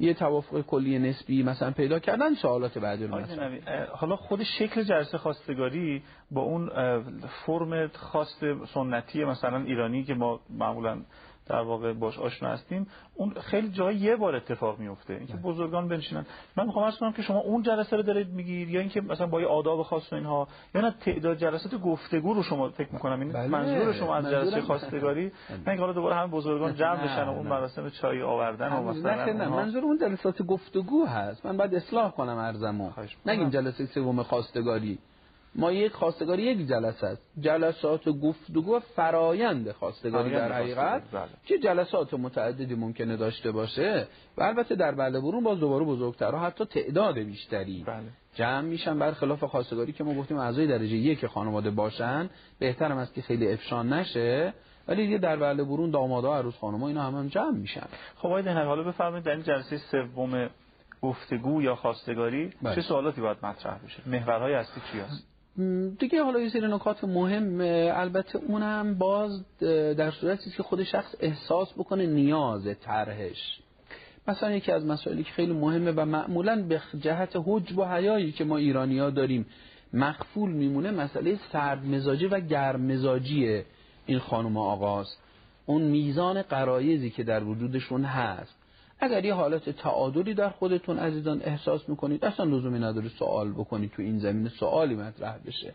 [0.00, 3.58] یه توافق کلی نسبی مثلا پیدا کردن سوالات بعدی رو مثلا.
[3.92, 6.70] حالا خود شکل جلسه خواستگاری با اون
[7.46, 8.44] فرم خاص
[8.74, 11.00] سنتی مثلا ایرانی که ما معمولا
[11.48, 15.14] در واقع باش آشنا هستیم اون خیلی جای یه بار اتفاق میفته.
[15.14, 16.26] اینکه بزرگان بنشینن.
[16.56, 19.40] من می‌خوام عرض کنم که شما اون جلسه رو دارید میگید یا اینکه مثلا با
[19.40, 23.32] یه آداب خاص و اینها یا نه تعداد جلسات گفتگو رو شما فکر می‌کنم این
[23.32, 23.46] بله.
[23.46, 25.24] منظور شما از جلسه خواستگاری.
[25.24, 25.32] نه
[25.66, 27.46] اینکه حالا دوباره همه بزرگان جمع بشن و اون.
[27.46, 29.48] مراسم چای آوردن و مثلا.
[29.48, 31.46] منظور اون جلسات گفتگو هست.
[31.46, 32.90] من باید اصلاح کنم ارزمو.
[33.26, 34.98] نگیم جلسه سوم خواستگاری.
[35.58, 37.22] ما یک خواستگاری یک جلسه است.
[37.40, 41.28] جلسات گفتگو فرایند خواستگاری در حقیقت بله.
[41.46, 44.06] که جلسات متعددی ممکنه داشته باشه
[44.36, 48.02] و البته در بله برون باز دوباره بزرگتر و حتی تعداد بیشتری بله.
[48.34, 52.30] جمع میشن برخلاف خواستگاری که ما گفتیم اعضای درجه یک خانواده باشن.
[52.58, 54.54] بهترم است که خیلی افشان نشه.
[54.88, 57.86] ولی دیگه در بله برون دامادا عروس خانوما اینا هم, هم جمع میشن.
[58.16, 60.50] خب آقای دهنر حالا بفرمایید در این جلسه سوم
[61.02, 62.74] گفتگو یا خواستگاری بله.
[62.74, 65.27] چه سوالاتی باید مطرح بشه؟ محورهای اصلی چی هست؟
[65.98, 67.60] دیگه حالا یه سری نکات مهم
[67.96, 69.44] البته اونم باز
[69.96, 73.60] در صورتی که خود شخص احساس بکنه نیاز طرحش.
[74.28, 78.44] مثلا یکی از مسائلی که خیلی مهمه و معمولا به جهت حجب و حیایی که
[78.44, 79.46] ما ایرانی ها داریم
[79.92, 83.62] مخفول میمونه مسئله سرد مزاجی و گرم مزاجی
[84.06, 85.22] این خانم آقاست.
[85.66, 88.57] اون میزان قرایزی که در وجودشون هست.
[89.00, 94.02] اگر یه حالت تعادلی در خودتون عزیزان احساس می‌کنید اصلا لزومی نداره سوال بکنید تو
[94.02, 95.74] این زمینه سوالی مطرح بشه.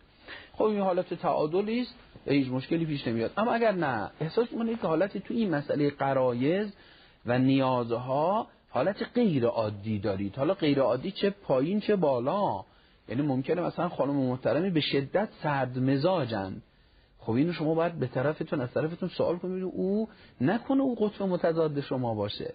[0.53, 1.95] خب این حالت تعادلی است
[2.25, 3.31] هیچ مشکلی پیش نمیاد.
[3.37, 6.73] اما اگر نه احساس می‌کنید که حالتی تو این مسئله قرایز
[7.25, 10.35] و نیازها حالت غیر عادی دارید.
[10.35, 12.63] حالا غیر عادی چه پایین چه بالا.
[13.09, 16.61] یعنی ممکنه مثلا خانم محترمی به شدت سرد مزاجن.
[17.19, 20.09] خب اینو شما باید به طرفتون از طرفتون سوال کنید او
[20.41, 22.53] نکنه او قطب متضاد شما باشه.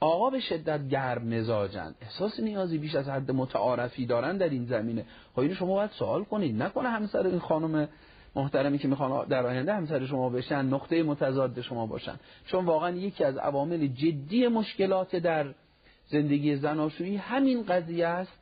[0.00, 1.94] آقا به شدت گرم مزاجن.
[2.00, 5.04] احساس نیازی بیش از حد متعارفی دارن در این زمینه.
[5.32, 6.62] خب اینو شما باید سوال کنید.
[6.62, 7.88] نکنه همسر این خانم
[8.36, 12.16] محترمی که می‌خوان در آینده همسر شما بشن نقطه متضاد شما باشن.
[12.46, 15.54] چون واقعا یکی از عوامل جدی مشکلات در
[16.06, 18.32] زندگی زناشویی همین قضیه است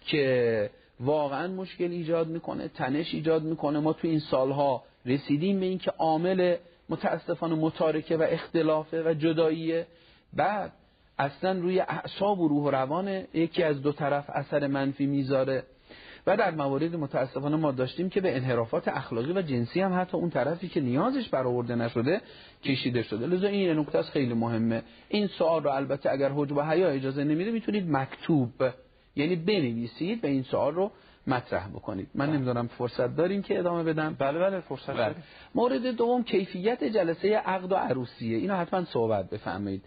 [0.00, 3.78] که واقعا مشکل ایجاد می‌کنه تنش ایجاد می‌کنه.
[3.78, 6.56] ما تو این سالها رسیدیم به اینکه عامل
[6.88, 9.86] متاسفانه متارکه و اختلافه و جداییه.
[10.32, 10.72] بعد
[11.18, 15.62] اصلا روی اعصاب و روح و روان یکی از دو طرف اثر منفی می‌ذاره.
[16.26, 20.30] و در موارد متاسفانه ما داشتیم که به انحرافات اخلاقی و جنسی هم حتی اون
[20.30, 22.20] طرفی که نیازش برآورده نشده
[22.64, 23.26] کشیده شده.
[23.26, 24.82] لذا این نکته است خیلی مهمه.
[25.08, 28.50] این سوال رو البته اگر حجب و حیا اجازه نمیده می‌تونید مکتوب
[29.16, 30.90] یعنی بنویسید و این سوال رو
[31.26, 32.08] مطرح بکنید.
[32.14, 34.16] من نمی‌دونم فرصت داریم که ادامه بدم.
[34.18, 35.14] بله بله فرصت بله.
[35.54, 38.38] مورد دوم کیفیت جلسه عقد و عروسیه.
[38.38, 39.84] اینو حتما صحبت بفهمید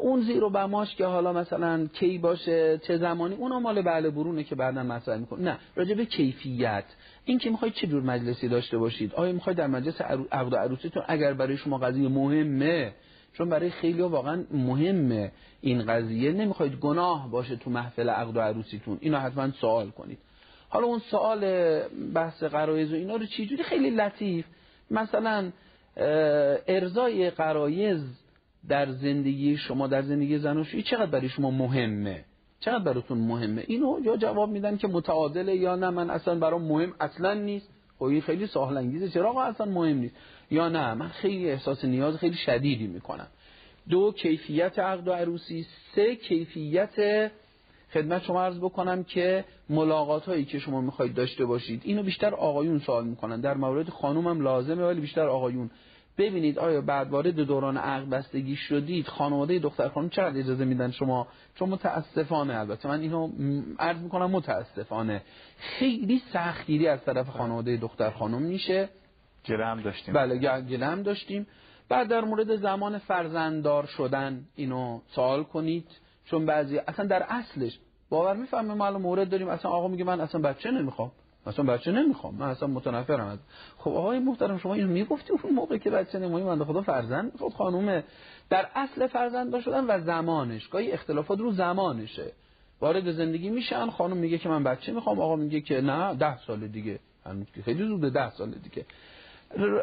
[0.00, 4.44] اون زیر و بماش که حالا مثلا کی باشه چه زمانی اونو مال بله برونه
[4.44, 5.40] که بعدا مطرح می‌کنه.
[5.42, 6.84] نه راجع به کیفیت.
[7.24, 10.00] این که می‌خواید چه جور مجلسی داشته باشید؟ آیا می‌خواید در مجلس
[10.32, 12.92] عقد عروسیتون اگر برای شما قضیه مهمه
[13.32, 18.98] چون برای خیلی واقعا مهمه این قضیه نمی‌خواید گناه باشه تو محفل عقد و عروسیتون.
[19.00, 20.18] اینو حتما سوال کنید.
[20.68, 21.40] حالا اون سوال
[22.14, 24.46] بحث قرایز و اینا رو چجوری؟ خیلی لطیف.
[24.90, 25.50] مثلا
[26.66, 28.00] ارزای قرایز
[28.68, 32.24] در زندگی شما در زندگی زناشویی چقدر برای شما مهمه؟
[32.60, 36.94] چقدر براتون مهمه؟ اینو یا جواب میدن که متعادله یا نه من اصلا برام مهم
[37.00, 37.68] اصلا نیست.
[37.98, 40.14] خب این خیلی ساحل انگیزه چرا اصلا مهم نیست؟
[40.50, 43.26] یا نه من خیلی احساس نیاز خیلی شدیدی می‌کنم.
[43.88, 45.66] دو کیفیت عقد و عروسی.
[45.94, 47.30] سه کیفیت
[47.92, 51.82] خدمت شما عرض بکنم که ملاقات هایی که شما می‌خواید داشته باشید.
[51.84, 53.40] اینو بیشتر آقایون سوال می‌کنن.
[53.40, 55.70] در مورد خانوم هم لازمه ولی بیشتر آقایون.
[56.18, 61.26] ببینید آیا بعد وارد دوران عقد بستگی شدید خانواده دختر خانم چقدر اجازه میدن شما؟
[61.54, 63.30] چون متاسفانه البته من اینو
[63.78, 65.22] عرض می‌کنم متاسفانه.
[65.58, 68.88] خیلی سختگیری از طرف خانواده دختر خانم میشه.
[69.46, 70.14] گله هم داشتیم.
[70.14, 71.46] بله گله هم داشتیم.
[71.88, 75.88] بعد در مورد زمان فرزنددار شدن اینو سوال کنید.
[76.24, 77.78] چون بعضی اصلا در اصلش
[78.10, 79.48] باور می‌فهمه ما الان مورد داریم.
[79.48, 81.12] اصلا آقا میگه من اصلا بچه نمی‌خوام.
[81.46, 82.34] اصلا بچه نمی‌خوام.
[82.34, 83.26] من اصلا متنفرم.
[83.26, 83.38] از
[83.78, 87.32] خب آقای محترم شما اینو می‌گفتی اون موقع که بچه نمی‌خوای من خدا فرزند.
[87.38, 88.04] خب خانومه.
[88.50, 90.68] در اصل فرزند شدن و زمانش.
[90.68, 92.32] گاهی اختلافات رو زمانشه.
[92.80, 93.90] وارد زندگی میشن.
[93.90, 95.20] خانم میگه که من بچه می‌خوام.
[95.20, 96.98] آقا میگه که نه ده سال دیگه.
[97.64, 98.86] خیلی زوده ده سال دیگه.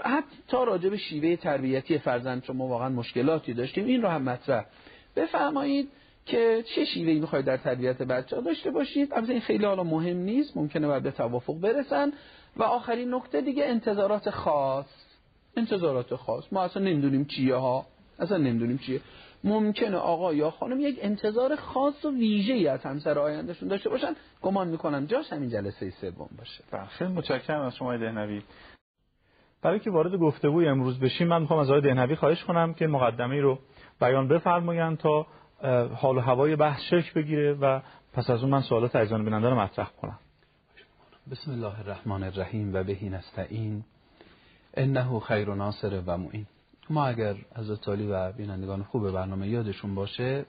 [0.04, 3.86] حتی راجع به شیوه تربیتی فرزند شما واقعا مشکلاتی داشتیم.
[3.86, 4.66] این رو هم مطرح.
[5.16, 5.90] بفرمایید
[6.26, 10.58] که چه شیوهی می‌خواید در تربیت بچه داشته باشید؟ البته این خیلی حالا مهم نیست
[10.58, 12.12] ممکنه بعد به توافق برسن.
[12.58, 14.86] و آخرین نکته دیگه انتظارات خاص.
[15.58, 16.44] انتظارات خاص.
[16.52, 17.86] ما اصلا نمی‌دونیم چیه ها.
[18.20, 19.02] اصلا نمی‌دونیم چیه.
[19.44, 24.16] ممکنه آقا یا خانم یک انتظار خاص و ویژه‌ای از همسر آیندهشون داشته باشن.
[24.42, 26.64] گمان می‌کنم جاش همین جلسه سوم باشه.
[26.72, 28.42] بله، خیلی متشکرم از شما دهنوی.
[29.62, 33.42] برای که وارد گفتگوی امروز بشیم من می‌خوام از آقای دهنوی خواهش کنم که مقدمه
[33.42, 33.60] رو
[34.02, 35.28] بیان بفرمایند تا
[35.96, 37.80] حال و هوای بحث شکل بگیره و
[38.14, 40.20] پس از اون من سوالات عزیزان بیننده رو مطرح کنم.
[41.32, 43.84] بسم الله الرحمن الرحیم و بهی نستعین.
[44.74, 46.46] انه خیر و ناصر و معین.
[46.90, 50.46] ما اگر از تالی و بینندگان خوب برنامه یادشون باشه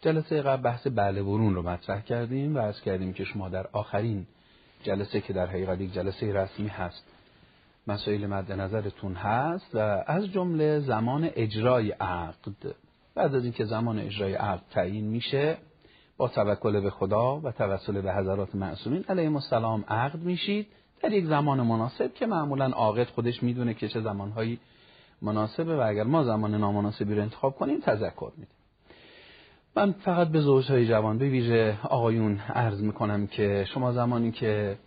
[0.00, 4.26] جلسه قبل بحث بله برون رو مطرح کردیم و از کردیم که شما در آخرین
[4.82, 7.04] جلسه که در حقیقت یک جلسه رسمی هست
[7.86, 12.74] مسائل مد نظرتون هست و از جمله زمان اجرای عقد
[13.16, 15.56] بعد از اینکه زمان اجرای عقد تعیین میشه
[16.16, 20.66] با توکل به خدا و توسل به حضرات معصومین علیهم السلام عقد میشید.
[21.02, 24.58] در یک زمان مناسب که معمولا عاقد خودش می‌دونه که چه زمانهایی
[25.22, 28.50] مناسبه و اگر ما زمان نامناسبی رو انتخاب کنیم تذکر میده.
[29.76, 34.78] من فقط به زوجهای جوان به ویژه آقایون عرض می‌کنم که شما زمانی که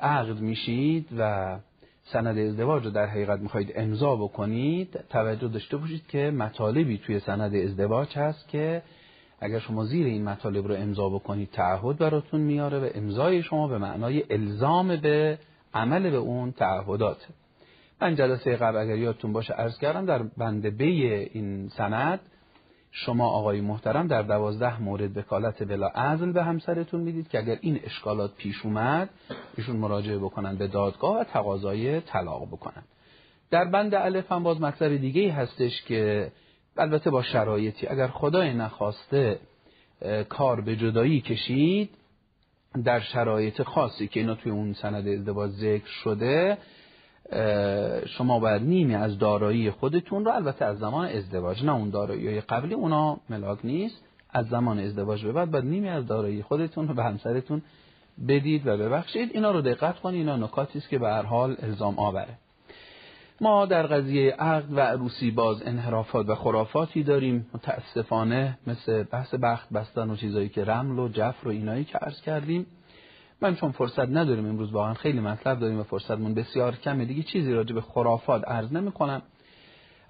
[0.00, 1.58] عقد میشید و
[2.04, 7.54] سند ازدواج رو در حقیقت می‌خواهید امضا بکنید توجه داشته باشید که مطالبی توی سند
[7.54, 8.82] ازدواج هست که
[9.40, 13.78] اگر شما زیر این مطالب رو امضا بکنید تعهد براتون میاره و امضای شما به
[13.78, 15.38] معنای الزام به
[15.74, 17.28] عمل به اون تعهدات
[18.00, 22.20] من جلسه قبل اگر یادتون باشه عرض کردم در بنده به این سند
[22.94, 27.80] شما آقای محترم در دوازده مورد وکالت بلا عزل به همسرتون می‌دید که اگر این
[27.84, 29.10] اشکالات پیش اومد
[29.56, 32.82] ایشون مراجعه بکنن به دادگاه و تقاضای طلاق بکنن.
[33.50, 36.32] در بند الف هم باز مطلب دیگه هستش که
[36.76, 39.38] البته با شرایطی اگر خدای نخواسته
[40.28, 41.90] کار به جدایی کشید
[42.84, 46.58] در شرایط خاصی که اینا توی اون سند ازدواج ذکر شده
[48.06, 52.74] شما باید نیمی از دارایی خودتون رو البته از زمان ازدواج نه اون دارایی قبلی
[52.74, 54.04] اونا ملاک نیست.
[54.30, 57.62] از زمان ازدواج به بعد باید نیمی از دارایی خودتون رو به همسرتون
[58.28, 59.30] بدید و ببخشید.
[59.34, 62.38] اینا رو دقت کنید اینا نکاتی است که به هر حال الزام آوره.
[63.40, 67.46] ما در قضیه عقد و عروسی باز انحرافات و خرافاتی داریم.
[67.54, 72.20] متاسفانه مثل بحث بخت بستن و چیزایی که رمل و جفر و اینایی که عرض
[72.20, 72.66] کردیم.
[73.42, 77.52] من چون فرصت نداریم امروز واقعا خیلی مطلب داریم و فرصتمون بسیار کمه دیگه چیزی
[77.52, 79.22] راجع به خرافات عرض نمی‌کنم.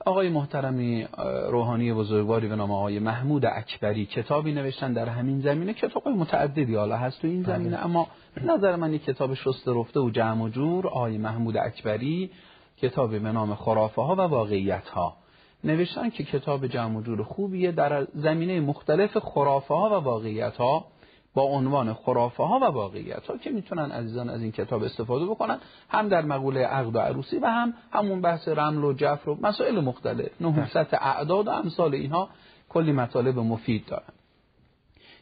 [0.07, 1.07] آقای محترمی
[1.49, 5.75] روحانی بزرگواری به نام آقای محمود اکبری کتابی نوشتن در همین زمینه.
[5.75, 7.85] کتاب متعددی حالا هست تو این زمینه بله.
[7.85, 8.07] اما
[8.45, 12.31] نظر من یک کتاب شست رفته و جمع و جور آقای محمود اکبری
[12.77, 15.17] کتابی به نام خرافه ها و واقعیت ها
[15.65, 20.92] نوشتن که کتاب جمع و جور خوبیه در زمینه مختلف خرافه ها و واقعیت ها
[21.35, 25.59] با عنوان خرافه ها و واقعیت ها که می‌تونن عزیزان از این کتاب استفاده بکنن
[25.89, 29.81] هم در مقوله عقد و عروسی و هم همون بحث رمل و جفر و مسائل
[29.81, 30.29] مختلف.
[30.41, 32.29] نحوست اعداد و امثال اینها
[32.69, 34.13] کلی مطالب مفید دارن.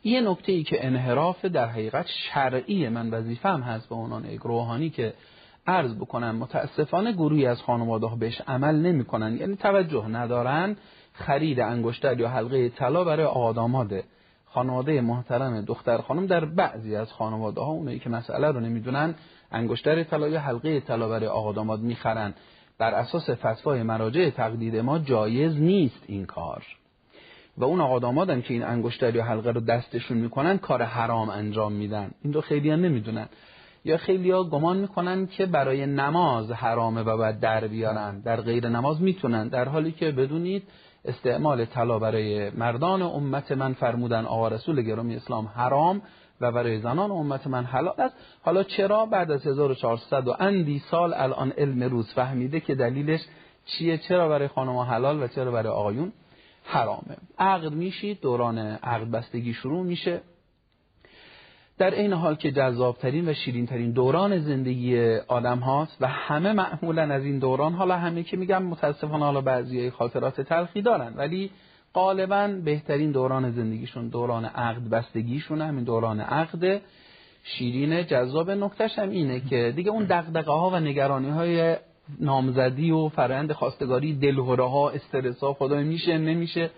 [0.05, 4.91] یه نکته ای که انحراف در حقیقت شرعی من وظیفم هست به عنوان یک روحانی
[4.91, 5.15] که
[5.67, 9.37] عرض بکنم متاسفانه گروهی از خانواده ها بهش عمل نمی‌کنن.
[9.37, 10.77] یعنی توجه ندارن
[11.13, 14.05] خرید انگشتر یا حلقه طلا برای آداماده
[14.53, 19.15] خانواده محترم دختر خانم در بعضی از خانواده ها اونایی که مسئله رو نمی‌دونن
[19.53, 22.35] انگشتر طلا یا حلقه طلا برای آداماد می‌خرن.
[22.79, 26.63] بر اساس فتوای مراجع تقدید ما جایز نیست این کار.
[27.57, 32.11] و اون آقا که این انگشتر یا حلقه رو دستشون می‌کنن کار حرام انجام میدن.
[32.23, 33.29] این رو خیلی نمی‌دونن.
[33.85, 38.21] یا خیلی ها گمان می‌کنن که برای نماز حرامه و باید در بیارن.
[38.21, 39.49] در غیر نماز می‌تونن.
[39.49, 40.63] در حالی که بدونید
[41.05, 46.03] استعمال طلا برای مردان امت من فرمودن آقا رسول گرامی اسلام حرام
[46.41, 48.15] و برای زنان امت من حلال است.
[48.43, 53.21] حالا چرا بعد از 1400 و اندی سال الان علم روز فهمیده که دلیلش
[53.65, 56.13] چیه؟ چرا برای خانم حلال و چرا برای آقایون
[56.65, 60.21] حرامه؟ عقد میشید دوران عقد بستگی شروع میشه.
[61.81, 67.25] در این حال که جذابترین و شیرینترین دوران زندگی آدم هاست و همه معمولا از
[67.25, 71.51] این دوران حالا همه که میگم متاسفانه حالا بعضی خاطرات تلخی دارن ولی
[71.95, 76.81] غالبا بهترین دوران زندگیشون دوران عقد بستگیشون همین دوران عقد.
[77.45, 81.77] شیرین جذاب نکتش هم اینه که دیگه اون دقدقه ها و نگرانی های
[82.21, 86.71] نامزدی و فرند خواستگاری دلهوره ها استرس ها خدای میشه نمیشه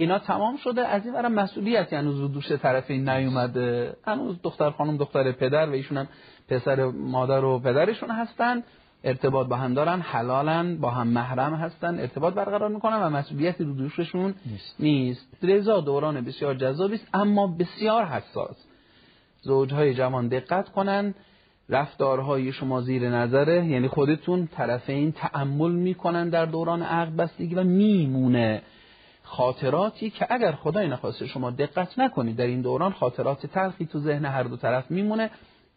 [0.00, 0.86] اینا تمام شده.
[0.86, 3.96] از این برای مسئولیتی هنوز دوش طرف این نیومده.
[4.06, 6.08] هنوز دختر خانم دختر پدر و ایشون هم
[6.48, 8.62] پسر مادر و پدرشون هستن.
[9.04, 12.00] ارتباط با هم دارن حلالن با هم محرم هستن.
[12.00, 15.28] ارتباط برقرار می‌کنن و مسئولیتی رو دوششون نیست, نیست.
[15.42, 18.66] رضا دوران بسیار جذابی است اما بسیار حساس.
[19.42, 21.14] زوجهای جوان دقت کنن.
[21.68, 23.66] رفتارهای شما زیر نظره.
[23.66, 28.62] یعنی خودتون طرفین تعمل می‌کنن در دوران عقد بستگی و میمونه.
[29.28, 34.24] خاطراتی که اگر خدای نخواسته شما دقت نکنید در این دوران خاطرات تلخی تو ذهن
[34.24, 35.30] هر دو طرف میمونه.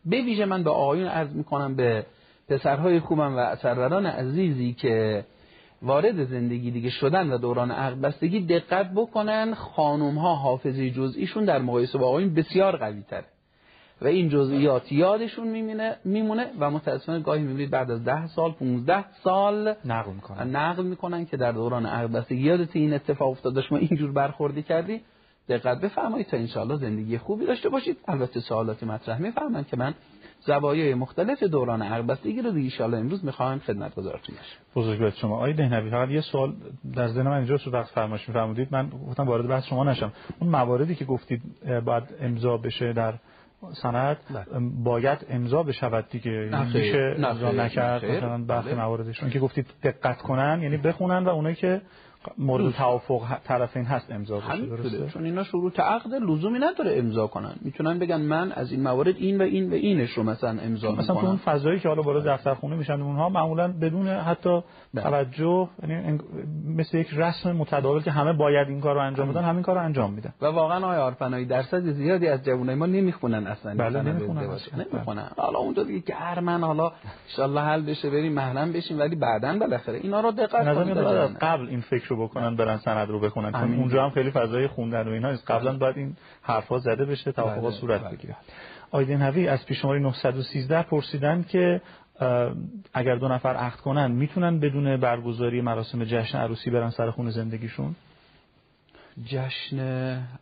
[0.06, 2.06] به ویژه من به آقایون عرض می‌کنم به
[2.49, 5.26] پسرهای خوبم و سروران عزیزی که
[5.82, 9.54] وارد زندگی دیگه شدن و دوران عقد بستگی دقت بکنن.
[9.54, 13.26] خانم ها حافظه جزئیشون در مقایسه با آقایون بسیار قوی تره
[14.02, 19.06] و این جزئیات یادشون میمونه میمونه و متاسفانه گاهی می‌بینید بعد از ده سال 15
[19.24, 20.56] سال نقل می‌کنن.
[20.56, 25.02] نقل می‌کنن که در دوران عقد یادت این اتفاق افتاد شما اینجور برخوردی کردی؟
[25.49, 27.97] دقت بفرمایید تا انشالله زندگی خوبی داشته باشید.
[28.08, 29.93] البته سوالاتی مطرح میفرمایید که من
[30.45, 34.58] زوایای مختلف دوران عقد رو دیگه ان امروز می‌خوایم خدمت گذارتون باشم.
[34.76, 36.54] بزرگ شما آقای دهنوی فقط یه سوال
[36.95, 38.68] در ذهن من اینجا وقت فرمایش میفرمودید.
[38.72, 40.14] من گفتم وارد بحث شما نشم.
[40.39, 41.41] اون مواردی که گفتید
[41.86, 43.14] باید امضا بشه در
[43.74, 44.18] سند
[44.84, 46.32] باید امضا بشود دیگه.
[46.74, 48.76] میشه امضا نکرد مثلا بله.
[48.76, 51.82] مواردشون که گفتید دقت کنن یعنی بخونن و اونایی که
[52.38, 57.55] مورد توافق طرفین هست امضا بشه چون اینا شروط عقد لزومی نداره امضا کنن.
[57.61, 61.15] می‌تونن بگن من از این موارد این و این و اینش رو مثلا امضا مثلا
[61.15, 64.61] تو اون فضایی که حالا بالا دفتر خونه میشن اونها معمولا بدون حتی
[64.93, 65.03] بله.
[65.03, 66.19] توجه یعنی
[66.67, 69.82] مثل یک رسم متداول که همه باید این کار رو انجام بدن همین کار رو
[69.82, 70.34] انجام میدن.
[70.41, 75.32] و واقعا آقای آرپنایی درصد زیادی از جوانای ما نمی‌خونن اصلا بله نمی‌خونن نمی‌خونن.
[75.38, 76.91] حالا اونجا دیگه گرمن حالا
[77.38, 80.97] ان حل بشه بریم محرم بشیم ولی بعدن بالاخره اینا رو دقت کنید
[81.41, 83.51] قبل این فکر رو بکنن برن سند رو بخونن.
[83.51, 85.51] چون اونجا هم خیلی فضای خوندن و اینا نیست.
[85.51, 88.18] قبلا باید این حرفا زده بشه توافق بله، صورت بله.
[88.18, 88.36] بگیره.
[88.91, 91.82] آیدین هوی از پیش شماره 913 پرسیدن که
[92.93, 97.95] اگر دو نفر عقد کنن می‌تونن بدون برگزاری مراسم جشن عروسی برن سر خون زندگیشون؟
[99.26, 99.80] جشن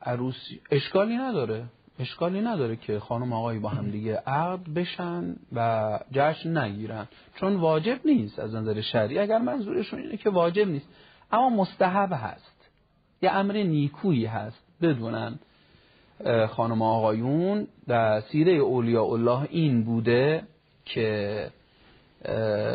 [0.02, 1.64] عروسی اشکالی نداره.
[2.00, 7.08] اشکالی نداره که خانم آقای با هم دیگه عقد بشن و جشن نگیرن.
[7.36, 9.20] چون واجب نیست از نظر شرعی.
[9.20, 10.88] اگر منظورشون اینه که واجب نیست.
[11.32, 12.70] اما مستحب هست.
[13.22, 14.64] یه امر نیکویی هست.
[14.82, 15.40] بدونن
[16.50, 20.44] خانم آقایون در سیره اولیاء الله این بوده
[20.86, 21.48] که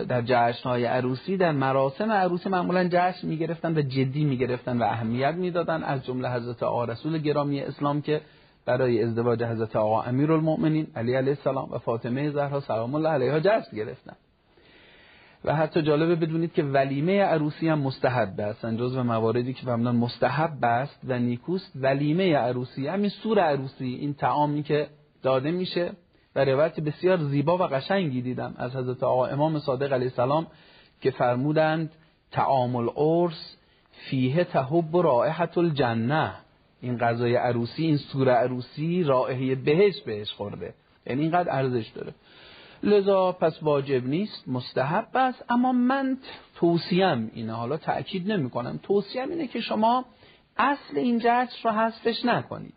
[0.09, 5.83] در جشنهای عروسی در مراسم عروسی معمولا جشن می‌گرفتن و جدی می‌گرفتن و اهمیت می‌دادن.
[5.83, 8.21] از جمله حضرت آقا رسول گرامی اسلام که
[8.67, 13.77] برای ازدواج حضرت آقا امیرالمؤمنین علی علیه السلام و فاطمه زهرا سلام الله علیها جشن
[13.77, 14.17] گرفتن.
[15.45, 20.65] و حتی جالبه بدونید که ولیمه عروسی هم مستحب است جزو مواردی که فهمیدن مستحب
[20.65, 21.73] است و نیکوست.
[21.77, 24.87] ولیمه عروسی همین سور عروسی این تعامی که
[25.23, 25.93] داده میشه.
[26.37, 30.47] و روایت بسیار زیبا و قشنگی دیدم از حضرت آقا امام صادق علیه السلام
[31.01, 31.93] که فرمودند
[32.31, 33.57] تعام العرس
[33.91, 36.33] فیه تحب رائحت الجنه
[36.81, 40.75] این غذای عروسی این سور عروسی رائحه بهش بهش خورده.
[41.07, 42.15] یعنی اینقدر ارزش داره.
[42.85, 45.45] لذا پس واجب نیست مستحب است.
[45.49, 46.19] اما من
[46.57, 50.05] توصیم اینه حالا تأکید نمی کنم توصیم اینه که شما
[50.57, 52.75] اصل این جشن رو حذفش نکنید.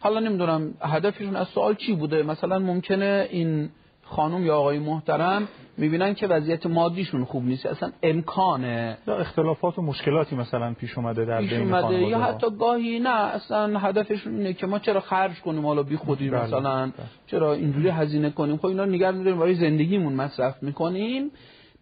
[0.00, 3.70] حالا نمی‌دونم هدفشون از سوال چی بوده؟ مثلا ممکنه این
[4.02, 5.48] خانم یا آقای محترم
[5.78, 8.98] می‌بینن که وضعیت مادیشون خوب نیست اصلا امکانه.
[9.06, 13.78] یا اختلافات و مشکلاتی مثلا پیش اومده در پیش اومده یا حتی گاهی نه اصلا
[13.78, 16.92] هدفشون اینه که ما چرا خرج کنیم حالا بی خودی بله، مثلا؟ بله.
[17.26, 21.30] چرا اینجوری هزینه کنیم؟ خب اینا نگه می‌داریم برای زندگیمون مصرف می‌کنیم.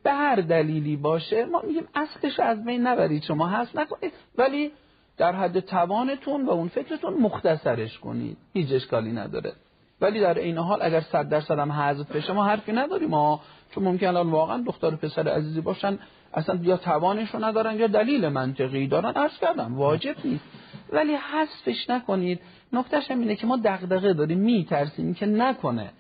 [0.03, 4.13] به هر دلیلی باشه ما میگیم اصلش از بین نبرید شما هست نکنید.
[4.39, 4.71] ولی
[5.17, 8.37] در حد توانتون و اون فکرتون مختصرش کنید.
[8.53, 9.53] هیچ اشکالی نداره.
[10.01, 13.09] ولی در این حال اگر صد درصد هم حذف بشه ما حرفی نداریم.
[13.09, 13.41] ما
[13.75, 15.99] چون ممکن الان واقعا دختر و پسر عزیزی باشن
[16.35, 19.13] اصلا یا توانش رو ندارن یا دلیل منطقی دارن.
[19.13, 20.45] عرض کردم واجب نیست.
[20.93, 22.41] ولی حذفش نکنید.
[22.73, 25.91] نکتهش هم اینه که ما دغدغه داریم میترسیم که نکنه.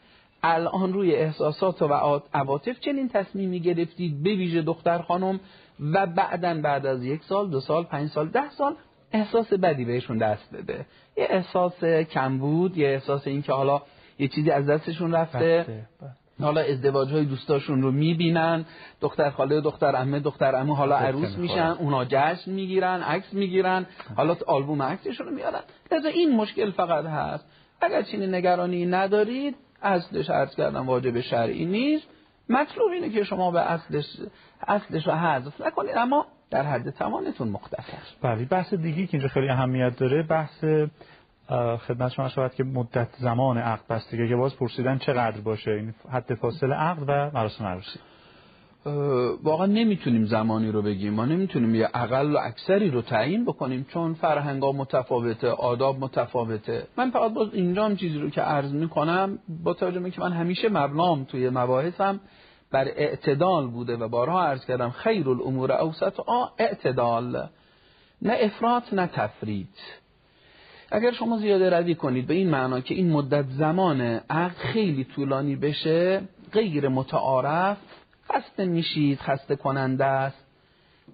[0.42, 4.22] الان روی احساسات و عواطف چنین تصمیمی گرفتید.
[4.22, 5.40] به ویژه دختر خانم
[5.92, 8.74] و بعدا بعد از یک سال دو سال پنج سال ده سال
[9.12, 10.86] احساس بدی بهشون دست بده.
[11.16, 13.82] یه احساس کمبود یه احساس این که حالا
[14.18, 15.66] یه چیزی از دستشون رفته.
[16.40, 18.64] حالا ازدواج های دوستاشون رو می‌بینن.
[19.00, 21.38] دختر خاله دختر عمه دختر عمو حالا دختر عروس.
[21.38, 23.86] میشن اونا جشن می‌گیرن عکس می‌گیرن.
[24.16, 25.60] حالا آلبوم عکسشون رو میارن.
[25.92, 27.46] لذا این مشکل فقط هست.
[27.80, 32.06] اگر چنین نگرانی ندارید اصلش عرض کردم واجب شرعی نیست.
[32.48, 34.04] مطلوب اینه که شما به اصلش
[34.66, 37.98] اصلش رو حذف نکنید اما در حد توانتون مختصر.
[38.22, 40.64] بله بحث دیگی که اینجا خیلی اهمیت داره بحث
[41.88, 46.34] خدمت شما شود که مدت زمان عقد بستگی که باز پرسیدن چقدر باشه؟ این حد
[46.34, 47.98] فاصل عقد و مراسم عروسی.
[49.42, 51.14] واقعا نمی‌تونیم زمانی رو بگیم.
[51.14, 56.86] ما نمی‌تونیم یه اقل و اکثری رو تعیین بکنیم چون فرهنگا متفاوته آداب متفاوته.
[56.96, 60.68] من فقط باز اینجا هم چیزی رو که عرض می‌کنم با توجه که من همیشه
[60.68, 62.20] مبنام توی مباحثم
[62.70, 67.48] بر اعتدال بوده و بارها عرض کردم خیر الامور اوسط آ اعتدال.
[68.22, 70.03] نه افراط نه تفرید
[70.94, 75.56] اگر شما زیاده روی کنید به این معنا که این مدت زمان عقد خیلی طولانی
[75.56, 76.22] بشه
[76.52, 77.76] غیر متعارف
[78.32, 80.44] خسته میشید خسته کننده است.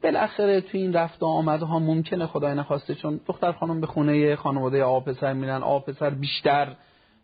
[0.03, 4.85] بالاخره تو این رفت و آمدها ممکنه خدای نخواسته چون دختر خانم به خونه خانواده
[4.85, 6.76] آقا پسر میرن آقا پسر بیشتر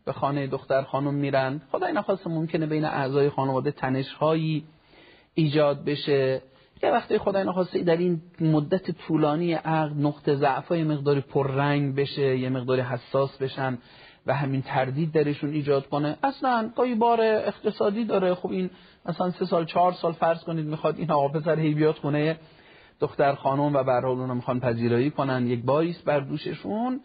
[0.04, 1.60] به خانه دختر خانم میرن.
[1.72, 4.64] خدای نخواسته ممکنه بین اعضای خانواده تنشهایی
[5.34, 6.42] ایجاد بشه.
[6.82, 12.38] یه وقتی خدای نخواسته در این مدت طولانی عقد نقطه ضعف یه مقداری پررنگ بشه
[12.38, 13.78] یه مقداری حساس بشن
[14.26, 16.16] و همین تردید درشون ایجاد کنه.
[16.22, 18.34] اصلا گاهی بار اقتصادی داره.
[18.34, 18.70] خب این
[19.06, 22.36] مثلا سه سال چهار سال فرض کنید می‌خواد این آقا پسر هی بیاد خونه
[23.00, 25.46] دختر خانم و به حال می‌خوان پذیرایی کنن.
[25.46, 27.00] یک باریست بر دوششون.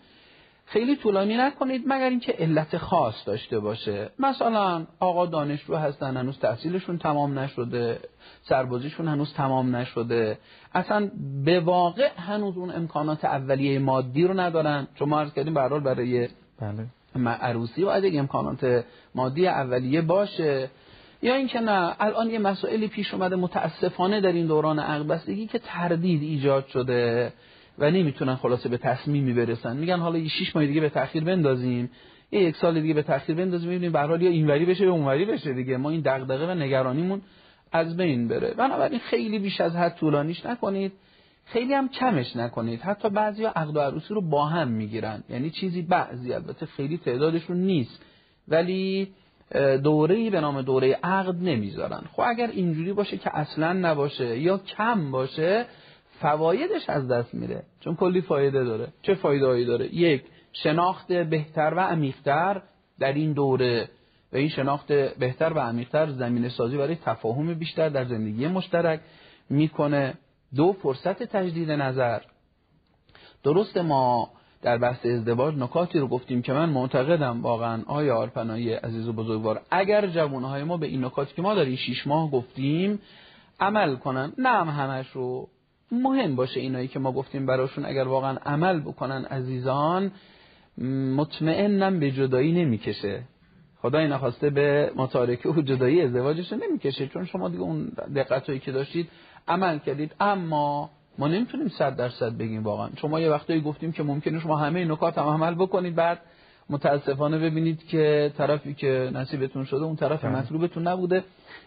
[0.71, 4.09] خیلی طولانی نکنید مگر اینکه علت خاص داشته باشه.
[4.19, 7.99] مثلا آقا دانشجو هستن هنوز تحصیلشون تمام نشده
[8.41, 10.37] سربازیشون هنوز تمام نشده.
[10.73, 11.11] اصلا
[11.45, 14.87] به واقع هنوز اون امکانات اولیه مادی رو ندارن.
[14.95, 16.27] چون ما عرض کردیم به هر حال برای
[16.59, 17.27] بله.
[17.27, 20.69] عروسی باید یک امکانات مادی اولیه باشه.
[21.21, 25.59] یا اینکه نه الان یه مسائلی پیش اومده متاسفانه در این دوران عقد بستگی که
[25.59, 27.33] تردید ایجاد شده.
[27.79, 29.77] و نمی‌تونن خلاصه به تصمیمی برسن.
[29.77, 31.89] میگن حالا یه شش ماه دیگه به تاخیر بندازیم.
[32.31, 35.25] یه یک سال دیگه به تاخیر بندازیم ببینیم به حال یا اینوری بشه یا اونوری
[35.25, 35.77] بشه دیگه.
[35.77, 37.21] ما این دغدغه و نگرانیمون
[37.71, 38.53] از بین بره.
[38.53, 40.91] بنابراین خیلی بیش از حد طولانیش نکنید.
[41.45, 42.81] خیلی هم کمش نکنید.
[42.81, 45.23] حتی بعضی عقد و عروسی رو با هم می‌گیرن.
[45.29, 46.33] یعنی چیزی بعضی.
[46.33, 48.01] البته خیلی تعدادشون نیست.
[48.47, 49.11] ولی
[49.83, 52.01] دوره به نام دوره عقد نمی‌ذارن.
[52.11, 55.65] خب اگر اینجوری باشه که اصلا نباشه یا کم باشه
[56.21, 57.63] فوایدش از دست میره.
[57.79, 58.87] چون کلی فایده داره.
[59.01, 62.61] چه فایده داره؟ یک شناخت بهتر و عمیقتر
[62.99, 63.89] در این دوره.
[64.33, 68.99] و این شناخت بهتر و عمیقتر زمینه سازی برای تفاهم بیشتر در زندگی مشترک
[69.49, 70.13] می‌کنه.
[70.55, 72.21] دو فرصت تجدید نظر.
[73.43, 74.29] درست ما
[74.61, 79.61] در بحث ازدواج نکاتی رو گفتیم که من معتقدم واقعا آیا آرپنایی عزیز و بزرگوار
[79.71, 82.99] اگر جوانهای ما به این نکاتی که ما در این شیش ماه گفتیم
[83.59, 84.33] عمل کنن.
[84.37, 85.47] نه هم همش رو
[85.91, 90.11] مهم باشه اینایی که ما گفتیم براشون اگر واقعا عمل بکنن عزیزان
[91.17, 93.21] مطمئنم به جدایی نمی‌کشه.
[93.81, 97.07] خدای نخواسته به متارکه و جدایی ازدواجش نمی‌کشه.
[97.07, 99.09] چون شما دیگه اون دقتایی که داشتید
[99.47, 100.15] عمل کردید.
[100.19, 102.89] اما ما نمی‌تونیم صد درصد بگیم واقعا.
[102.97, 105.95] شما یه وقتایی گفتیم که ممکنه شما همه نکات هم عمل بکنید.
[105.95, 106.19] بعد
[106.69, 111.23] متاسفانه ببینید که طرفی که نصیبتون شده اون طرف مطلوبتون نبوده.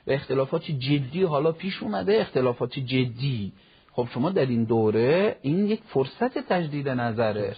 [0.07, 2.21] و اختلافاتی جدی حالا پیش اومده.
[2.21, 3.53] اختلافاتی جدی.
[3.97, 7.57] خب شما در این دوره این یک فرصت تجدید نظره.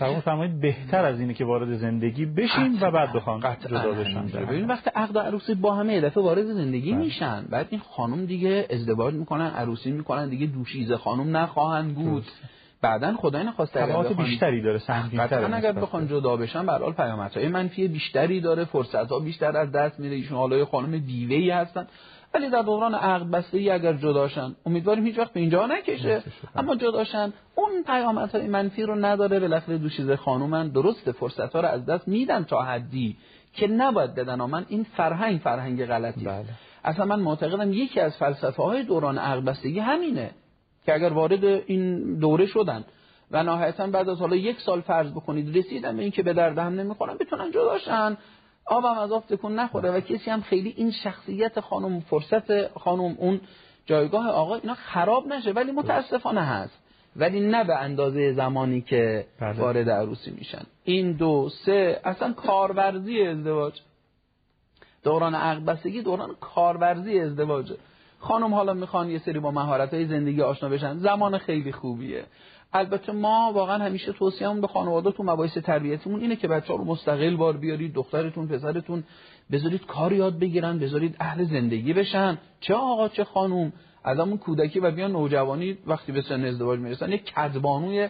[0.00, 4.66] در فرمایید بهتر از اینه که وارد زندگی بشیم و بعد بخوام جدا بشن ببین
[4.66, 7.00] وقتی عقد عروسی با همه دفعه وارد زندگی بله.
[7.00, 7.44] میشن.
[7.50, 12.24] بعد این خانم دیگه ازدواج می‌کنن عروسی می‌کنن دیگه دوشیزه خانم نخواهند بود.
[12.82, 17.88] بعدا خدای نخواسته اگر بیشتری داره سنگین‌تر اگر بخوان جدا بشن به حال پیامدهای منفی
[17.88, 20.14] بیشتری داره فرصت ها بیشتر از دست میره.
[20.16, 21.86] ایشون حالا خانم دیوه‌ای هستن.
[22.34, 26.22] ولی در دوران عقد بستگی اگر جداشن امیدواریم هیچ وقت به اینجا نکشه.
[26.56, 31.86] اما جداشن اون پیامدهای منفی رو نداره بالاخره دوشیزه خانومن درست فرصت ها رو از
[31.86, 33.16] دست میدن تا حدی
[33.52, 34.34] که نباید بدن.
[34.34, 36.24] من این فرهنگ فرهنگ غلطی.
[36.24, 36.44] بله.
[36.84, 40.30] اصلا من معتقدم یکی از فلسفه های دوران عقد بستگی همینه
[40.86, 42.84] که اگر وارد این دوره شدن
[43.30, 46.74] و نهایتا بعد از حالا یک سال فرض بکنید رسیدن به اینکه به درد هم
[46.80, 48.16] نمی‌خورن بتونن جداشن
[48.66, 53.40] آبم از آب تکون نخوره و کسی هم خیلی این شخصیت خانم فرصت خانم اون
[53.86, 56.78] جایگاه آقا اینا خراب نشه ولی متاسفانه هست.
[57.16, 59.60] ولی نه به اندازه زمانی که بله.
[59.60, 60.62] وارد عروسی میشن.
[60.84, 63.80] این دو سه اصلا کارورزی ازدواج.
[65.02, 67.76] دوران عقد دوران کارورزی ازدواجه
[68.18, 70.98] خانم حالا می‌خوان یه سری با مهارت های زندگی آشنا بشن.
[70.98, 72.24] زمان خیلی خوبیه.
[72.74, 77.36] البته ما واقعا همیشه توصیه‌مون به خانواده تو مباحث تربیتیمون اینه که بچه‌ها رو مستقل
[77.36, 79.04] بار بیارید دخترتون پسرتون
[79.52, 82.38] بذارید کار یاد بگیرن بذارید اهل زندگی بشن.
[82.60, 83.72] چه آقا چه خانوم
[84.04, 87.12] از همون کودکی و بیان نوجوانی وقتی به سن ازدواج می‌رسن.
[87.12, 88.08] یک کدبانوی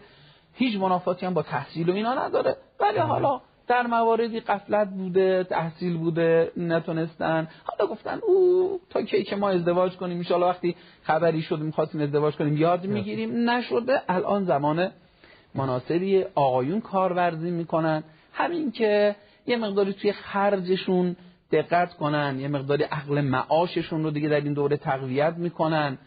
[0.55, 2.57] هیچ منافاتی هم با تحصیل و اینا نداره.
[2.81, 7.49] ولی حالا در مواردی قفلت بوده تحصیل بوده نتونستن.
[7.65, 12.35] حالا گفتن او تا کی که ما ازدواج کنیم ان وقتی خبری شد می‌خواستیم ازدواج
[12.35, 13.51] کنیم یاد می‌گیریم.
[13.51, 14.03] نشده.
[14.09, 14.91] الان زمان
[15.55, 16.25] مناسبی.
[16.35, 18.05] آقایون کارورزی می‌کنن.
[18.33, 19.17] همین که
[19.47, 21.17] یه مقداری توی خرجشون
[21.53, 22.41] دقت کنن.
[22.41, 25.99] یه مقداری عقل معاششون رو دیگه در این دوره تقویت می‌کنن.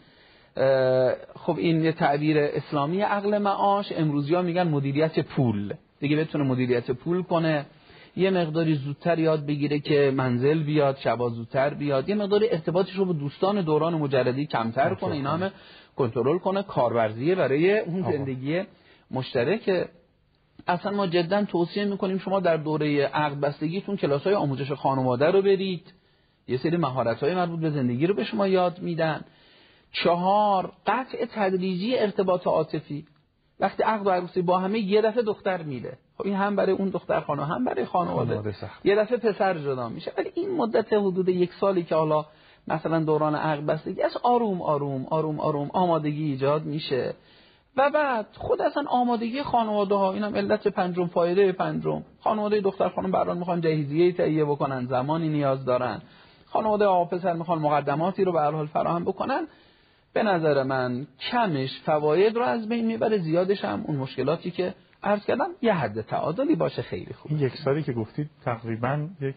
[1.36, 3.92] خب این یه تعبیر اسلامی عقل معاش.
[3.92, 5.74] امروزی ها میگن مدیریت پول.
[6.00, 7.66] دیگه بتونه مدیریت پول کنه.
[8.16, 12.08] یه مقداری زودتر یاد بگیره که منزل بیاد شبا زودتر بیاد.
[12.08, 15.14] یه مقداری ارتباطش رو با دوستان دوران مجردی کمتر کنه.
[15.14, 15.52] اینا همه
[15.96, 16.62] کنترل کنه.
[16.62, 18.62] کارورزیه برای اون زندگی
[19.10, 19.88] مشترک
[20.66, 25.42] اصلا ما جدا توصیه می‌کنیم شما در دوره عقد بستگیتون کلاس های آموزش خانواده رو
[25.42, 25.92] برید.
[26.48, 29.24] یه سری مهارت های مربوط به زندگی رو به شما یاد میدن.
[29.92, 33.04] چهار قطع تدریجی ارتباط عاطفی.
[33.60, 36.88] وقتی عقد و عروسی با همه یه دفعه دختر میده خب این هم برای اون
[36.88, 38.34] دختر خانه هم برای خانواده.
[38.84, 40.12] یه دفعه پسر جدا میشه.
[40.18, 42.26] ولی این مدت حدود یک سالی که حالا
[42.68, 47.14] مثلا دوران عقد بستگی از آروم آروم آروم آروم آمادگی ایجاد میشه.
[47.76, 52.02] و بعد خود اصلا آمادگی خانواده ها اینم علت پنجم فایده پنجم.
[52.20, 56.02] خانواده دختر خانم بران می‌خوان جهیزیه تهیه بکنن زمانی نیاز دارن.
[56.46, 59.46] خانواده آقا پسر می‌خوان مقدماتی رو به هر حال فراهم بکنن.
[60.12, 65.24] به نظر من کمش فواید رو از بین می‌بره زیادش هم اون مشکلاتی که عرض
[65.24, 67.32] کردم یه حد تعادلی باشه خیلی خوب.
[67.32, 69.34] این یک سالی که گفتید تقریبا یک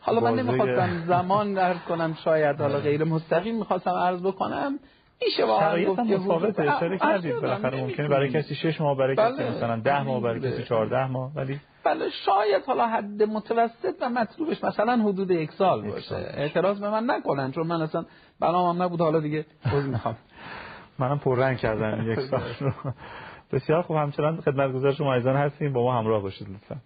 [0.00, 4.78] حالا من نمی‌خواستم زمان عرض کنم شاید حالا غیر مستقیم می‌خواستم عرض بکنم.
[5.22, 9.32] میشه واقعا گفت که متفاوته اشاره کردید بالاخره ممکنه برای کسی 6 ماه برای کسی
[9.32, 9.50] بله.
[9.50, 14.64] مثلا 10 ماه برای کسی 14 ماه ولی بله شاید حالا حد متوسط و مطلوبش
[14.64, 16.16] مثلا حدود یک سال باشه.
[16.16, 18.04] اعتراض به من نکنن چون من اصلا
[18.42, 19.46] هم نبود حالا دیگه
[19.86, 20.16] می‌خوام.
[20.98, 22.72] منم پررنگ کردم یک سال رو.
[23.52, 23.96] بسیار خوب.
[23.96, 25.72] همچنان خدمتگزار شما ایزان هستیم.
[25.72, 26.76] با ما همراه باشید لطفا.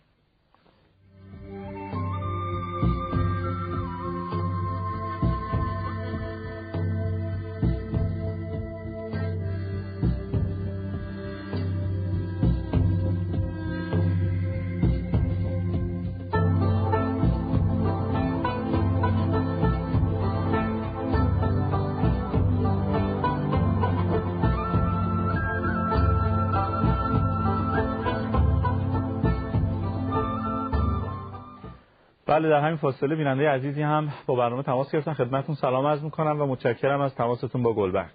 [32.32, 35.12] بله در همین فاصله بیننده عزیزی هم با برنامه تماس گرفتن.
[35.12, 38.06] خدمتتون سلام عرض می‌کنم و متشکرم از تماستون با گلبرگ.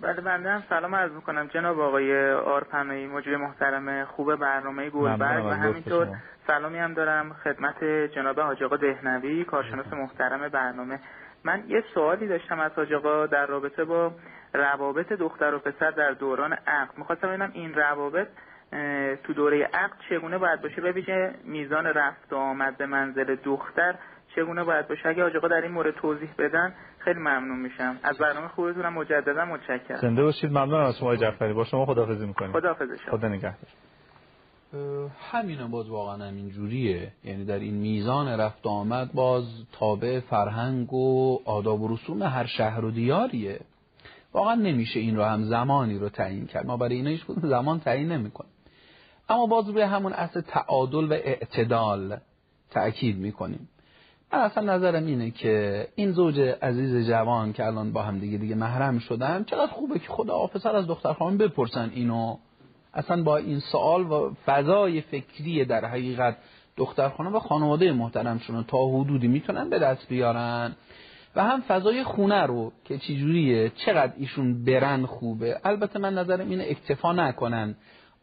[0.00, 1.46] بله بنده هم سلام عرض می‌کنم.
[1.46, 6.08] جناب آقای آرپنایی مجری محترم خوب برنامه گلبرگ و همینطور
[6.46, 11.00] سلامی هم دارم خدمت جناب حاج آقا دهنوی کارشناس محترم برنامه.
[11.44, 14.12] من یه سوالی داشتم از حاج آقا در رابطه با
[14.54, 16.98] روابط دختر و پسر در دوران عقد.
[16.98, 18.28] می‌خواستم ببینم این روابط
[19.24, 23.94] تو دوره عقد چگونه باید باشه؟ به ویژه میزان رفت و آمد به منزل دختر
[24.36, 27.96] چگونه باید باشه؟ اگه آقا در این مورد توضیح بدن خیلی ممنون میشم.
[28.02, 30.00] از برنامه خوبتونم مجددا متشکرم.
[30.00, 30.50] زنده باشید.
[30.50, 31.52] ممنون از شما جعفری.
[31.52, 32.52] با شما خداحافظی می‌کنیم.
[32.52, 33.54] خداحافظ خدا نگهدار.
[35.32, 41.38] همین باز واقعا همین جوریه یعنی در این میزان رفت آمد باز تابع فرهنگ و
[41.44, 43.60] آداب و رسوم هر شهر و دیاریه.
[44.32, 46.66] واقعا نمیشه این رو هم زمانی رو تعیین کرد.
[46.66, 48.50] ما برای اینا هیچ زمان تعیین نمی‌کنیم.
[49.30, 52.16] اما باز روی همون اصل تعادل و اعتدال
[52.70, 53.68] تأکید می‌کنیم.
[54.32, 58.54] من اصلا نظرم اینه که این زوج عزیز جوان که الان با هم دیگه دیگه
[58.54, 62.36] محرم شدن چقدر خوبه که خدا پسر از دختر خانم بپرسن اینو.
[62.94, 66.36] اصلا با این سوال و فضای فکری در حقیقت
[66.76, 70.72] دختر خانم و خانواده محترمشون تا حدودی می‌تونن به دست بیارن.
[71.36, 75.60] و هم فضای خونه رو که چجوریه چقدر ایشون برن خوبه.
[75.64, 77.74] البته من نظرم اینه اکتفا نکنن.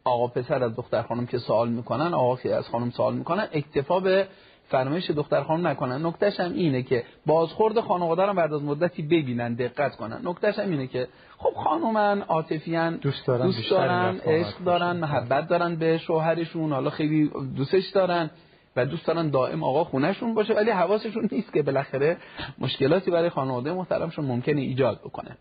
[0.07, 3.99] آقا پسر از دختر خانم که سوال می‌کنن آقا که از خانم سوال می‌کنن اکتفا
[3.99, 4.27] به
[4.69, 6.05] فرمایش دختر خانم نکنن.
[6.05, 10.21] نکتهش هم اینه که بازخورد خانواده رو بعد از مدتی ببینن دقت کنن.
[10.23, 11.07] نکتهش هم اینه که
[11.37, 17.31] خب خانومن عاطفیان دوست دارن دوست دارن عشق دارن محبت دارن به شوهرشون حالا خیلی
[17.55, 18.29] دوستش دارن
[18.75, 22.17] و دوست دارن دائم آقا خونهشون باشه ولی حواسشون نیست که بالاخره
[22.59, 25.37] مشکلاتی برای خانواده محترمشون ممکنه ایجاد بکنه.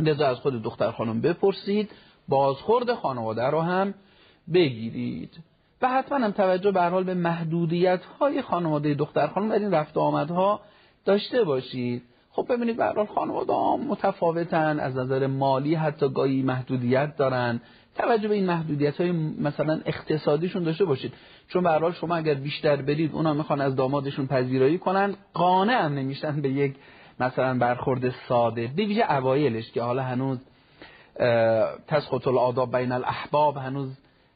[0.00, 1.90] لذا از خود دختر خانم بپرسید.
[2.30, 3.94] بازخورد خانواده رو هم
[4.54, 5.30] بگیرید.
[5.82, 9.96] و حتما هم توجه به حال به محدودیت های خانواده دختر خانم در این رفت
[9.96, 10.60] آمدها
[11.04, 12.02] داشته باشید.
[12.32, 17.60] خب ببینید به حال خانواده هم متفاوتن از نظر مالی حتی گاهی محدودیت دارن.
[17.96, 21.12] توجه به این محدودیت های مثلا اقتصادیشون داشته باشید.
[21.48, 25.14] چون به حال شما اگر بیشتر برید اونا می‌خوان از دامادشون پذیرایی کنن.
[25.34, 26.74] قانع هم نمیشن به یک
[27.20, 28.70] مثلا برخورد ساده.
[28.76, 30.38] به ویژه اوایلش که حالا هنوز
[31.88, 33.88] تسخط الاداب بین الاحباب هنوز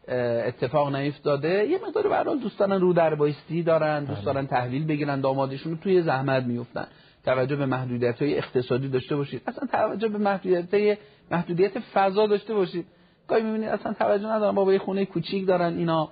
[0.09, 1.67] اتفاق نیفتاده.
[1.69, 5.77] یه مقدار به حال دوست دارن رو در بایستی دارن دوست دارن تحویل بگیرن دامادشون
[5.77, 6.87] توی زحمت میفتن
[7.25, 9.43] توجه به محدودیت های اقتصادی داشته باشید.
[9.47, 10.99] اصلا توجه به محدودیت
[11.31, 12.87] محدودیت فضا داشته باشید.
[13.29, 16.09] گاهی می‌بینید اصلا توجه ندارن بابا یه خونه کوچیک دارن اینا.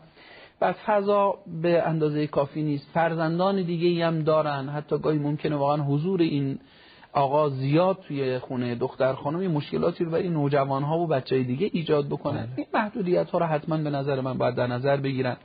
[0.61, 2.89] بعد فضا به اندازه کافی نیست.
[2.95, 4.69] فرزندان دیگه هم دارن.
[4.69, 6.59] حتی گاهی ممکنه واقعا حضور این
[7.13, 11.71] آقا زیاد توی خونه دختر خانم مشکلاتی رو برای نوجوان ها و بچه های دیگه
[11.73, 12.49] ایجاد بکنه بله.
[12.57, 15.37] این محدودیت ها رو حتما به نظر من باید در نظر بگیرن.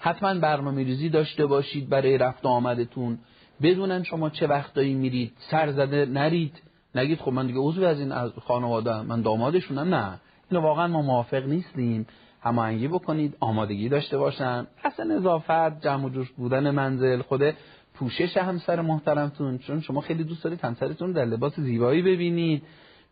[0.00, 3.18] حتما برنامه ریزی داشته باشید برای رفت آمدتون.
[3.62, 5.32] بدونن شما چه وقتایی میرید.
[5.50, 6.62] سر زده نرید.
[6.94, 9.94] نگید خب من دیگه عضو از این از خانواده من دامادشونم.
[9.94, 10.20] نه.
[10.50, 12.06] اینو واقعا ما موافق نیستیم.
[12.40, 13.36] هماهنگی بکنید.
[13.40, 14.66] آمادگی داشته باشن.
[14.84, 17.42] اصلا نظافت جمع و جوش بودن منزل خود
[17.98, 22.62] پوشش همسر محترمتون چون شما خیلی دوست دارید همسرتون در لباس زیبایی ببینید.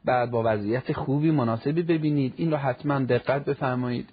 [0.04, 2.34] بعد با وضعیت خوبی مناسبی ببینید.
[2.36, 4.08] این رو حتما دقت بفرمایید.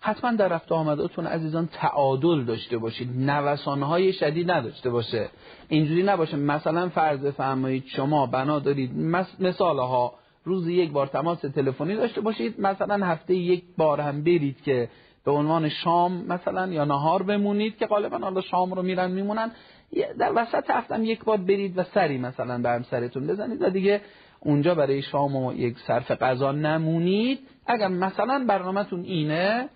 [0.00, 3.10] حتما در رفت آمداتون عزیزان تعادل داشته باشید.
[3.16, 5.28] نوسانهای شدید نداشته باشه.
[5.68, 6.36] اینجوری نباشه.
[6.36, 8.90] مثلا فرض بفرمایید شما بنا دارید
[9.40, 10.14] مثال ها
[10.44, 12.60] روزی یک بار تماس تلفنی داشته باشید.
[12.60, 14.88] مثلا هفته یک بار هم برید که
[15.24, 19.50] به عنوان شام مثلا یا نهار بمونید که غالبا حالا شام رو میرن میمونن.
[20.18, 24.00] در وسط هفتم یک بار برید و سری مثلا به همسرتون بزنید و دیگه
[24.40, 27.38] اونجا برای شام و یک صرف غذا نمونید.
[27.66, 29.68] اگر مثلا برنامهتون اینه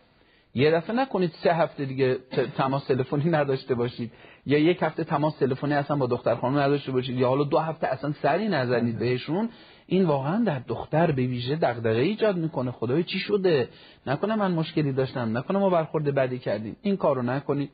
[0.55, 2.19] یه دفعه نکنید سه هفته دیگه
[2.57, 4.12] تماس تلفنی نداشته باشید.
[4.47, 7.19] یا یک هفته تماس تلفنی اصلا با دختر خانم نداشته باشید.
[7.19, 9.49] یا حالا دو هفته اصلا سری نزنید بهشون.
[9.87, 12.70] این واقعا در دختر به ویژه دغدغه ایجاد می‌کنه.
[12.70, 13.69] خدای چی شده؟
[14.07, 15.39] نکنه من مشکلی داشتم.
[15.39, 16.77] نکنه ما برخورد بدی کردیم.
[16.82, 17.70] این کارو نکنید.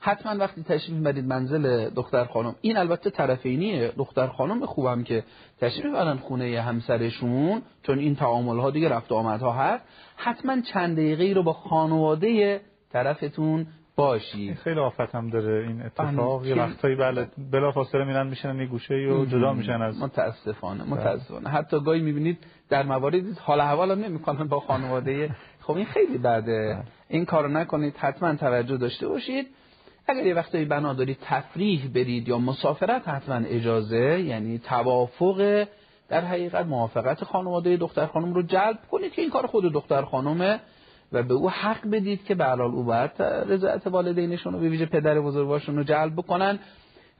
[0.00, 5.24] حتما وقتی تشریف برید منزل دختر خانم این البته طرفینیه دختر خانم خوبم که
[5.60, 9.84] تشریف برن خونه همسرشون چون این تعامل ها دیگه رفت آمدها هست.
[10.16, 12.60] حتما چند دقیقه رو با خانواده
[12.92, 13.66] طرفتون
[13.96, 16.46] باشی خیلی آفت هم داره این اتفاق.
[16.46, 20.92] یه وقتایی بله بلا فاصله میرن میشنن یه گوشه و جدا میشن از متاسفانه بله.
[20.92, 21.48] متاسفانه.
[21.48, 22.38] حتی گاهی می‌بینید
[22.68, 25.30] در مواردی حال احوال هم نمی‌کنن با خانواده.
[25.64, 26.74] خب این خیلی بده.
[26.74, 26.82] بله.
[27.08, 29.46] این کارو نکنید حتما توجه داشته باشید.
[30.08, 35.66] اگر یه وقتایی بنا دارید تفریح برید یا مسافرت حتما اجازه یعنی توافق
[36.08, 40.60] در حقیقت موافقت خانواده دختر خانم رو جلب کنید که این کار خود دختر خانمه
[41.12, 45.20] و به او حق بدید که به او باید رضایت والدینشون رو به ویژه پدر
[45.20, 46.58] بزرگوارشون رو جلب بکنن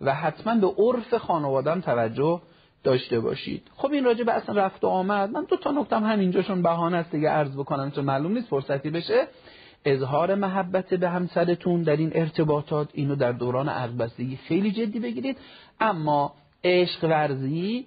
[0.00, 2.40] و حتما به عرف خانوادم توجه
[2.84, 3.62] داشته باشید.
[3.76, 5.30] خب این راجع به اصلا رفت و آمد.
[5.30, 7.10] من دو تا نکتم همینجاشون بهانه است.
[7.10, 9.28] دیگه عرض بکنم چون معلوم نیست فرصتی بشه.
[9.84, 15.38] اظهار محبت به همسرتون در این ارتباطات اینو در دوران عقبستگی خیلی جدی بگیرید.
[15.80, 16.34] اما
[16.64, 17.86] عشق ورزی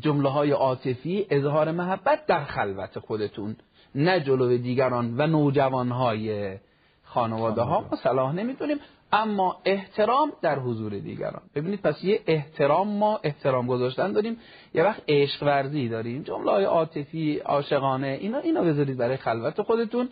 [0.00, 3.56] جمله های عاطفی اظهار محبت در خلوت خودتون
[3.94, 6.56] نه جلو دیگران و نوجوان های
[7.02, 8.78] خانواده ها ما صلاح نمی‌دونیم
[9.12, 11.42] اما احترام در حضور دیگران.
[11.54, 14.36] ببینید پس یه احترام ما احترام گذاشتن داریم.
[14.74, 16.22] یه وقت عشق ورزی داریم.
[16.22, 20.08] جمله های عاطفی عاشقانه اینا اینا بذارید برای خلوت خودتون.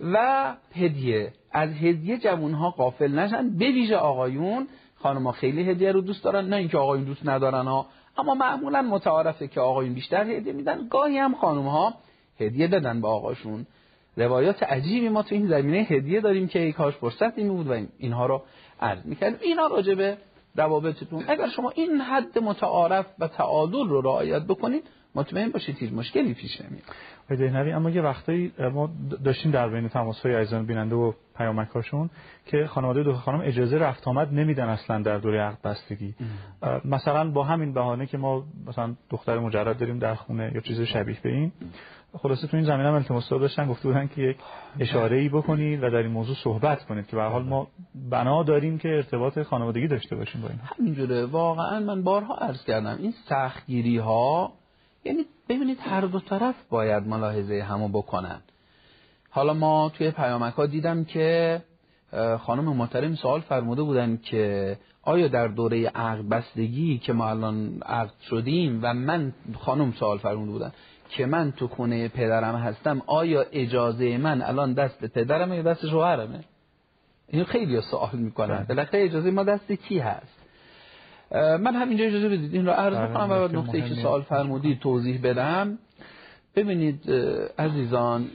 [0.00, 1.32] و هدیه.
[1.52, 3.50] از هدیه جوون ها قافل نشن.
[3.50, 4.68] به ویژه آقایون.
[4.96, 6.48] خانم خیلی هدیه رو دوست دارن.
[6.48, 7.86] نه اینکه آقایون دوست ندارن ها.
[8.18, 10.88] اما معمولا متعارفه که آقایون بیشتر هدیه میدن.
[10.88, 11.94] گاهی هم خانم ها
[12.40, 13.66] هدیه بدن به آقاشون.
[14.16, 18.26] روایات عجیبی ما تو این زمینه هدیه داریم که کاش فرصت این بود و اینها
[18.26, 18.42] رو
[18.80, 19.38] عرض می‌کردیم.
[19.42, 20.16] اینا راجبه
[20.56, 21.24] روابطتون.
[21.28, 24.82] اگر شما این حد متعارف و تعادل رو رعایت بکنید
[25.14, 26.84] مطمئن باشید هیچ مشکلی پیش نمیاد.
[27.36, 28.90] دهنوی اما یه وقتایی ما
[29.24, 32.10] داشتیم در بین تماس های عزیزان بیننده و پیامکاشون
[32.46, 36.14] که خانواده دو خانم اجازه رفت آمد نمیدن اصلا در دوره عقد بستگی.
[36.84, 41.16] مثلا با همین بهانه که ما مثلا دختر مجرد داریم در خونه یا چیز شبیه
[41.22, 41.52] به این
[42.12, 44.36] خلاصه تو این زمینه هم التماس داشتن گفته بودن که یک
[44.80, 47.68] اشاره ای بکنید و در این موضوع صحبت کنید که به حال ما
[48.10, 50.58] بنا داریم که ارتباط خانوادگی داشته باشیم با این.
[50.62, 51.24] همینجوره.
[51.26, 54.52] واقعا من بارها عرض کردم این سختگیری ها
[55.04, 58.40] یعنی ببینید هر دو طرف باید ملاحظه همو بکنن.
[59.30, 61.60] حالا ما توی پیامک ها دیدم که
[62.40, 68.12] خانم محترم سوال فرموده بودن که آیا در دوره عقد بستگی که ما الان عقد
[68.30, 70.72] شدیم و من خانم سوال فرموده بودن
[71.08, 76.44] که من تو خونه پدرم هستم آیا اجازه من الان دست پدرمه یا دست شوهرمه؟
[77.28, 78.56] این خیلی سوال می‌کنن.
[78.56, 78.66] بله.
[78.66, 80.37] بالاخره اجازه ما دست کی هست؟
[81.34, 84.80] من همینجا اجازه بدید این رو عرض بله، بکنم و بعد نقطه که سوال فرمودید
[84.80, 85.78] توضیح بدم.
[86.56, 87.10] ببینید
[87.58, 88.26] عزیزان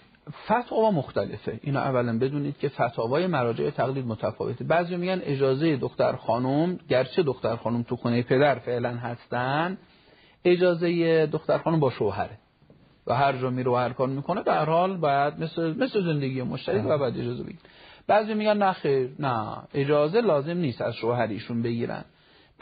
[0.46, 1.60] فتوا مختلفه.
[1.64, 4.64] اینو اولا بدونید که فتاوای مراجع تقلید متفاوته.
[4.64, 9.78] بعضی میگن اجازه دختر خانم گرچه دختر خانم تو خونه پدر فعلا هستن
[10.46, 12.38] اجازه دختر خانم با شوهره.
[13.08, 16.86] و هر جا میره و هر کار می‌کنه در حال باید مثل مثل زندگی مشترک
[16.86, 17.60] و بعد اجازه بگیر
[18.08, 22.04] بعضی میگن نه خیر نه اجازه لازم نیست از شوهریشون بگیرن.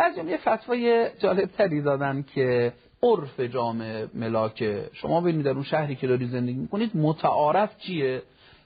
[0.02, 2.74] بعضی یه فتوای جالب تری دادن که
[3.04, 8.22] عرف جامعه ملاک شما ببینید در اون شهری که داری زندگی می‌کنید متعارف چیه؟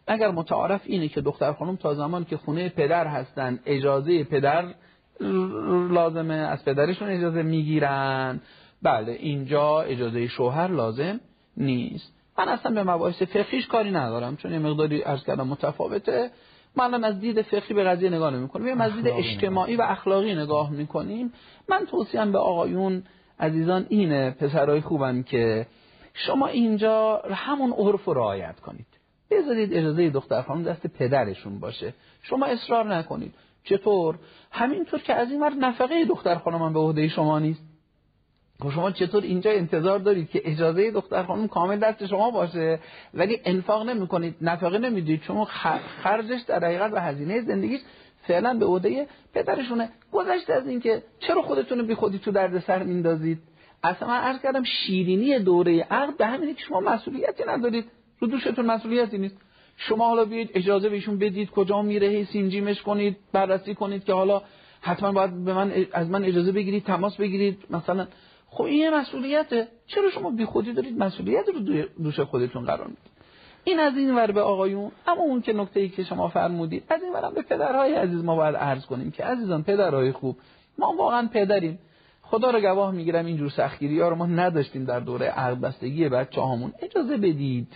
[0.07, 4.65] اگر متعارف اینه که دختر خانم تا زمان که خونه پدر هستن اجازه پدر
[5.89, 8.41] لازمه از پدرشون اجازه می‌گیرن.
[8.81, 11.19] بله اینجا اجازه شوهر لازم
[11.57, 12.13] نیست.
[12.37, 16.31] من اصلا به مباحث فقهیش کاری ندارم چون یه مقداری ارز کردم متفاوته.
[16.77, 20.71] ما از دید فقهی به قضیه نگاه نمی کنیم از دید اجتماعی و اخلاقی نگاه
[20.71, 21.33] می‌کنیم.
[21.69, 23.03] من توصیم به آقایون
[23.39, 25.67] عزیزان اینه پسرای خوبم که
[26.13, 28.87] شما اینجا همون عرف رو رعایت کنید.
[29.31, 31.93] بذارید اجازه دختر خانم دست پدرشون باشه.
[32.21, 33.33] شما اصرار نکنید.
[33.63, 34.15] چطور؟
[34.51, 37.64] همینطور که از این ور نفقه دختر خانم به عهده شما نیست.
[38.63, 42.79] شما چطور اینجا انتظار دارید که اجازه دختر خانم کامل دست شما باشه؟
[43.13, 45.21] ولی انفاق نمی کنید نفقه نمی‌دید.
[45.23, 45.45] شما
[46.03, 47.81] خرجش در حقیقت و هزینه زندگیش
[48.27, 49.89] فعلا به عهده پدرشونه.
[50.11, 53.39] گذشته از اینکه چرا خودتون بی خودی تو درد سر میندازید
[53.83, 57.85] اصلا من عرض کردم شیرینی دوره عقد به همینه که شما مسئولیتی ندارید.
[58.19, 59.37] رو دوشتون مسئولیتی نیست.
[59.77, 64.41] شما حالا بیاید اجازه بهشون بدید کجا میره هی سینجیمش کنید بررسی کنید که حالا
[64.81, 67.57] حتما باید به من از من اجازه بگیرید تماس بگیرید.
[67.69, 68.07] مثلا
[68.55, 69.67] خب این یه مسئولیته.
[69.87, 71.59] چرا شما بی خودی دارید مسئولیت رو
[72.03, 73.11] دوش خودتون قرار می‌دید؟
[73.63, 74.91] این از این ور به آقایون.
[75.07, 78.35] اما اون که نکته ای که شما فرمودید از این ورم به پدرهای عزیز ما
[78.35, 80.37] باید عرض کنیم که عزیزان پدرهای خوب
[80.77, 81.79] ما واقعا پدریم.
[82.21, 86.41] خدا رو گواه می‌گیرم اینجور سختگیری ها رو ما نداشتیم در دوره عقد بستگی بچه
[86.41, 87.67] هامون اجازه بدید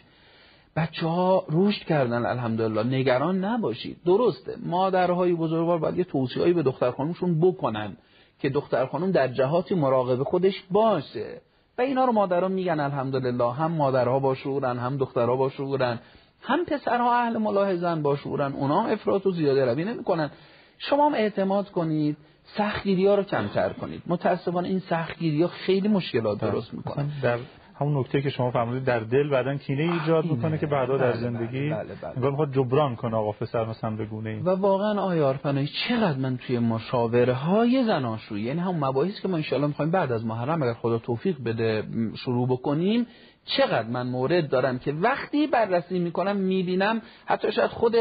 [0.75, 2.83] بچه ها رشد کردن الحمدلله.
[2.83, 3.97] نگران نباشید.
[4.05, 4.55] درسته.
[4.65, 7.97] مادرهای بزرگوار باید یه توصیه‌ای به دختر خانومشون بکنن.
[8.39, 11.41] که دختر خانم در جهاتی مراقب خودش باشه.
[11.77, 13.53] و اینا رو مادران میگن الحمدلله.
[13.53, 15.99] هم مادرها با شعورن هم دخترها با شعورن
[16.41, 18.53] هم پسرها اهل ملاحظن با شعورن.
[18.53, 20.31] اونا هم افراط و زیاده روی نمی‌کنن.
[20.77, 22.17] شما هم اعتماد کنید
[22.57, 24.01] سختگیری ها رو کمتر کنید.
[24.07, 27.11] متاسفانه این سختگیری ها خیلی مشکلات درست می‌کنن.
[27.23, 27.37] در
[27.79, 31.21] همون نکته که شما فرمودید در دل بعدن کینه ایجاد می‌کنه که بعدا در بله،
[31.21, 34.39] زندگی بله بله می‌خواد جبران کنه آقا پسر مثلا به گونه ای.
[34.39, 39.37] و واقعا آیار پناهی چقدر من توی مشاوره های زناشویی یعنی هم مباحث که ما
[39.51, 41.83] ان می‌خوایم بعد از محرم اگر خدا توفیق بده
[42.15, 43.07] شروع بکنیم
[43.45, 47.95] چقدر من مورد دارم که وقتی بررسی می‌کنم می‌بینم حتی شاید خود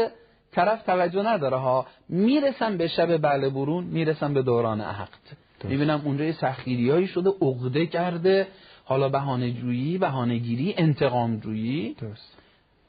[0.51, 1.85] طرف توجه نداره ها.
[2.09, 5.09] می‌رسم به شب بله برون می‌رسم به دوران عقد.
[5.63, 8.47] می‌بینم اونجا یه سخیریایی شده عقده کرده
[8.89, 11.93] حالا بهانه جویی بهانه گیری انتقام جویی.
[11.93, 12.37] درست.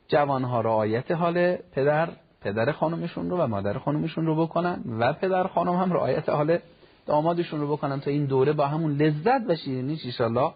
[0.09, 2.09] جوانها رعایت حال پدر
[2.41, 6.59] پدر خانمشون رو و مادر خانمشون رو بکنن و پدر خانم هم رعایت حال
[7.07, 10.53] دامادشون رو بکنن تا این دوره با همون لذت و شیرینیش ایشالله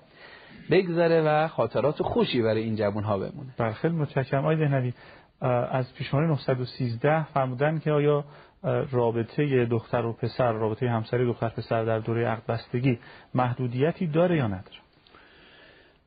[0.71, 3.55] بگذره و خاطرات خوشی برای این جوان ها بمونه.
[3.59, 4.43] بله خیلی متشکرم.
[4.43, 4.93] آقای دهنوی
[5.71, 8.25] از پیشمانی 913 فرمودن که آیا
[8.91, 12.99] رابطه دختر و پسر رابطه همسری دختر پسر در دوره عقد بستگی
[13.35, 14.84] محدودیتی داره یا نداره؟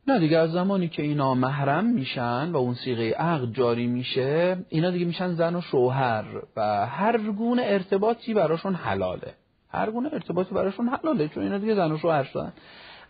[0.10, 4.92] نه دیگه از زمانی که اینا محرم میشن و اون سیغه عقد جاری میشه اینا
[4.92, 6.26] دیگه میشن زن و شوهر
[6.56, 9.34] و هر گونه ارتباطی براشون حلاله.
[9.70, 12.54] هر گونه ارتباطی براشون حلاله چون اینا دیگه زن و شوهر شدن.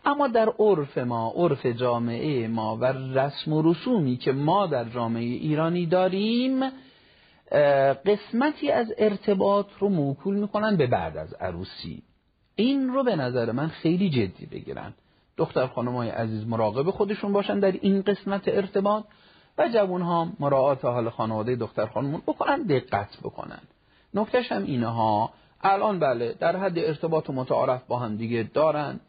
[0.06, 5.24] اما در عرف ما عرف جامعه ما و رسم و رسومی که ما در جامعه
[5.24, 6.60] ایرانی داریم
[8.06, 12.04] قسمتی از ارتباط رو موکول می‌کنن به بعد از عروسی.
[12.56, 14.94] این رو به نظر من خیلی جدی بگیرن.
[15.38, 19.04] دختر خانم های عزیز مراقب خودشون باشن در این قسمت ارتباط
[19.58, 23.60] و جوون ها مراعات حال خانواده دختر خانمون بکنن دقت بکنن.
[24.14, 25.30] نکتش هم اینها.
[25.62, 29.00] الان بله در حد ارتباط و متعارف با هم دیگه دارن.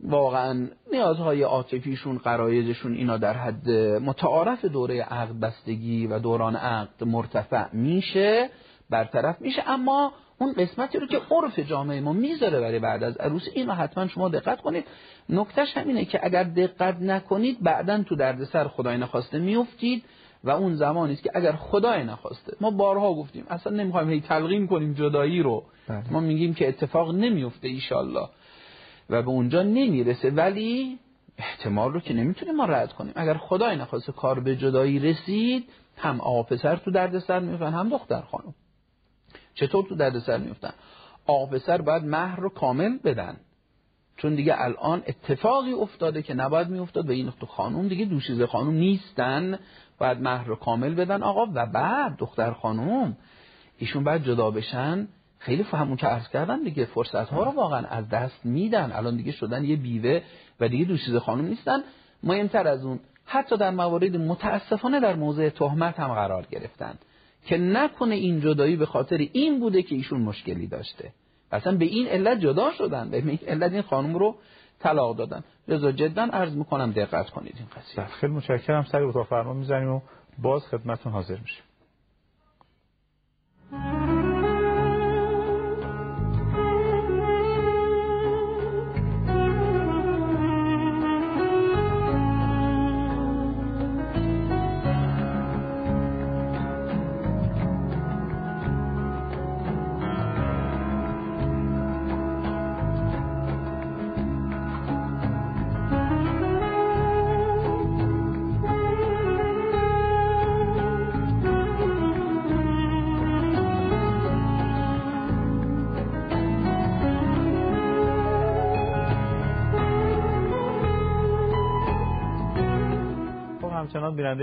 [0.00, 3.70] واقعا نیازهای عاطفیشون قرایزشون اینا در حد
[4.00, 8.50] متعارف دوره عقد بستگی و دوران عقد مرتفع میشه
[8.90, 9.62] برطرف میشه.
[9.66, 14.06] اما اون قسمتی رو که عرف جامعه ما می‌ذاره برای بعد از عروس اینو حتما
[14.08, 14.84] شما دقت کنید.
[15.28, 20.04] نکتهش همینه که اگر دقت نکنید بعدا تو دردسر خدای نخواسته میفتید
[20.44, 22.56] و اون زمانی است که اگر خدای نخواسته.
[22.60, 25.64] ما بارها گفتیم اصلا نمی‌خوایم هی تلقین کنیم جدایی رو.
[25.88, 26.12] بله.
[26.12, 28.28] ما میگیم که اتفاق نمیفته ایشالله
[29.10, 30.30] و به اونجا نمی‌رسه.
[30.30, 30.98] ولی
[31.38, 33.12] احتمال رو که نمی‌تونیم ما رد کنیم.
[33.16, 38.20] اگر خدای نخواسته کار به جدایی رسید هم آقا پسر تو دردسر میفتن هم دختر
[38.20, 38.54] خانم.
[39.60, 40.72] چطور تو دردسر میفتن
[41.26, 43.36] آقا پسر باید مهر رو کامل بدن.
[44.16, 48.70] چون دیگه الان اتفاقی افتاده که نباید میافتاد و این تو خانم دیگه دوشیزه خانم
[48.70, 49.58] نیستن.
[49.98, 51.22] باید مهر رو کامل بدن.
[51.22, 53.16] آقا و بعد دختر خانم
[53.78, 55.08] ایشون باید جدا بشن.
[55.38, 58.92] خیلی فهمون که عرض کردم دیگه فرصت ها رو واقعا از دست میدن.
[58.92, 60.20] الان دیگه شدن یه بیوه
[60.60, 61.78] و دیگه دوشیزه خانم نیستن.
[62.22, 66.98] مهمتر از اون حتی در موارد متاسفانه در موضع تهمت هم قرار گرفتن.
[67.48, 71.12] که نکنه این جدایی به خاطر این بوده که ایشون مشکلی داشته.
[71.52, 73.10] اصلا به این علت جدا شدن.
[73.10, 74.36] به این علت این خانم رو
[74.78, 75.44] طلاق دادن.
[75.68, 77.96] لذا جدا عرض می‌کنم دقت کنید این قضیه.
[77.96, 78.84] بله، خیلی متشکرم.
[78.84, 80.00] سر اتاق فرمان می‌زنیم و
[80.38, 81.64] باز خدمتتون حاضر میشیم.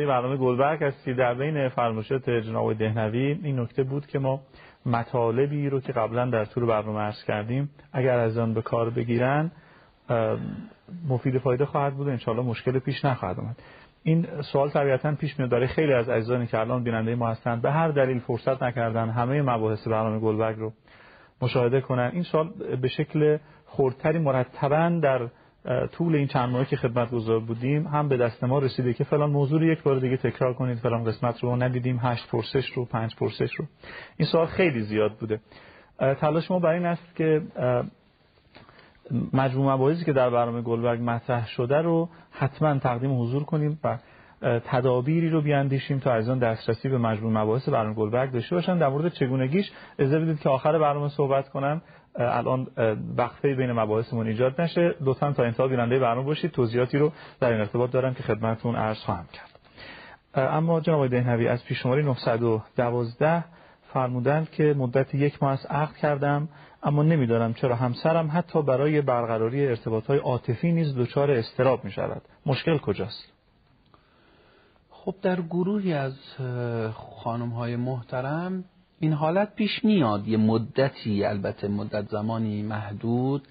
[0.06, 4.41] برنامه گلبرگ هستید در بین فرمایشات جناب دهنوی این نکته بود که ما
[4.86, 9.52] مطالبی رو که قبلا در طول برنامه عرض کردیم اگر از آن به کار بگیرن
[11.10, 13.56] مفید فایده خواهد بود و انشاءالله مشکل پیش نخواهد آمد.
[14.03, 15.52] این سوال طبیعتا پیش میاد.
[15.52, 19.41] داره خیلی از عزیزانی که الان بیننده ما هستند به هر دلیل فرصت نکردن همه
[19.41, 20.73] مباحث برنامه گلبرگ رو
[21.41, 22.10] مشاهده کنن.
[22.14, 22.49] این سوال
[22.82, 25.27] به شکل خردتری مرتبا در
[25.91, 29.29] طول این چند ماهی که خدمت گذار بودیم هم به دست ما رسیده که فلان
[29.29, 33.15] موضوع رو یک بار دیگه تکرار کنید فلان قسمت رو ندیدیم هشت پرسش رو پنج
[33.15, 33.65] پرسش رو.
[34.17, 35.39] این سوال خیلی زیاد بوده.
[36.19, 37.41] تلاش ما برای این است که
[39.33, 43.97] مجموع مباحثی که در برنامه گلبرگ مطرح شده رو حتما تقدیم حضور کنیم و
[44.41, 48.77] تدابیری رو بیاندیشیم تا از آن دسترسی به مجموع مباحث برنامه گلبرگ داشته باشن.
[48.77, 51.81] در مورد چگونگیش اجازه بدید که آخر برنامه صحبت کنم.
[52.17, 52.67] الان
[53.17, 54.95] وقفه بین مباحثمون ایجاد نشه.
[55.01, 56.51] لطفا تا انتها بیننده برنامه باشید.
[56.51, 59.49] توضیحاتی رو در این ارتباط دارم که خدمتتون عرض خواهم کرد.
[60.35, 63.43] اما جناب دهنوی از پیشماری 912
[63.93, 66.49] فرمودند که مدت یک ماه از عقد کردم
[66.83, 72.21] اما نمی‌دانم چرا همسرم حتی برای برقراری ارتباط های عاطفی نیز دچار استراب می شود
[72.45, 73.31] مشکل کجاست؟
[74.89, 76.13] خب در گروهی از
[77.23, 78.63] خانم های محترم
[79.06, 80.27] این حالت پیش میاد.
[80.27, 83.48] یه مدتی البته مدت زمانی محدود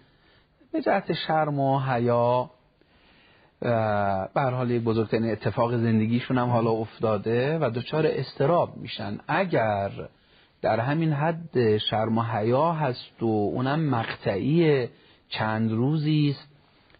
[0.72, 2.50] به جهت شرم و حیا.
[4.34, 9.18] به حال یک بزرگترین اتفاق زندگیشون هم حالا افتاده و دچار استراب میشن.
[9.28, 9.90] اگر
[10.62, 14.88] در همین حد شرم و حیا هست و اونم مقطعی
[15.28, 16.48] چند روزی است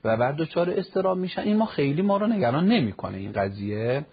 [0.05, 4.05] و بعد دچار استراب میشن این ما خیلی ما رو نگران نمی‌کنه این قضیه.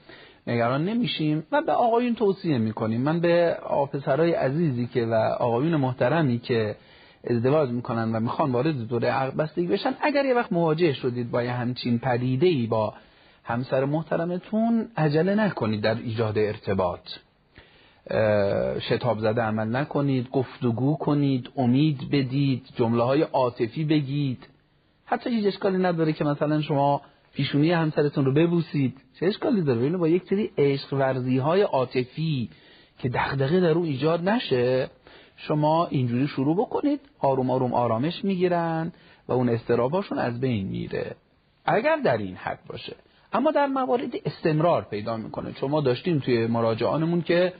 [0.47, 3.01] نگران نمیشیم و به آقایون توصیه می‌کنیم.
[3.01, 6.75] من به آفسرهای عزیزی که و آقایون محترمی که
[7.23, 11.43] ازدواج می‌کنن و می‌خوان وارد دوره عقد بستگی بشن اگر یه وقت مواجه شدید با
[11.43, 12.93] یه همچین پدیده ای با
[13.43, 17.09] همسر محترمتون عجله نکنید در ایجاد ارتباط.
[18.79, 24.47] شتاب زده عمل نکنید گفتگو کنید امید بدید جمله های عاطفی بگید.
[25.05, 27.01] حتی هیچ اشکالی نداره که مثلا شما
[27.33, 28.97] پیشونی همسرتون رو ببوسید.
[29.19, 32.49] چه اشکالی داره؟ اینو با یک سری عشق ورزی های عاطفی
[32.99, 34.89] که دغدغه در او ایجاد نشه
[35.37, 38.91] شما اینجوری شروع بکنید آروم آروم آرامش می‌گیرن
[39.27, 41.15] و اون استراباشون از بین میره.
[41.65, 42.95] اگر در این حد باشه.
[43.33, 45.51] اما در موارد استمرار پیدا می‌کنه.
[45.53, 47.53] چون ما داشتیم توی مراجعانمون که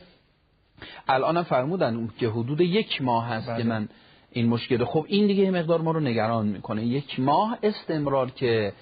[1.07, 3.63] الانم فرمودن که حدود یک ماه هست که بله.
[3.63, 3.89] من
[4.31, 6.85] این مشکل خب این دیگه مقدار ما رو نگران می‌کنه.
[6.85, 8.73] یک ماه استمرار که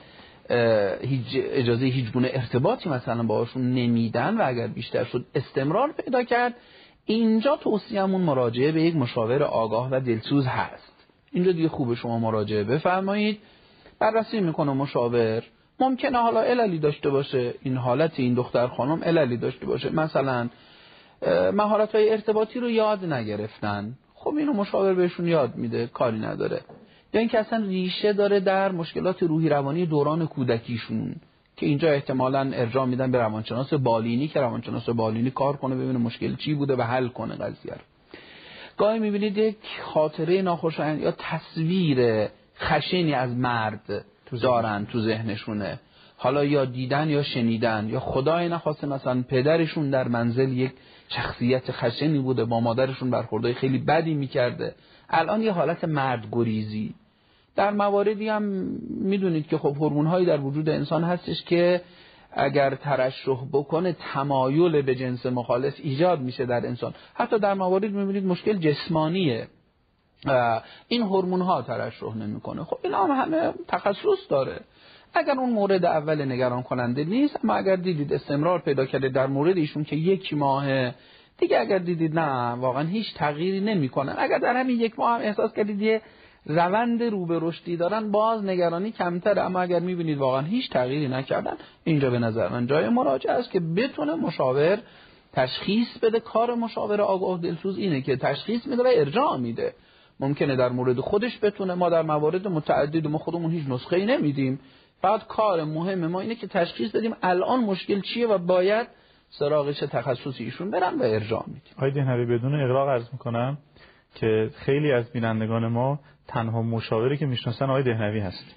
[1.01, 6.53] هیچ اجازه هیچ گونه ارتباطی مثلا باهاشون نمیدن و اگر بیشتر شد استمرار پیدا کرد.
[7.05, 11.07] اینجا توصیه‌مون مراجعه به یک مشاور آگاه و دلسوز هست.
[11.31, 13.39] اینجا دیگه خوب شما مراجعه بفرمایید.
[13.99, 15.43] بررسی می‌کنه مشاور
[15.79, 17.53] ممکنه حالا عللی داشته باشه.
[17.61, 19.95] این حالت این دختر خانم عللی داشته باشه.
[19.95, 20.49] مثلا
[21.53, 23.93] مهارت های ارتباطی رو یاد نگرفتن.
[24.15, 26.61] خب اینو مشاور بهشون یاد میده کاری نداره.
[27.13, 31.15] یا اینکه اصلا ریشه داره در مشکلات روحی روانی دوران کودکیشون
[31.57, 36.35] که اینجا احتمالا ارجاع میدن به روانشناس بالینی که روانشناس بالینی کار کنه ببینه مشکل
[36.35, 37.81] چی بوده و حل کنه قضیه رو.
[38.77, 42.27] گاهی می‌بینید یک خاطره ناخوشایند یا تصویر
[42.59, 44.05] خشنی از مرد
[44.41, 45.79] دارن تو ذهنشونه.
[46.17, 50.71] حالا یا دیدن یا شنیدن یا خدای نخواسته مثلا پدرشون در منزل یک
[51.09, 54.75] شخصیت خشنی بوده با مادرشون برخورده خیلی بدی می‌کرده.
[55.09, 56.93] الان یه حالت مرد گریزی
[57.59, 58.43] در مواردی هم
[58.89, 61.81] می‌دونید که خب هورمون هایی در وجود انسان هستش که
[62.31, 66.93] اگر ترشح بکنه تمایل به جنس مخالف ایجاد میشه در انسان.
[67.13, 69.47] حتی در موارد می‌بینید مشکل جسمانیه.
[70.87, 72.63] این هورمون ها ترشح نمی‌کنه.
[72.63, 74.59] خب این هم همه تخصص داره.
[75.13, 79.57] اگر اون مورد اول نگران کننده نیست اما اگر دیدید استمرار پیدا کرده در مورد
[79.57, 80.91] ایشون که یک ماه
[81.37, 85.53] دیگه اگر دیدید نه واقعا هیچ تغییری نمی‌کنن اگر در همین یک ماه هم احساس
[85.53, 86.01] کردید یه
[86.45, 91.53] روند رو به رشدی دارن باز نگرانی کمتره اما اگر می‌بینید واقعا هیچ تغییری نکردن
[91.83, 94.79] اینجا به نظر من جای مراجعه است که بتونه مشاور
[95.33, 96.19] تشخیص بده.
[96.19, 99.73] کار مشاور آگاه دلسوز اینه که تشخیص میده و ارجاع میده.
[100.19, 104.59] ممکنه در مورد خودش بتونه ما در موارد متعدد ما خودمون هیچ نسخه ای نمیدیم.
[105.01, 108.87] بعد کار مهم ما اینه که تشخیص بدیم الان مشکل چیه و باید
[109.29, 113.57] سراغ چه تخصصی ایشون برن و ارجاع میدیم آقای بدون اغراق عرض می‌کنم
[114.15, 115.99] که خیلی از بینندگان ما
[116.29, 118.55] تنها مشاوری که می‌شناسن آقای دهنوی هست.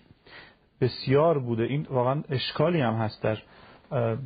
[0.80, 1.62] بسیار بوده.
[1.62, 3.38] این واقعا اشکالی هم هست در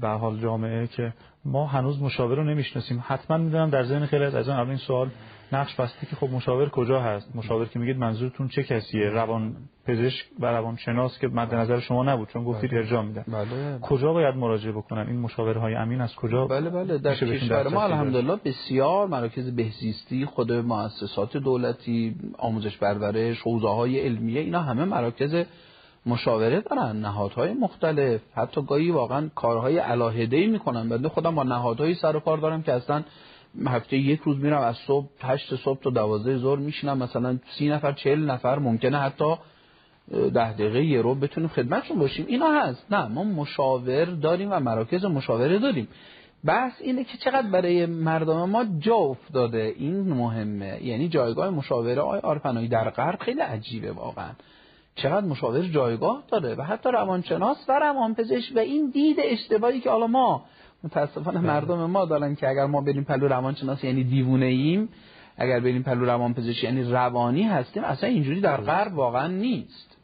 [0.00, 1.12] به حال جامعه که
[1.44, 3.04] ما هنوز مشاور رو نمی‌شناسیم.
[3.06, 5.10] حتما می‌دونم در ذهن خیلی از از این سوال
[5.52, 9.56] نقش بسته که خب مشاور کجا هست؟ مشاور که میگید منظورتون چه کسیه؟ روان
[9.86, 12.80] پزشک و روان شناس که مد نظر شما نبود چون گفتید بله.
[12.80, 13.24] ارجاع میدن.
[13.28, 13.78] بله.
[13.82, 16.98] کجا باید مراجعه بکنن؟ این مشاورهای امین از کجا بله بله.
[16.98, 24.40] در کشور ما الحمدلله بسیار مراکز بهزیستی خود مؤسسات دولتی آموزش پرورش حوزه های علمیه
[24.40, 25.44] اینا همه مراکز
[26.06, 28.20] مشاوره دارن نهادهای مختلف.
[28.34, 30.88] حتی گاهی واقعا کارهای علاهده می‌کنن.
[30.88, 33.02] بنده خودم با نهادهای سر و کار دارم که اصلا
[33.66, 36.98] هفته یک روز میرم از صبح هشت صبح تا دوازده ظهر میشینم.
[36.98, 39.34] مثلا سی نفر چهل نفر ممکنه حتی
[40.10, 42.26] ده دقیقه یه رو بتونیم خدمتشون باشیم.
[42.28, 42.92] اینا هست.
[42.92, 45.88] نه ما مشاور داریم و مراکز مشاوره داریم.
[46.44, 49.74] بحث اینه که چقدر برای مردم ما جا افتاده.
[49.76, 50.84] این مهمه.
[50.84, 54.30] یعنی جایگاه مشاوره آی آرپنایی در غرب خیلی عجیبه واقعا.
[54.96, 60.06] چقدر مشاور جایگاه داره و حتی روانشناس و روانپزشک و این دید اشتباهی که حالا
[60.06, 60.44] ما
[60.84, 61.46] متاسفانه بله.
[61.46, 64.88] مردم ما دارن که اگر ما بریم پیش روانشناس یعنی دیوونه ایم
[65.36, 68.66] اگر بریم پیش روانپزشکی یعنی روانی هستیم اصلا اینجوری در بله.
[68.66, 69.95] غرب واقعا نیست.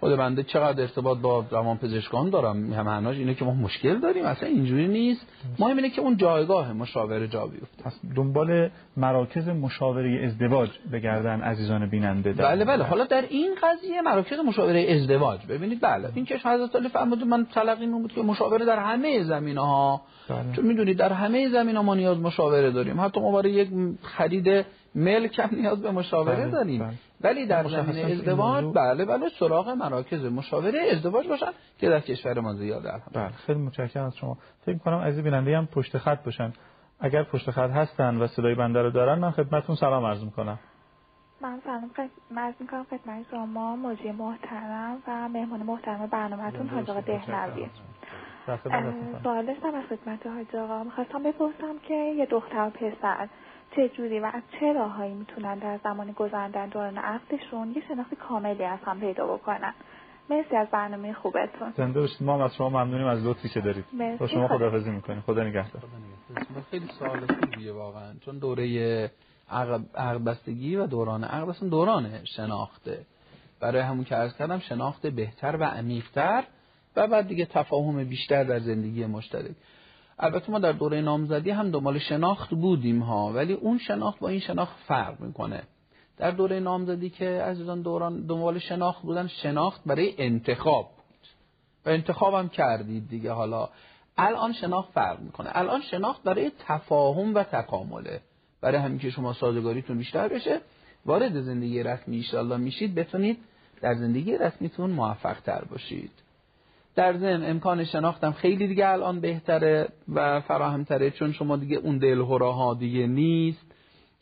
[0.00, 4.48] خود بنده چقدر ارتباط با روان پزشکان دارم معناش اینه که ما مشکل داریم اصلا
[4.48, 5.26] اینجوری نیست.
[5.58, 7.92] مهم اینه که اون جایگاه مشاوره جا بیفته.
[8.16, 8.70] دنبال
[9.00, 12.84] مراکز مشاوره ازدواج بگردن عزیزان بیننده بله بله.
[12.84, 15.46] حالا در این قضیه مراکز مشاوره ازدواج.
[15.46, 16.08] ببینید بله.
[16.14, 20.52] این که حضرت علی فرمود من تلقی بود که مشاوره در همه زمینه ها بله.
[20.52, 23.00] چون می‌دونید در همه زمین ها ما نیاز مشاوره داریم.
[23.00, 23.68] حتی ما برای یک
[24.02, 26.50] خرید ملک هم نیاز به مشاوره بله.
[26.50, 26.80] داریم.
[26.80, 26.94] بله.
[27.20, 29.28] ولی در زمینه ازدواج بله بله.
[29.38, 34.38] سراغ مراکز مشاوره ازدواج باشن که در کشور ما زیاده بله خیلی متشکرم از شما.
[34.66, 36.52] فکر کنم عزیز بیننده هم پشت خط باشن.
[37.00, 40.58] اگر پشت خط هستن و صدای بنده رو دارن من خدمتتون سلام عرض می‌کنم.
[41.40, 41.90] من سلام
[42.36, 47.66] عرض می‌کنم خدمت شما موجی محترم و مهمان محترم برنامهتون حاج آقا دهنوی
[49.22, 50.84] سوال داشتم از خدمت حاج آقا.
[50.84, 53.28] می‌خواستم بپرسم که یه دختر و پسر
[53.76, 58.64] چه جوری و از چه راههایی می‌تونن در زمان گذراندن دوران عقدشون یه شناخت کاملی
[58.64, 59.74] از هم پیدا بکنن؟
[60.30, 61.72] مرسی از برنامه خوبتون.
[61.76, 62.22] زنده باشید.
[62.22, 63.84] ما از شما ممنونیم از لطفی که دارید.
[64.18, 65.20] با شما خداحافظی می‌کنیم.
[65.20, 65.82] خدا نگهدار.
[66.70, 68.14] خیلی سوال خوبیه واقعا.
[68.24, 69.10] چون دوره
[69.96, 73.06] عقد بستگی و دوران عقد اصلا دوران شناخته.
[73.60, 76.44] برای همون که عرض کردم شناخت بهتر و عمیقتر
[76.96, 79.50] و بعد دیگه تفاهم بیشتر در زندگی مشترک.
[80.18, 84.40] البته ما در دوره نامزدی هم دنبال شناخت بودیم ها ولی اون شناخت با این
[84.40, 85.62] شناخت فرق می‌کنه.
[86.20, 90.86] در دوره نامزدی که عزیزان دوران دنبال شناخت بودن شناخت برای انتخاب.
[90.86, 91.28] بود
[91.86, 93.68] و انتخاب هم کردید دیگه حالا.
[94.18, 95.50] الان شناخت فرق می‌کنه.
[95.52, 98.20] الان شناخت برای تفاهم و تکامله.
[98.60, 100.60] برای همین که شما سازگاریتون بیشتر بشه
[101.06, 103.38] وارد زندگی رسمی الله میشید بتونید
[103.80, 106.10] در زندگی رسمیتون موفق تر باشید.
[106.94, 112.74] در ضمن امکان شناختم خیلی دیگه الان بهتره و فراهمتره چون شما دیگه اون دلهوراها
[112.74, 113.69] دیگه نیست.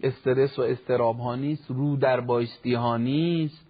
[0.03, 3.66] استرس و استراب ها نیست رو در بایستی ها نیست.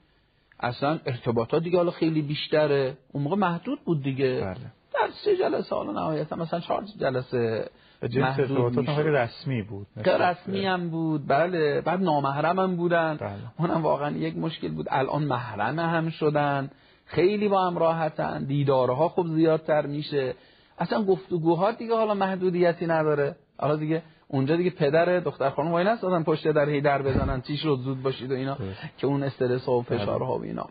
[0.60, 2.96] اصلا ارتباطات دیگه حالا خیلی بیشتره.
[3.12, 4.40] اون موقع محدود بود دیگه.
[4.40, 4.72] بله.
[4.94, 7.70] در سه جلسه حالا نهایتا مثلا چهار جلسه
[8.02, 9.86] محدود خیلی رسمی بود.
[9.96, 11.26] رسمی هم بود.
[11.26, 11.80] بله.
[11.80, 13.16] بعد نامحرم هم بودن.
[13.20, 13.32] بله.
[13.58, 14.86] اونم واقعا یک مشکل بود.
[14.90, 16.70] الان محرم هم شدن.
[17.06, 18.44] خیلی با هم راحتن.
[18.44, 20.34] دیدارها خوب زیادتر میشه.
[20.78, 23.36] اصلا گفتگوها دیگه حالا محدودیتی نداره.
[23.58, 27.56] حالا دیگه اونجا دیگه پدر دختر خانم وای نستادن پشت در هی در بزنن چی
[27.56, 28.56] شد؟ زود باشید و اینا.
[28.98, 30.68] که اون استرس و فشارها و اینا.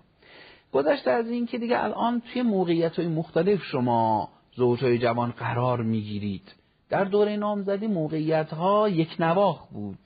[0.71, 6.53] گذشته از این که دیگه الان توی موقعیت های مختلف شما زوجهای جوان قرار می‌گیرید.
[6.89, 9.97] در دوره نامزدی موقعیت ها یک نواخ بود.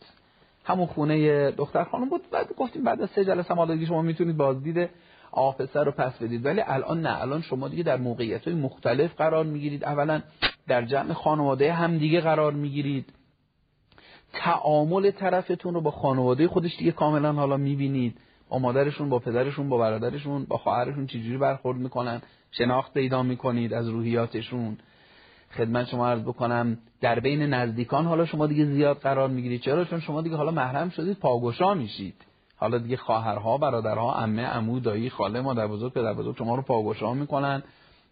[0.65, 2.21] همون خونه دختر خانم بود.
[2.31, 4.89] بعد گفتیم بعد از سه جلسه حالا شما می‌تونید بازدید
[5.31, 6.45] آقا پسر رو پس بدید.
[6.45, 7.21] ولی الان نه.
[7.21, 9.83] الان شما دیگه در موقعیت های مختلف قرار می‌گیرید.
[9.83, 10.21] اولا
[10.67, 13.13] در جمع خانواده هم دیگه قرار می‌گیرید.
[14.33, 18.17] تعامل طرفتون رو با خانواده خودش دیگه کاملا حالا می‌بینید.
[18.49, 22.21] با مادرشون با پدرشون با برادرشون با خواهرشون چجوری برخورد می‌کنن.
[22.51, 24.77] شناخت پیدا می‌کنید از روحیاتشون.
[25.57, 29.61] خدمت شما عرض بکنم در بین نزدیکان حالا شما دیگه زیاد قرار می‌گیرید.
[29.61, 32.15] چرا؟ چون شما دیگه حالا محرم شدید پاگوشا میشید.
[32.57, 37.13] حالا دیگه خواهرها برادرها عمه عمو دایی خاله مادر بزرگ پدر بزرگ شما رو پاگوشا
[37.13, 37.63] می‌کنن.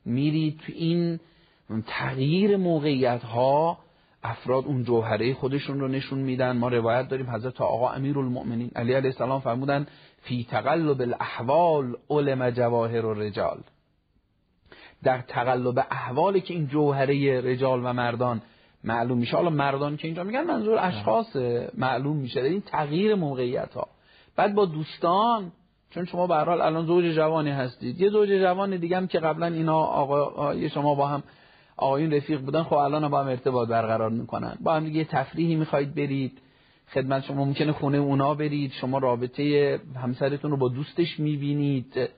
[0.06, 1.20] میرید تو این
[1.88, 3.78] تغییر موقعیت ها
[4.24, 6.58] افراد اون جوهره خودشون رو نشون میدن.
[6.58, 9.88] ما روایت داریم حضرت آقا امیرالمؤمنین علی علیه السلام فرمودن
[10.22, 13.60] فی تقلب الاحوال علم جواهر و رجال
[15.04, 18.42] در تقلب احوالی که این جوهره رجال و مردان
[18.84, 21.36] معلوم میشه حالا مردان که اینجا میگن منظور اشخاص
[21.78, 22.42] معلوم میشه.
[22.42, 23.88] این تغییر موقعیت ها
[24.36, 25.52] بعد با دوستان
[25.90, 28.02] چون شما به حال الان زوج جوانی هستید.
[28.02, 31.24] یه زوج جوان دیگه هم که قبلا اینا آقا شما با هم
[31.80, 34.58] آقایون رفیق بودن خب الان با هم ارتباط برقرار می‌کنن.
[34.62, 36.38] با هم دیگه تفریحی می‌خواید برید.
[36.94, 38.72] خدمت شما ممکنه خونه اونا برید.
[38.72, 42.10] شما رابطه همسرتون رو با دوستش می‌بینید.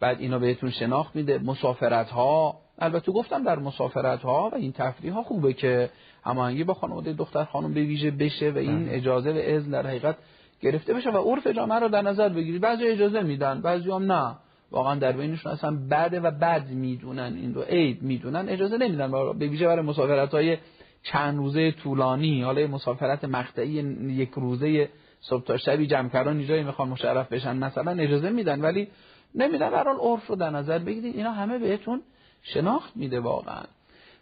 [0.00, 1.38] بعد اینا بهتون شناخت میده.
[1.38, 5.90] مسافرت ها البته گفتم در مسافرت ها و این تفریح ها خوبه که
[6.24, 8.96] هماهنگی با خانواده دختر خانم به ویژه بشه و این بله.
[8.96, 10.16] اجازه و اذن در حقیقت
[10.60, 12.60] گرفته بشه و عرف جامعه رو در نظر بگیرید.
[12.60, 14.36] بعضی اجازه میدن بعضی هم نه.
[14.70, 19.10] واقعا در بینشون اصلا بد و بد می‌دونن این رو عید می‌دونن اجازه نمیدن.
[19.38, 20.58] به ویژه برای مسافرت های
[21.02, 23.70] چند روزه طولانی حالا مسافرت مقطعی
[24.08, 24.88] یک روزه
[25.20, 28.60] صبح تا شبی جمع جایی می‌خوان مشرف بشن مثلا اجازه میدن.
[28.60, 28.88] ولی
[29.34, 31.16] نمیدن در عرف رو در نظر بگیرید.
[31.16, 32.02] اینا همه بهتون
[32.42, 33.62] شناخت میده واقعا.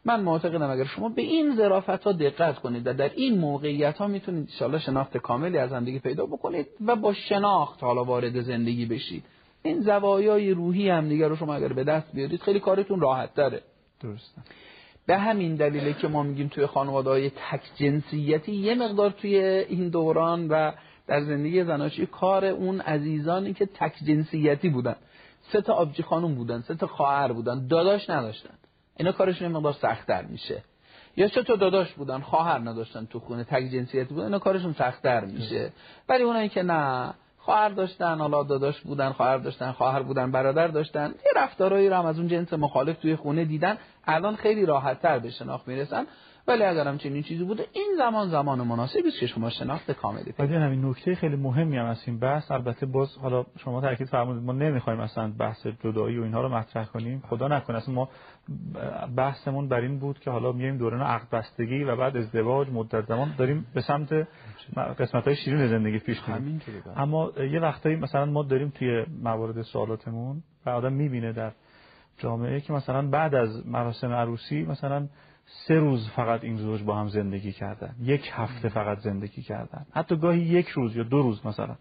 [0.04, 4.06] من معتقدم اگر شما به این ظرافت ها دقت کنید و در این موقعیت ها
[4.06, 9.24] می‌تونید ان شناخت کاملی از همدیگه پیدا بکنید و با شناخت حالا وارد زندگی بشید.
[9.68, 13.62] این زوایای روحی هم دیگه رو شما اگر به دست بیارید خیلی کارتون راحت تره.
[14.00, 14.42] درسته.
[15.06, 19.88] به همین دلیله که ما میگیم توی خانواده های تک جنسیتی یه مقدار توی این
[19.88, 20.72] دوران و
[21.06, 24.96] در زندگی زناشویی کار اون عزیزانی که تک جنسیتی بودن.
[25.52, 28.54] سه تا آبجی خانم بودن سه تا خواهر بودن داداش نداشتن.
[28.96, 30.62] اینا کارشون مقدار سختتر میشه.
[31.16, 35.24] یا چه تا داداش بودن خواهر نداشتن تو خونه تک جنسیتی بودن اینا کارشون سختتر
[35.24, 35.72] میشه.
[36.08, 37.14] ولی اونایی که نه
[37.48, 41.06] خواهر داشتن حالا داداش بودن خواهر داشتن خواهر بودن برادر داشتن.
[41.06, 43.78] یه رفتارهایی رو هم از اون جنس مخالف توی خونه دیدن.
[44.06, 46.06] الان خیلی راحت تر به شناخت می‌رسن.
[46.48, 50.32] ولی اگر هم چنین چیزی بوده این زمان زمان مناسبی است که شما شناخت کاملی
[50.32, 52.50] پیدا همین نکته خیلی مهمی هم از این بحث.
[52.50, 56.84] البته باز حالا شما تاکید فرمودید ما نمی‌خوایم مثلا بحث جدایی و اینها رو مطرح
[56.84, 57.22] کنیم.
[57.28, 57.76] خدا نکنه.
[57.76, 58.08] اصلا ما
[59.16, 63.34] بحثمون بر این بود که حالا میایم دوران عقد بستگی و بعد ازدواج مدت زمان
[63.38, 64.12] داریم به سمت
[64.98, 66.60] قسمت های شیرین زندگی پیش کنیم
[66.96, 71.52] اما یه وقتایی مثلا ما داریم توی موارد سوالاتمون و آدم می‌بینه در
[72.18, 75.08] جامعه که مثلا بعد از مراسم عروسی مثلا
[75.48, 77.94] سه روز فقط این زوج با هم زندگی کردن.
[78.02, 79.86] یک هفته فقط زندگی کردن.
[79.92, 81.76] حتی گاهی یک روز یا دو روز مثلا.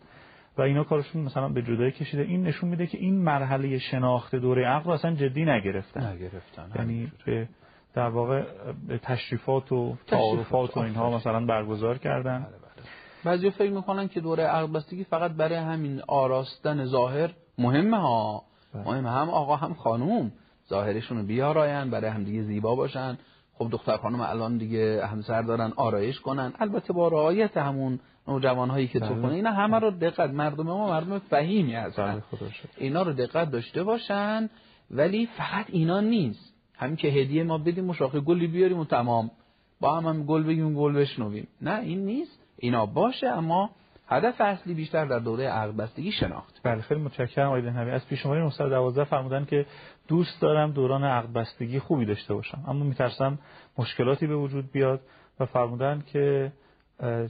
[0.57, 2.23] و اینا کارشون مثلا به جدایی کشیده.
[2.23, 6.07] این نشون میده که این مرحله شناخت دوره عقل اصلا جدی نگرفتن.
[6.07, 6.71] نگرفتن.
[6.75, 7.49] یعنی به
[7.93, 8.43] در واقع
[8.87, 12.39] به تشریفات و تعارفات و اینها مثلا برگزار کردن.
[12.39, 12.85] بله، بله.
[13.23, 18.43] بعضی فکر می‌کنن که دوره عقل بستگی فقط برای همین آراستن ظاهر مهمه ها.
[18.73, 18.83] بله.
[18.83, 20.31] مهمه هم آقا هم خانوم.
[20.69, 23.17] ظاهرشون رو بیاراین برای همدیگه زیبا باشن.
[23.57, 26.53] خب دختر خانم الان دیگه همسر دارن آرایش کنن.
[26.59, 29.21] البته با رعایت همون نوجوان هایی که تو بله.
[29.21, 32.23] خونه اینا همه رو دقت مردم ما مردم فهیمی هستن.
[32.31, 34.49] بله، اینا رو دقت داشته باشن
[34.91, 36.53] ولی فقط اینا نیست.
[36.75, 39.31] همین که هدیه ما بدیم مشاخه گلی بیاریم و تمام.
[39.79, 41.47] با هم, هم گل بگیم گل بشنویم.
[41.61, 42.39] نه این نیست.
[42.57, 43.69] اینا باشه اما
[44.09, 46.59] هدف اصلی بیشتر در دوره عقل بستگی شناخت.
[46.63, 47.91] بله خیلی متشکرم آقای دهنوی.
[47.91, 49.65] از پیش شماره 912 فرمودن که
[50.07, 52.63] دوست دارم دوران عقل بستگی خوبی داشته باشم.
[52.67, 53.39] اما میترسم
[53.77, 55.01] مشکلاتی به وجود بیاد
[55.39, 56.51] و فرمودن که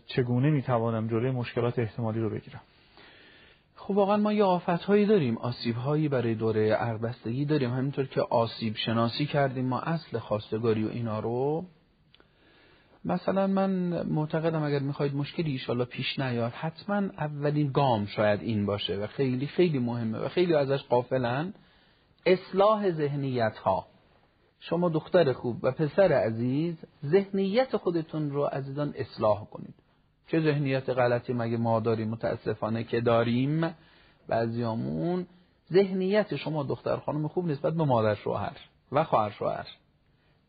[0.07, 2.61] چگونه می‌توانم جلوی مشکلات احتمالی رو بگیرم.
[3.75, 7.73] خب واقعا ما یه آفت هایی داریم آسیب هایی برای دوره عقل بستگی داریم.
[7.73, 11.65] همینطور که آسیب شناسی کردیم ما اصل خواستگاری و اینا رو.
[13.05, 13.69] مثلا من
[14.03, 19.47] معتقدم اگر می‌خواید مشکلی ایشالله پیش نیاد حتما اولین گام شاید این باشه و خیلی
[19.47, 21.53] خیلی مهمه و خیلی ازش قافلن
[22.27, 23.87] اصلاح ذهنیت ها
[24.59, 26.75] شما دختر خوب و پسر عزیز
[27.05, 29.73] ذهنیت خودتون رو عزیزان اصلاح کنید.
[30.27, 33.75] چه ذهنیت غلطی مگه ما داریم؟ متاسفانه که داریم.
[34.27, 35.27] بعضیامون
[35.73, 38.57] ذهنیت شما دختر خانم خوب نسبت به مادر شوهر
[38.91, 39.67] و خواهر شوهر.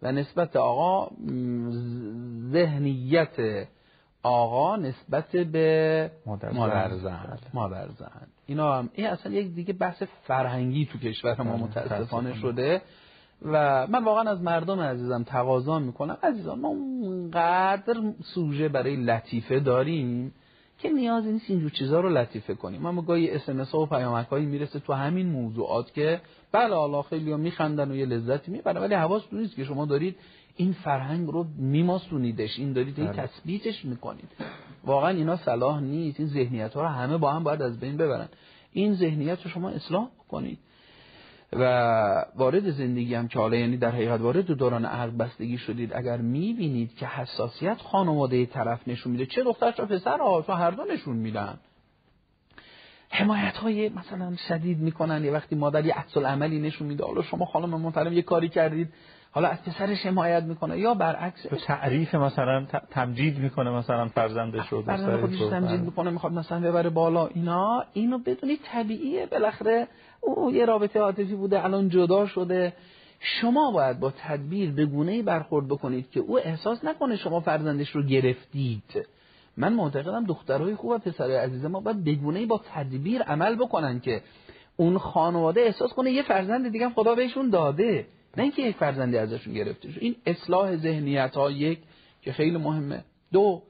[0.02, 1.10] و نسبت آقا
[2.52, 3.66] ذهنیت
[4.22, 7.38] آقا نسبت به مادر زن.
[7.54, 8.26] مادر زن.
[8.48, 8.90] اینا هم.
[8.94, 12.34] این اصلا یک دیگه بحث فرهنگی تو کشور ما متاسفانه.
[12.34, 12.82] شده
[13.42, 16.16] و من واقعا از مردم عزیزم تقاضا می‌کنم.
[16.22, 17.94] عزیزان ما اونقدر
[18.34, 20.32] سوژه برای لطیفه داریم
[20.78, 22.86] که نیازی نیست اینجور چیزها رو لطیفه کنیم.
[22.86, 26.20] اما گاهی اس ها و پیامک هایی می‌رسه تو همین موضوعات که
[26.52, 30.16] بله حالا خیلی میخندن و یه لذتی می‌برن ولی حواستون نیست که شما دارید
[30.56, 32.58] این فرهنگ رو میماسونیدش.
[32.58, 33.26] این دارید این بله.
[33.26, 34.28] تثبیتش می‌کنید.
[34.88, 36.20] واقعا اینا صلاح نیست.
[36.20, 38.28] این ذهنیت ها رو همه با هم باید از بین ببرن.
[38.72, 40.58] این ذهنیت رو شما اصلاح کنید.
[41.52, 41.64] و
[42.36, 46.96] وارد زندگی هم که حالا یعنی در حقیقت وارد دوران عقل بستگی شدید اگر می‌بینید
[46.96, 51.16] که حساسیت خانواده طرف نشون میده چه دختر چه پسر ها تو هر دو نشون
[51.16, 51.58] میدن.
[53.10, 55.24] حمایت های مثلا شدید می‌کنن.
[55.24, 57.04] یه وقتی مادر یه عکس عملی نشون میده.
[57.04, 58.88] حالا شما خانم محترم یه کاری کردید.
[59.30, 65.20] حالا از پسرش حمایت می‌کنه یا برعکس تعریف مثلا تمجید می‌کنه مثلا فرزندش رو فرزند
[65.20, 69.26] خودش تمجید می‌کنه می‌خواد مثلا ببره بالا اینا اینو بدونید طبیعیه.
[69.26, 69.88] بالاخره
[70.20, 72.72] او یه رابطه عاطفی بوده الان جدا شده.
[73.20, 78.02] شما باید با تدبیر به گونه برخورد بکنید که او احساس نکنه شما فرزندش رو
[78.02, 79.06] گرفتید.
[79.56, 84.22] من معتقدم دخترهای خوب و پسرهای عزیز ما باید بگونه با تدبیر عمل بکنن که
[84.76, 88.06] اون خانواده احساس کنه یه فرزند دیگه خدا بهشون داده.
[88.38, 91.78] نه اینکه یک فرزندی ازشون گرفته شد این اصلاح ذهنیت ها یک
[92.22, 93.04] که خیلی مهمه.
[93.32, 93.62] دو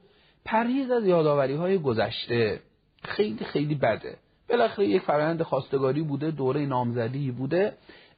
[0.45, 2.59] پرهیز از یادآوری های گذشته.
[3.03, 4.17] خیلی خیلی بده.
[4.49, 7.73] بالاخره یک فرآیند خواستگاری بوده دوره نامزدی بوده.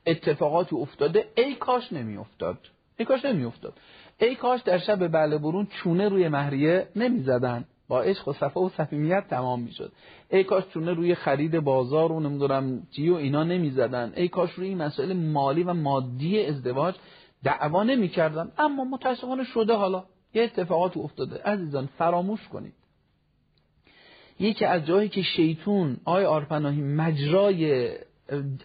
[0.05, 1.25] اتفاقاتی افتاده.
[1.35, 2.57] ای کاش نمی افتاد
[2.97, 3.73] ای کاش نمی افتاد
[4.19, 8.61] ای کاش در شب بله برون چونه روی مهریه نمی زدن با عشق و صفا
[8.61, 9.91] و صمیمیت تمام می‌شد.
[10.29, 14.13] ای کاش چونه روی خرید بازار و نمی‌دونم چی و اینا نمی‌زدن.
[14.15, 16.95] ای کاش روی این مسائل مالی و مادی ازدواج
[17.43, 18.51] دعوا نمی‌کردن.
[18.57, 20.03] اما متاسفانه شده حالا.
[20.33, 21.43] یه اتفاقات افتاده.
[21.43, 22.73] عزیزان فراموش کنید.
[24.39, 27.91] یکی از جایی که شیطون آی آرپناهی مجرای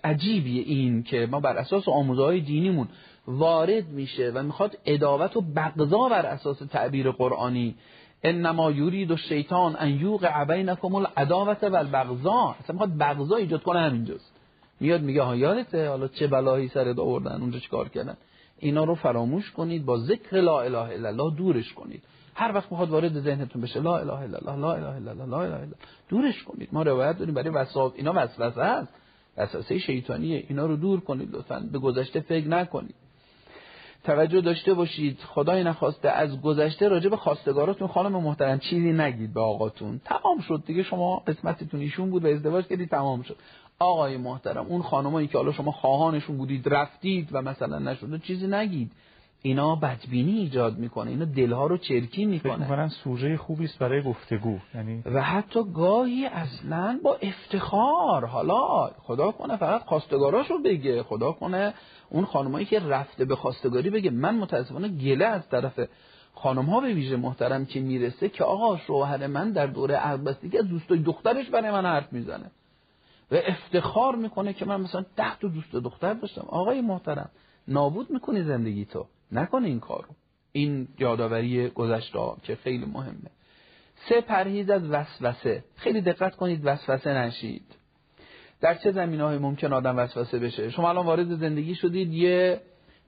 [0.05, 2.89] عجیبی این که ما بر اساس آموزهای دینیمون
[3.27, 7.75] وارد میشه و می‌خواد اداوت و بغضا بر اساس تعبیر قرآنی
[8.27, 13.81] انما یورید و شیطان ان یوقع بینکم العداوت و البغضا اصلا می‌خواد بغضا ایجاد کنه
[13.81, 14.33] همینجاست.
[14.81, 18.17] میاد میگه ها یادته حالا چه بلایی سرت آوردن اونجا چیکار کردن.
[18.59, 22.03] اینا رو فراموش کنید با ذکر لا اله الا الله دورش کنید.
[22.35, 25.41] هر وقت می‌خواد وارد ذهنتون بشه لا اله الا الله لا اله الا الله لا
[25.43, 25.77] اله الا
[26.09, 26.69] دورش کنید.
[26.73, 27.93] ما روایت داریم برای وسواس.
[27.97, 28.93] اینا وسوسه است.
[29.37, 30.45] وسوسه شیطانیه.
[30.49, 31.69] اینا رو دور کنید لطفا.
[31.73, 32.95] به گذشته فکر نکنید.
[34.05, 35.19] توجه داشته باشید.
[35.27, 40.01] خدای نخواسته از گذشته راجع به خواستگاراتون خانم محترم چیزی نگید به آقاتون.
[40.05, 40.83] تمام شد دیگه.
[40.83, 43.37] شما قسمتتون ایشون بود و ازدواج کردید تمام شد.
[43.79, 48.91] آقای محترم اون خانمایی که حالا شما خواهانشون بودید رفتید و مثلا نشد چیزی نگید.
[49.43, 52.57] اینا بدبینی ایجاد می‌کنه اینا دلها رو چرکی می‌کنه.
[52.57, 59.31] می‌کنن سوژه خوبی است برای گفتگو یعنی و حتی گاهی اصلا با افتخار حالا خدا
[59.31, 61.75] کنه فقط خواستگاراشو بگه خدا کنه
[62.11, 64.11] اون خانمایی که رفته به خواستگاری بگه.
[64.11, 65.81] من متاسفانه گله از طرف
[66.35, 70.69] خانم ها به ویژه محترم که می‌رسه که آقا شوهر من در دوره عقبستگی از
[70.69, 72.51] دوستای دخترش برای من حرف می‌زنه.
[73.31, 76.45] و افتخار می‌کنه که من مثلا ده تا دوست دختر داشتم.
[76.49, 77.31] آقای محترم
[77.69, 79.07] نابود می‌کنی زندگی تو.
[79.33, 80.09] نکنه این کارو.
[80.53, 83.31] این یادآوری گذشته که خیلی مهمه.
[84.09, 85.65] سه پرهیز از وسوسه.
[85.77, 87.77] خیلی دقت کنید وسوسه نشید.
[88.61, 92.61] در چه زمین های ممکن آدم وسوسه بشه؟ شما الان وارد زندگی شدید یه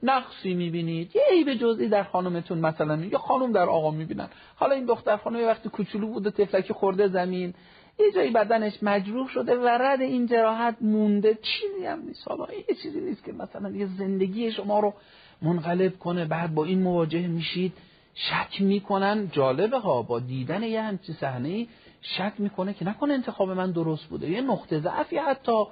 [0.03, 1.17] نقصی می‌بینید.
[1.17, 4.29] یه عیب جزئی در خانمتون مثلا یا خانم در آقا می‌بینن.
[4.57, 7.55] حالا این دختر خانم وقتی کوچولو بوده تفلکی خورده زمین.
[7.99, 11.35] یه جایی بدنش مجروح شده و رد این جراحت مونده.
[11.35, 12.29] چیزی هم نیست.
[12.29, 14.95] حالا یه چیزی نیست که مثلا یه زندگی شما رو
[15.43, 17.73] منقلب کنه بعد با این مواجه میشید.
[18.15, 21.67] شک می‌کنن جالبه ها با دیدن یه همچی صحنه
[22.01, 24.31] شک می‌کنه که نکنه انتخاب من درست بوده.
[24.31, 25.65] یه نقطه ضعفی حتی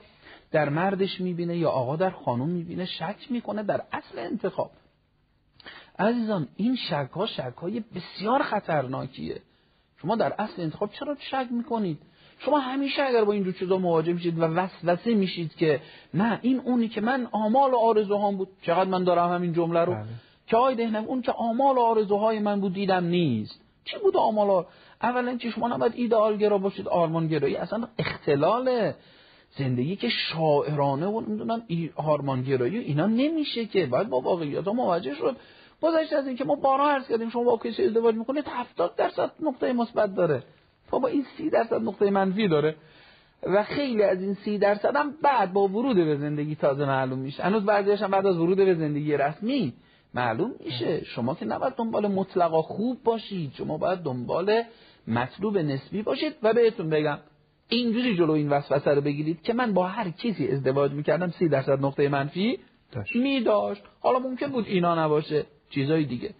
[0.52, 4.70] در مردش می‌بینه یا آقا در خانم می‌بینه شک می‌کنه در اصل انتخاب.
[5.98, 9.40] عزیزان این شک ها شک های بسیار خطرناکیه.
[10.02, 11.98] شما در اصل انتخاب چرا شک می‌کنید؟
[12.38, 15.80] شما همیشه اگر با اینجور چیزا مواجه میشید و وسوسه میشید که
[16.14, 19.92] نه این اونی که من آمال و آرزوهام بود چقدر من دارم همین جمله رو؟
[19.94, 20.04] بله.
[20.46, 23.60] که آی دهنم اون که آمال و آرزوهای من بود دیدم نیست.
[23.84, 24.64] چی بود آمال
[25.02, 28.92] اولا که شما نباید ایدئالگرا باشید آرمانگرایی اصلا اختلال
[29.58, 31.62] زندگی که شاعرانه و نمی‌دونم
[31.96, 33.86] آرمانگرایی اینا نمیشه که.
[33.86, 35.36] باید با واقعیت مواجه شد.
[35.82, 39.72] گذشته از اینکه ما بارها عرض کردیم شما با کسی ازدواج می‌کنید 70 درصد نقطه
[39.72, 40.42] مثبت داره.
[40.90, 42.74] تا با این 30 درصد نقطه منفی داره
[43.42, 47.42] و خیلی از این سی درصد هم بعد با ورود به زندگی تازه معلوم میشه.
[47.42, 49.72] هنوز بعضیش هم بعد از ورود به زندگی رسمی
[50.14, 51.04] معلوم میشه.
[51.04, 54.62] شما که نباید دنبال مطلقا خوب باشید شما باید دنبال
[55.08, 57.18] مطلوب نسبی باشید و بهتون بگم
[57.68, 61.84] اینجوری جلو این وسوسه رو بگیرید که من با هر کسی ازدواج می‌کردم سی درصد
[61.84, 62.58] نقطه منفی
[63.14, 65.46] می داشت حالا ممکن بود اینا نباشه.
[65.70, 66.30] چیزای دیگه.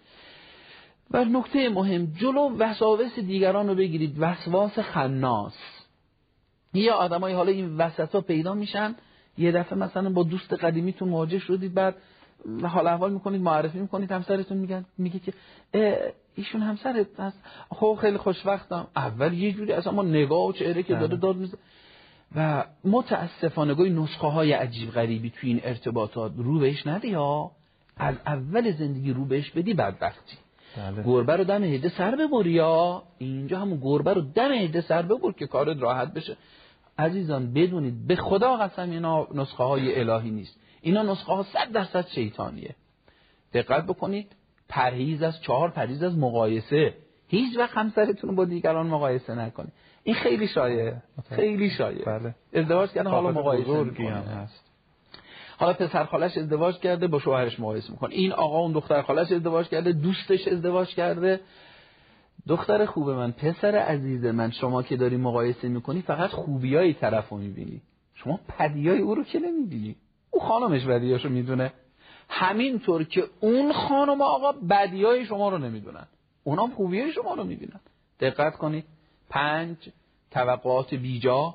[1.11, 4.15] و نکته مهم جلو وساوس دیگران رو بگیرید.
[4.19, 5.55] وسواس خناس.
[6.73, 8.95] یا آدمای حالا این وسط ها پیدا میشن.
[9.37, 11.95] یه دفعه مثلا با دوست قدیمیتون مواجه شدید بعد
[12.63, 15.33] حال احوال می‌کنید معرفی می‌کنید همسرتون میگن میگه که
[16.35, 17.43] ایشون همسرت هست.
[17.69, 21.17] خب خیلی خوشوقتم اول یه جوری اصلا ما نگاه و چهره که داره بله.
[21.17, 21.57] داد میزه
[22.35, 27.51] و متاسفانه گوی نسخه های عجیب غریبی توی این ارتباطات رو بهش ندی ها.
[27.97, 30.37] از اول زندگی رو بهش بدی بدبختی.
[30.77, 31.03] بله.
[31.03, 35.31] گربه رو دم هده سر ببر یا اینجا همون گربه رو دم هده سر ببر
[35.31, 36.37] که کارت راحت بشه.
[36.99, 40.59] عزیزان بدونید به خدا قسم اینا نسخه های الهی نیست.
[40.81, 42.75] اینا نسخه ها صد درصد شیطانیه.
[43.53, 44.27] دقت بکنید
[44.69, 46.93] پرهیز از چهار پرهیز از مقایسه.
[47.27, 49.73] هیچ وقت همسرتون با دیگران مقایسه نکنید.
[50.03, 50.93] این خیلی شایع
[51.29, 52.35] خیلی شایع بله.
[52.53, 54.66] ازدواج کردن حالا مقایسه هم هست.
[55.57, 58.13] حالا پسر خالش ازدواج کرده با شوهرش مقایسه می‌کنه.
[58.13, 61.39] این آقا اون دختر خالش ازدواج کرده دوستش ازدواج کرده.
[62.47, 67.81] دختر خوب من پسر عزیز من شما که داری مقایسه می‌کنی فقط خوبیای طرفو می‌بینی.
[68.15, 69.95] شما پدیای او رو که نمی‌بینی؟
[70.31, 71.73] او خانمش بدیاشو می‌دونه.
[72.29, 76.07] همینطور که اون خانم آقا بدیای شما رو نمی‌دونن.
[76.43, 77.79] اونا خوبیای شما رو می‌بینن.
[78.19, 78.85] دقت کنید.
[79.29, 79.77] پنج
[80.31, 81.53] توقعات بیجا.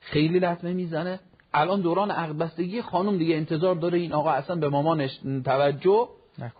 [0.00, 1.20] خیلی لطمه می‌زنه.
[1.56, 6.08] الان دوران عقد خانم دیگه انتظار داره این آقا اصلا به مامانش توجه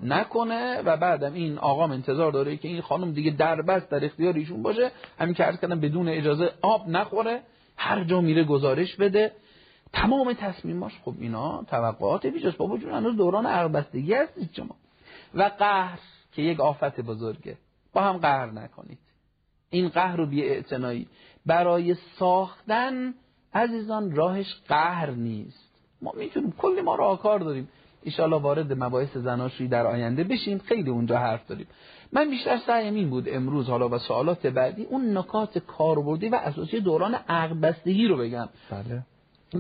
[0.01, 4.63] نکنه, و بعدم این آقام انتظار داره که این خانم دیگه دربست در اختیار ایشون
[4.63, 4.91] باشه.
[5.19, 7.41] همین که عرض کردم بدون اجازه آب نخوره.
[7.77, 9.33] هر جا میره گزارش بده.
[9.93, 14.77] تمام تصمیماش خب اینا توقعات بیجاست بابا جون هنوز دوران عقبستگی هستید شما.
[15.35, 15.99] و قهر
[16.33, 17.57] که یک آفت بزرگه.
[17.93, 18.99] با هم قهر نکنید.
[19.71, 20.65] این قهر و بی
[21.47, 23.15] برای ساختن
[23.57, 25.71] عزیزان راهش قهر نیست.
[26.03, 27.69] ما می‌تونیم کلی ما راهکار داریم.
[28.03, 30.59] ایشالا وارد مباحث زناشویی در آینده بشیم.
[30.59, 31.67] خیلی اونجا حرف داریم.
[32.13, 36.81] من بیشتر سعیم این بود امروز حالا و سوالات بعدی اون نکات کاربردی و اساسی
[36.81, 38.49] دوران عقد بستگی رو بگم.
[38.71, 39.03] بله.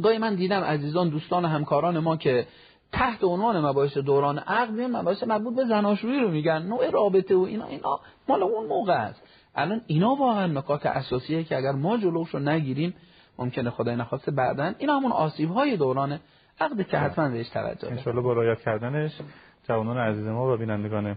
[0.02, 2.46] گاهی من دیدم عزیزان دوستان همکاران ما که
[2.92, 6.62] تحت عنوان مباحث دوران عقد مباحث مربوط به زناشویی رو میگن.
[6.62, 9.22] نوع رابطه و اینا اینا مال اون موقع است.
[9.54, 12.94] الان اینا واقعا نکات اساسیه که اگر ما جلوش رو نگیریم
[13.38, 14.74] ممکنه خدای نخواسته بعدا.
[14.78, 16.20] این همون آسیب های دوران
[16.60, 19.20] عقد که حتما بهش توجه ان با رعایت کردنش
[19.68, 21.16] جوانان عزیز ما و بینندگان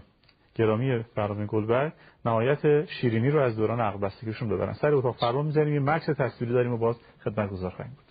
[0.54, 1.92] گرامی برنامه گلبرگ
[2.24, 4.72] نهایت شیرینی رو از دوران عقد بستگیشون ببرن.
[4.72, 8.10] سر اتاق فرمان می‌ذاریم یه مکس تصویری داریم و باز خدمت گذار خواهیم بود.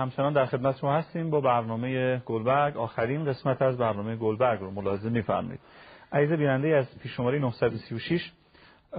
[0.00, 2.76] همچنان در خدمت شما هستیم با برنامه گلبرگ.
[2.76, 5.60] آخرین قسمت از برنامه گلبرگ رو ملاحظه می‌فرمایید.
[6.12, 8.32] عزیز بیننده از پیش شماره 936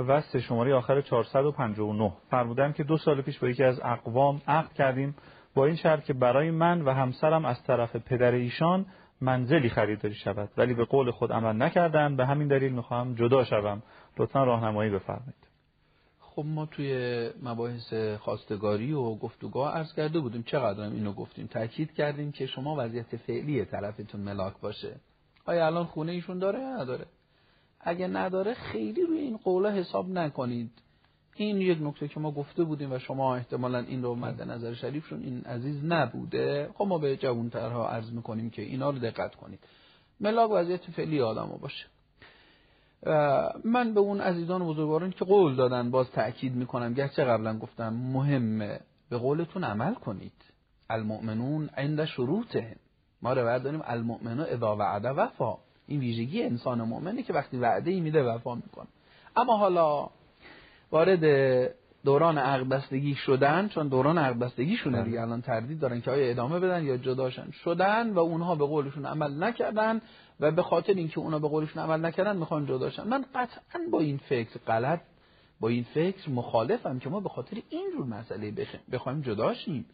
[0.07, 4.73] و سه شماره آخر 459 فرمودن که دو سال پیش با یکی از اقوام عقد
[4.73, 5.15] کردیم
[5.55, 8.85] با این شرط که برای من و همسرم از طرف پدر ایشان
[9.21, 10.49] منزلی خریداری شود.
[10.57, 13.83] ولی به قول خود عمل نکردن به همین دلیل می‌خواهم جدا شوم.
[14.17, 15.40] لطفا راهنمایی بفرمایید.
[16.41, 21.47] خب ما توی مباحث خواستگاری و گفتگاه عرض کرده بودیم چقدر هم اینو گفتیم.
[21.47, 24.95] تاکید کردیم که شما وضعیت فعلی طرفتون ملاک باشه.
[25.45, 27.05] آیا الان خونه ایشون داره یا نداره؟
[27.79, 30.71] اگه نداره خیلی روی این قوله حساب نکنید.
[31.35, 35.23] این یک نکته که ما گفته بودیم و شما احتمالا این رو مد نظر شریفشون
[35.23, 36.69] این عزیز نبوده.
[36.73, 39.59] خب ما به جوانترها عرض می‌کنیم که اینا رو دقت کنید.
[40.19, 41.85] ملاک وضعیت فعلی آدم باشه.
[43.65, 46.93] من به اون عزیزان بزرگواران که قول دادن باز تأکید می‌کنم.
[46.93, 48.79] گرچه قبلا گفتم مهمه.
[49.09, 50.33] به قولتون عمل کنید.
[50.89, 52.75] المؤمنون عند شروطه
[53.21, 55.57] ما روایت داریم المؤمنون اذا وعده وفا.
[55.87, 58.87] این ویژگی انسان مؤمنه که وقتی وعده ای میده وفا می‌کنه.
[59.35, 60.07] اما حالا
[60.91, 61.23] وارد
[62.05, 62.83] دوران عقد
[63.25, 64.51] شدن چون دوران عقد
[64.83, 65.05] شونه بله.
[65.05, 69.05] دیگه الان تردید دارن که آیا ادامه بدن یا جداشن شدن و اونها به قولشون
[69.05, 70.01] عمل نکردن.
[70.41, 74.17] و به خاطر اینکه اونا به قولشون عمل نکردن می‌خوان جداشن من قطعا با این
[74.17, 75.01] فکر غلط
[75.59, 78.53] با این فکر مخالفم که ما به خاطر این جور مسئله
[78.91, 79.85] بخوایم جداشیم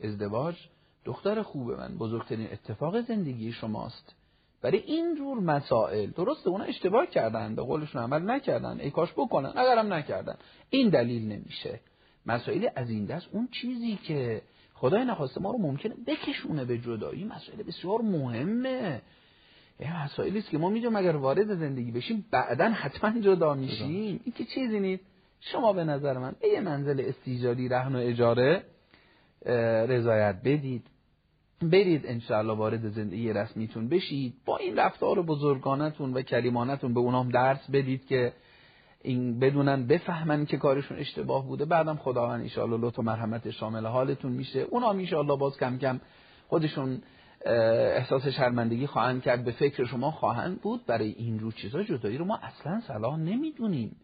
[0.00, 0.56] ازدواج
[1.04, 4.14] دختر خوب من بزرگترین اتفاق زندگی شماست.
[4.62, 9.52] برای این جور مسائل درسته اونا اشتباه کردن به قولشون عمل نکردن ای کاش بکنن
[9.56, 10.36] اگرم نکردن.
[10.70, 11.80] این دلیل نمیشه.
[12.26, 14.42] مسائل از این دست اون چیزی که
[14.74, 19.02] خدای نخواسته ما رو ممکنه بکشونه به جدایی مسائل بسیار مهمه.
[19.80, 24.20] یه مسائلی است که ما می‌دونیم اگر وارد زندگی بشیم بعدا حتما جدا میشیم.
[24.24, 25.04] این که چیزی نیست؟
[25.40, 28.62] شما به نظر من به یه منزل استیجاری رهن و اجاره
[29.88, 30.86] رضایت بدید.
[31.62, 34.34] برید انشاءالله وارد زندگی رسمیتون بشید.
[34.44, 38.32] با این رفتار بزرگانتون و کریمانتون به اونام درس بدید که
[39.02, 41.64] این بدونن بفهمن که کارشون اشتباه بوده.
[41.64, 44.60] بعدم خداوند انشاءالله لطف و مرحمت شامل حالتون میشه.
[44.60, 46.00] اونا انشاءالله باز کم کم
[46.48, 47.02] خودشون
[47.44, 50.86] احساس شرمندگی خواهند کرد به فکر شما خواهند بود.
[50.86, 53.96] برای این رو چیزا جدایی رو ما اصلا صلاح نمی‌دونیم.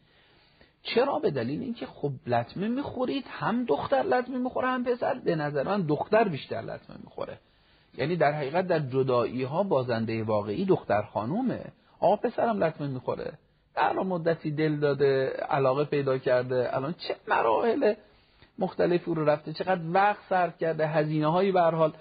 [0.82, 5.14] چرا؟ به دلیل اینکه خب لطمه می‌خورید هم دختر لطمه می‌خوره هم پسر.
[5.14, 7.38] به نظر من دختر بیشتر لطمه می‌خوره.
[7.98, 11.64] یعنی در حقیقت در جدایی ها بازنده واقعی دختر خانومه.
[12.00, 13.32] آقا پسرم لطمه می‌خوره.
[13.76, 16.76] در مدتی دل داده علاقه پیدا کرده.
[16.76, 17.94] الان چه مراحل
[18.58, 21.92] مختلفی رو رفته چقدر وقت صرف کرده هزینه هایی به حال.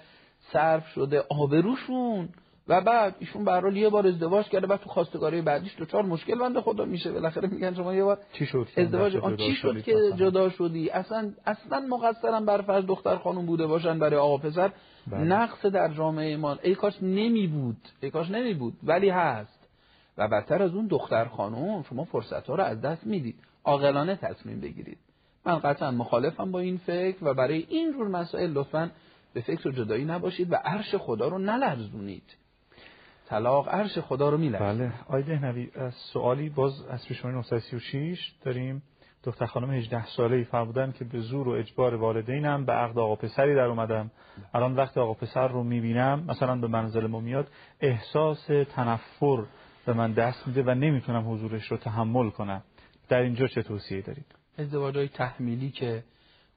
[0.52, 2.28] صرف شده آبروشون.
[2.68, 6.38] و بعد ایشون به یه بار ازدواج کرده بعد تو خواستگاری بعدیش دو چهار مشکل
[6.38, 7.12] بنده خدا میشه.
[7.12, 11.32] بالاخره میگن شما یه بار چی شد؟ ازدواج آن چی شد که جدا شدی؟ اصلا
[11.46, 14.70] اصلا مقصرم بر فرض دختر خانم بوده باشن برای آقا پسر.
[15.06, 15.20] بله.
[15.20, 16.56] نقص در جامعه ما.
[16.62, 19.68] ای کاش نمی بود ای کاش نمی بود ولی هست.
[20.18, 23.34] و بدتر از اون دختر خانم شما فرصت ها رو از دست می‌دید.
[23.64, 24.98] عاقلانه تصمیم بگیرید.
[25.46, 28.90] من قطعا مخالفم با این فکر و برای این جور مسائل لطفا
[29.34, 32.36] به فکر جدایی نباشید و عرش خدا رو نلرزونید.
[33.26, 34.64] طلاق عرش خدا رو میلرزه.
[34.64, 34.92] بله.
[35.06, 38.82] آقای دهنوی سوالی باز از پیش 936 داریم.
[39.24, 43.16] دختر خانم 18 ساله ای فرمودن که به زور و اجبار والدینم به عقد آقا
[43.16, 44.10] پسری در اومدم.
[44.54, 47.48] الان وقتی آقا پسر رو می‌بینم مثلا به منزل ما میاد
[47.80, 49.44] احساس تنفر
[49.86, 52.62] به من دست میده و نمی‌تونم حضورش رو تحمل کنم.
[53.08, 54.26] در اینجا چه توصیه دارید؟
[54.58, 56.04] ازدواج های تحمیلی که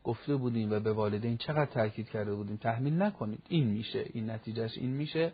[0.06, 3.40] گفته بودیم و به والدین چقدر تاکید کرده بودیم تحمیل نکنید.
[3.49, 5.32] این میشه این نتیجهش این میشه.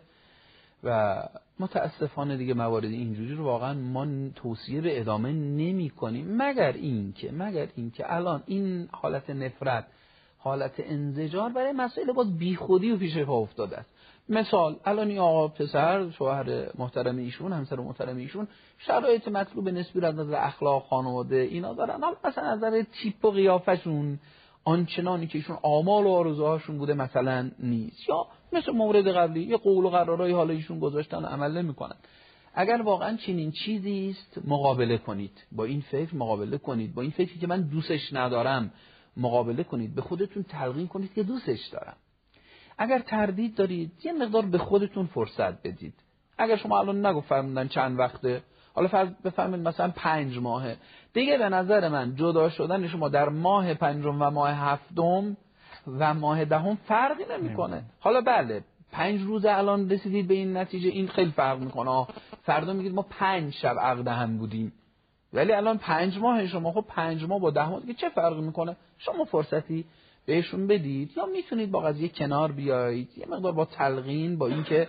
[0.84, 1.22] و
[1.60, 6.42] متاسفانه دیگه موارد اینجوری رو واقعا ما توصیه به ادامه نمی کنیم.
[6.42, 9.86] مگر اینکه مگر اینکه الان این حالت نفرت
[10.38, 13.90] حالت انزجار برای مسئله باز بیخودی و پیش پا افتاده است.
[14.28, 20.14] مثال الان این آقا پسر شوهر محترم ایشون همسر محترم ایشون شرایط مطلوب نسبی از
[20.14, 21.94] نظر اخلاق خانواده اینا دارن.
[21.94, 24.18] اما مثلا از نظر تیپ و قیافشون
[24.64, 28.08] آنچنانی که ایشون آمال و آرزوهاشون بوده مثلا نیست.
[28.08, 31.96] یا مثل مورد قبلی یه قول و قرارهای حالا ایشون گذاشتن و عمل نمی‌کنن.
[32.54, 35.44] اگر واقعا چنین چیزی است مقابله کنید.
[35.52, 36.94] با این فکر مقابله کنید.
[36.94, 38.70] با این فکری که من دوستش ندارم
[39.16, 39.94] مقابله کنید.
[39.94, 41.96] به خودتون تلقین کنید که دوستش دارم.
[42.78, 45.94] اگر تردید دارید یه مقدار به خودتون فرصت بدید.
[46.38, 48.42] اگر شما الان فرمودن چند وقته
[48.74, 50.76] حالا فرض بفهمید مثلا پنج ماهه.
[51.14, 55.36] دیگه به نظر من جدا شدن شما در ماه پنجم و ماه هفتم
[55.86, 57.82] و ماه دهم فرقی نمی‌کنه.
[58.00, 62.06] حالا بله پنج روز الان رسیدید به این نتیجه این خیلی فرق می‌کنه.
[62.42, 64.72] فردا میگید ما پنج شب عقد هم بودیم.
[65.32, 68.76] ولی الان پنج ماه شما خب پنج ماه با ده ماه دیگه چه فرقی می‌کنه؟
[68.98, 69.84] شما فرصتی
[70.26, 73.08] بهشون بدید یا می‌تونید با قضیه کنار بیایید.
[73.16, 74.88] یه مقدار با تلقین با اینکه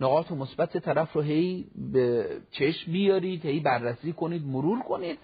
[0.00, 5.18] نقاط مثبت طرف رو هی به چشم بیارید هی بررسی کنید مرور کنید.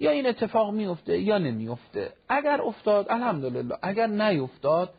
[0.00, 3.74] یا این اتفاق میفته یا نمیفته اگر افتاد الحمدلله.
[3.82, 4.90] اگر نیفتاد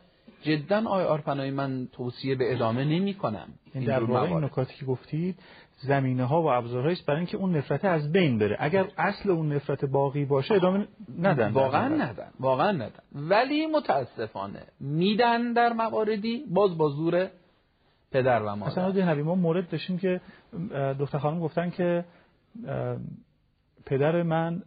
[0.42, 4.86] جدا آی آرپنای من توصیه به ادامه نمی کنم این در واقع این نکاتی که
[4.86, 5.38] گفتید
[5.82, 8.56] زمینه ها و ابزارهایی است برای اینکه اون نفرت از بین بره.
[8.60, 12.30] اگر اصل اون نفرت باقی باشه ادامه ندن واقعا ندن.
[12.40, 13.00] واقعا ندن.
[13.14, 17.28] ولی متاسفانه میدن در مواردی باز با زور
[18.12, 18.80] پدر و مادر.
[18.80, 20.20] اصلا ما مورد داشتیم که
[20.98, 22.04] دختر خانم گفتن که
[23.90, 24.62] پدر من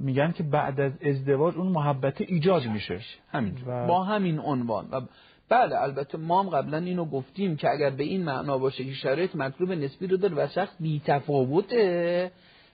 [0.00, 3.00] میگن که بعد از ازدواج اون محبت ایجاد میشه.
[3.32, 4.88] همین با همین عنوان.
[4.92, 5.00] و
[5.48, 9.36] بله البته ما هم قبلا اینو گفتیم که اگر به این معنا باشه که شرایط
[9.36, 12.30] مطلوب نسبی رو داره و شخص بی تفاوته.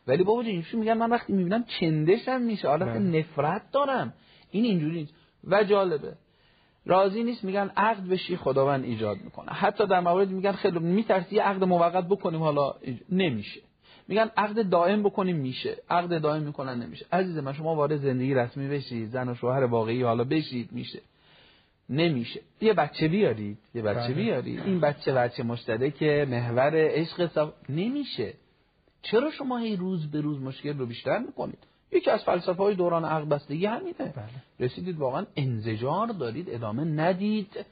[0.07, 2.69] ولی بابا اینجوری میگن من وقتی می‌بینم چندشم میشه.
[2.69, 2.99] حالت بله.
[2.99, 4.13] نفرت دارم.
[4.51, 5.15] این اینجوری نیست.
[5.45, 6.13] و جالبه.
[6.87, 9.53] راضی نیست میگن عقد بشی خداوند ایجاد می‌کنه.
[9.53, 12.75] حتی در مورد میگن خیلی میترسی عقد موقت بکنیم حالا
[13.13, 13.61] نمیشه.
[14.09, 15.77] میگن عقد دائم بکنیم میشه.
[15.91, 17.07] عقد دائم می‌کنن نمیشه.
[17.13, 21.01] عزیز من شما وارد زندگی رسمی بشید زن و شوهر واقعی حالا بشید میشه.
[21.89, 22.41] نمیشه.
[22.61, 24.15] یه بچه بیارید یه بچه بله.
[24.15, 24.61] بیارید.
[24.61, 28.35] این بچه بچه مشترک محور عشق نمیشه.
[29.03, 31.59] چرا شما هی روز به روز مشکل رو بیشتر می‌کنید؟
[31.93, 33.95] یکی از فلسفه های دوران عقد بستگی همینه.
[33.99, 34.29] بله.
[34.61, 37.67] رسیدید واقعا انزجار دارید ادامه ندید.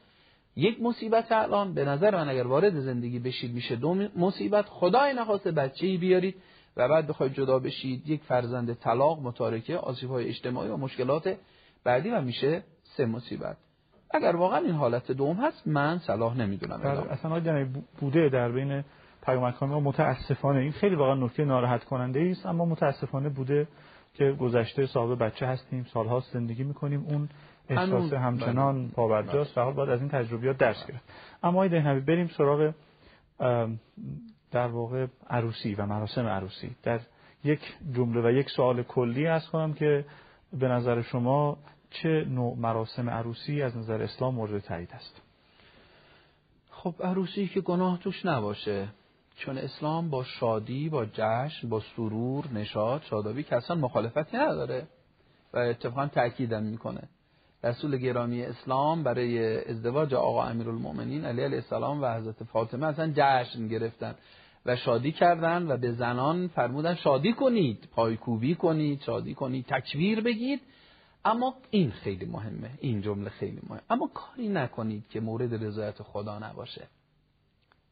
[0.57, 5.53] یک مصیبت الان به نظر من اگر وارد زندگی بشید میشه دو مصیبت خدای نخواسته
[5.53, 6.35] بچه ای بیارید
[6.77, 11.37] و بعد بخواید جدا بشید یک فرزند طلاق متارکه آسیب های اجتماعی و مشکلات
[11.85, 13.57] بعدی و میشه سه مصیبت.
[14.11, 17.67] اگر واقعا این حالت دوم هست من صلاح نمی‌دونم بله، اصلا آقای
[18.01, 18.85] بوده در بین
[19.23, 20.61] پیامک ما متاسفانه.
[20.61, 23.69] این خیلی واقعا نکته ناراحت کننده است اما متاسفانه بوده
[24.15, 27.07] که گذشته صاحب بچه هستیم سالها زندگی می‌کنیم.
[27.09, 27.29] اون
[27.71, 28.95] احساس همچنان بله.
[28.95, 31.05] پابرجاست و باید از این تجربیات درس گرفت.
[31.43, 32.73] اما آقای دهنوی بریم سراغ
[34.51, 36.77] در واقع عروسی و مراسم عروسی.
[36.83, 37.01] در
[37.45, 37.61] یک
[37.93, 40.05] جمله و یک سوال کلی از کنم که
[40.53, 41.59] به نظر شما
[41.91, 45.23] چه نوع مراسم عروسی از نظر اسلام مورد تایید است؟
[46.71, 48.89] خب عروسی که گناه توش نباشه.
[49.37, 54.87] چون اسلام با شادی با جشن با سرور نشاد شادابی که اصلا مخالفتی نداره
[55.53, 57.09] و اتفاقا تاکیدم می‌کنه.
[57.65, 64.15] رسول گرامی اسلام برای ازدواج آقا امیرالمؤمنین علیه السلام و حضرت فاطمه اصلا جشن گرفتن
[64.67, 70.61] و شادی کردن و به زنان فرمودن شادی کنید پایکوبی کنید شادی کنید تکبیر بگید.
[71.25, 73.83] اما این خیلی مهمه این جمله خیلی مهمه.
[73.91, 76.87] اما کاری نکنید که مورد رضایت خدا نباشه.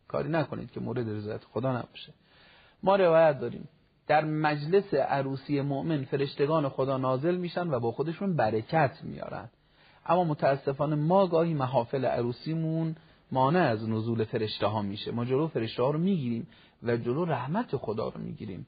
[0.09, 2.13] کاری نکنید که مورد رضایت خدا نباشه.
[2.83, 3.69] ما روایت داریم.
[4.07, 9.49] در مجلس عروسی مؤمن فرشتگان خدا نازل میشن و با خودشون برکت میارن.
[10.09, 12.97] اما متاسفانه ما گاهی محافل عروسیمون
[13.33, 15.13] مانع از نزول فرشته ها میشه.
[15.13, 16.47] ما جلو فرشته ها رو می‌گیریم
[16.83, 18.67] و جلو رحمت خدا رو می‌گیریم.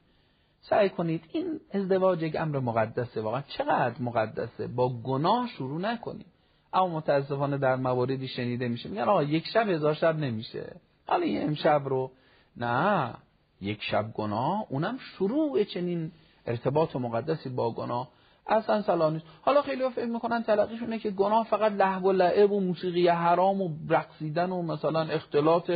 [0.61, 3.21] سعی کنید این ازدواج یک امر مقدسه.
[3.21, 6.27] واقعا چقدر مقدسه؟ با گناه شروع نکنید
[6.73, 8.89] اما متاسفانه در مواردی شنیده میشه.
[8.89, 10.77] میگن آقا یک شب هزار شب نمیشه.
[11.07, 12.11] حالا این امشب رو
[12.57, 13.15] نه
[13.61, 16.13] یک شب گناه اونم شروع چنین
[16.47, 18.09] ارتباط مقدسی با گناه
[18.51, 19.27] اصلا سلام نیست.
[19.43, 23.71] حالا خیلی فکر می‌کنن تلقیشونه که گناه فقط لحو و لعب و موسیقی حرام و
[23.89, 25.71] رقصیدن و مثلا اختلاط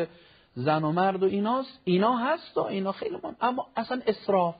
[0.54, 1.80] زن و مرد و ایناست.
[1.84, 4.54] اینا هست و اینا خیلی من اما اصلا اسراف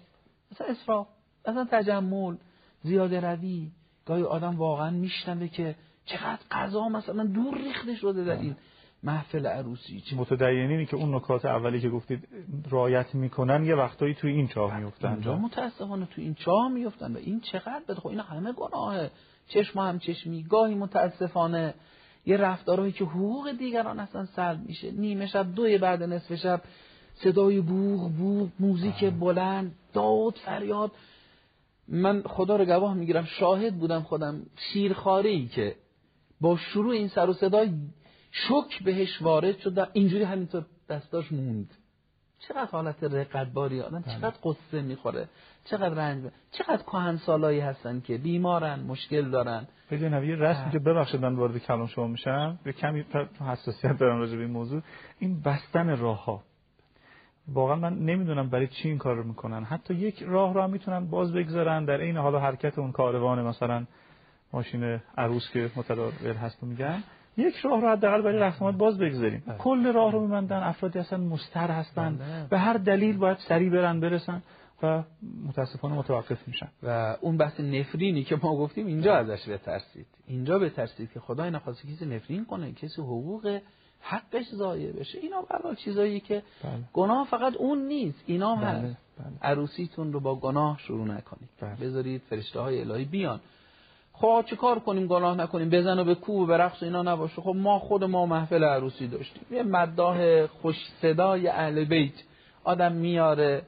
[0.53, 1.07] اصلا اسراف
[1.45, 2.36] اصلا تجمل
[2.82, 3.70] زیاده روی.
[4.07, 5.74] گاهی آدم واقعا میشنوه که
[6.07, 8.57] چقدر قضا مثلا دور ریخته شده در این.
[9.05, 10.02] محفل عروسی.
[10.16, 12.28] متدینینی که اون نکات اولی که گفتید
[12.70, 17.18] رایت می‌کنن یه وقتایی توی این چاه میفتن اونجا متاسفانه توی این چاه میفتن و
[17.18, 19.10] این چقدر بده خب این همه گناهه.
[19.48, 20.43] چشم هم چشمی.
[20.43, 21.74] گاهی متاسفانه
[22.26, 24.90] یه رفتارهایی که حقوق دیگران اصلا سلب میشه.
[24.90, 26.62] نیمه شب دوی بعد نصف شب
[27.14, 30.93] صدای بوغ بوغ موزیک بلند داد فریاد.
[31.89, 34.43] من خدا رو گواه می‌گیرم شاهد بودم خودم.
[34.56, 35.76] شیرخاره که
[36.40, 37.70] با شروع این سر و صدای
[38.35, 41.70] شک بهش وارد شد اینجوری همینطور دستاش موند.
[42.39, 44.15] چقدر حالت رقتباری آدم بله.
[44.15, 45.28] چقدر قصه می‌خوره.
[45.65, 49.66] چقدر رنج چقدر کهن سالایی هستن که بیمارن مشکل دارن.
[49.89, 53.05] خیلی نوی رسمی که ببخشید من وارد کلام شما میشم به کمی
[53.40, 54.82] حساسیت دارم راجع به این موضوع.
[55.19, 56.43] این بستن راه ها
[57.48, 59.65] واقعا من نمی‌دونم برای چی این کار رو می‌کنن.
[59.65, 63.86] حتی یک راه را می‌تونن باز بگذارن در این حال حرکت اون کاروان مثلا
[64.52, 67.02] ماشین عروس که متداول هست میگن.
[67.36, 69.56] یک راه رو حداقل برای رسومات باز بگذاریم بله.
[69.56, 72.47] کل راه رو میبندن افرادی اصلا مستر هستن بله.
[72.51, 74.43] به هر دلیل باید سریع برن برسن
[74.82, 75.02] و
[75.48, 81.12] متاسفانه متوقف میشن و اون بحث نفرینی که ما گفتیم اینجا ازش بترسید اینجا بترسید
[81.12, 83.61] که خدای نخواسته کسی نفرین کنه کسی حقوق
[84.01, 86.73] حقش ضایع بشه اینا برای چیزایی که بله.
[86.93, 88.66] گناه فقط اون نیست اینا بله.
[88.66, 89.51] هست بله.
[89.51, 91.77] عروسیتون رو با گناه شروع نکنید بله.
[91.77, 93.40] بذارید فرشته های الهی بیان
[94.16, 97.43] خب چه کار کنیم گناه نکنیم؟ بزن و به کوب و به رقص اینا نباشه.
[97.43, 99.43] خب ما خود ما محفل عروسی داشتیم.
[99.51, 102.12] یه مداح خوش صدای اهل بیت.
[102.65, 103.62] آدم میاره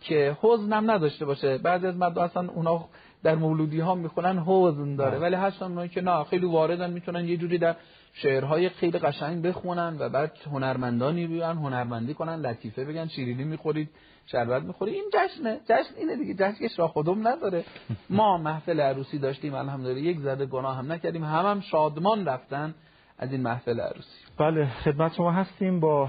[0.00, 1.58] که حزنم نداشته باشه.
[1.58, 2.84] بعضی از مداح اصلا اونا
[3.22, 5.18] در مولودی ها می‌خونن حزن داره.
[5.18, 7.76] ولی هستن اونایی که نه خیلی واردن می‌تونن یه جوری در
[8.12, 13.90] شعرهای خیلی قشنگ بخونن و بعد هنرمندانی بیان هنرمندی کنن لطیفه بگن شیرینی می‌خورید.
[14.32, 15.60] شربت می‌خورید این جشنه.
[15.64, 16.34] جشن اینه دیگه.
[16.34, 17.64] جشنش را خودم نداره.
[18.10, 20.00] ما محفل عروسی داشتیم الحمدلله.
[20.00, 21.24] یک زده گناه هم نکردیم.
[21.24, 22.74] هم, هم شادمان رفتن
[23.18, 24.24] از این محفل عروسی.
[24.38, 26.08] بله خدمت شما هستیم با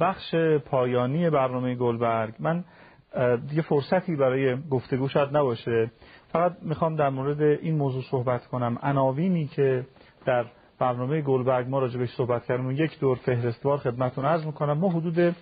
[0.00, 0.34] بخش
[0.66, 2.34] پایانی برنامه گلبرگ.
[2.38, 2.64] من
[3.48, 5.90] دیگه فرصتی برای گفتگو شاید نباشه.
[6.32, 8.78] فقط می‌خوام در مورد این موضوع صحبت کنم.
[8.82, 9.86] عناوینی که
[10.26, 10.44] در
[10.78, 12.70] برنامه گلبرگ ما راجبش صحبت کردیم.
[12.70, 14.78] یک دور فهرستوار خدمتتون عرض می‌کنم.
[14.78, 15.36] ما حدود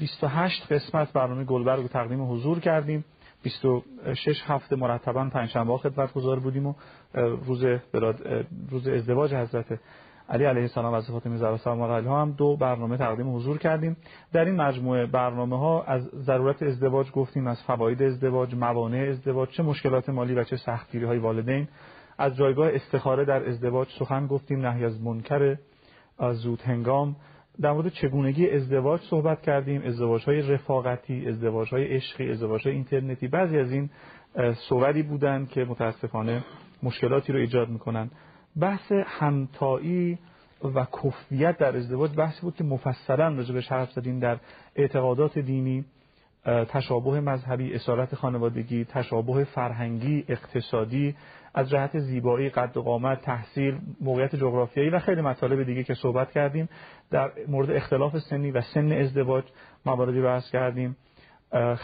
[0.00, 3.04] 28 قسمت برنامه گلبرگ رو تقدیم حضور کردیم.
[3.42, 6.74] 26 هفته مرتبا پنجشنبه خدمت گذار بودیم و
[7.46, 7.64] روز
[8.70, 9.78] روز ازدواج حضرت
[10.28, 13.96] علی علیه السلام و فاطمه زهرا سلام علیها هم دو برنامه تقدیم حضور کردیم.
[14.32, 19.62] در این مجموعه برنامه ها از ضرورت ازدواج گفتیم از فواید ازدواج موانع ازدواج چه
[19.62, 21.68] مشکلات مالی و چه سختگیری های والدین.
[22.18, 24.66] از جایگاه استخاره در ازدواج سخن گفتیم.
[24.66, 25.56] نهی از منکر
[26.32, 27.16] زود هنگام.
[27.60, 29.82] در مورد چگونگی ازدواج صحبت کردیم.
[29.82, 33.28] ازدواج های رفاقتی ازدواج های عشقی ازدواج های اینترنتی.
[33.28, 33.90] بعضی از این
[34.68, 36.44] صوری بودن که متاسفانه
[36.82, 38.10] مشکلاتی رو ایجاد می‌کنن
[38.60, 40.18] بحث همتایی
[40.74, 44.38] و کفیت در ازدواج بحثی بود که مفصلا راجع حرف زدیم در
[44.76, 45.84] اعتقادات دینی
[46.44, 51.14] تشابه مذهبی اسارت خانوادگی تشابه فرهنگی اقتصادی
[51.54, 56.30] از جهت زیبایی قد و قامت تحصیل موقعیت جغرافیایی و خیلی مطالب دیگه که صحبت
[56.30, 56.68] کردیم
[57.10, 59.44] در مورد اختلاف سنی و سن ازدواج
[59.86, 60.96] مواردی بحث کردیم.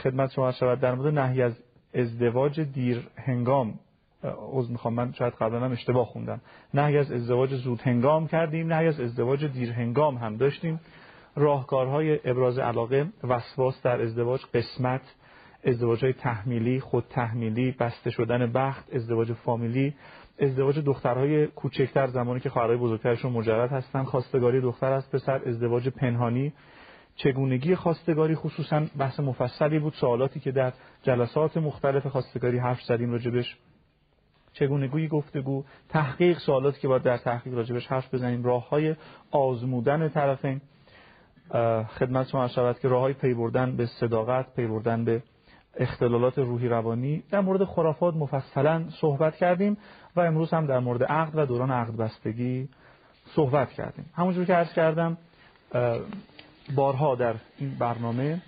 [0.03, 1.62] خدمت شما شود در مورد نهی از
[1.95, 3.74] ازدواج دیر هنگام
[4.53, 6.40] عذر می‌خوام من شاید قبلا هم اشتباه خوندم.
[6.74, 10.81] نهی از ازدواج زود هنگام کردیم نهی از ازدواج دیر هنگام هم داشتیم.
[11.36, 15.15] راهکارهای ابراز علاقه وسواس در ازدواج قسمت
[15.64, 19.94] ازدواج های تحمیلی خود تحمیلی بسته شدن بخت ازدواج فامیلی
[20.40, 26.52] ازدواج دخترهای کوچکتر زمانی که خواهرای بزرگترشون مجرد هستن خواستگاری دختر از پسر ازدواج پنهانی.
[27.16, 30.72] چگونگی خواستگاری خصوصا بحث مفصلی بود سوالاتی که در
[31.02, 33.56] جلسات مختلف خواستگاری حرف زدیم راجبش.
[34.52, 38.44] چگونگی گفتگو تحقیق سوالاتی که باید در تحقیق راجبش حرف بزنیم.
[38.44, 38.97] راه های
[39.30, 40.60] آزمودن طرفین.
[41.98, 45.22] خدمت شما شود که راه های پی بردن به صداقت پی بردن به
[45.78, 49.76] اختلالات روحی روانی در مورد خرافات مفصلا صحبت کردیم
[50.16, 52.68] و امروز هم در مورد عقد و دوران عقد بستگی
[53.24, 54.05] صحبت کردیم.
[54.14, 55.18] همونجور که عرض کردم
[56.76, 58.42] بارها در این برنامه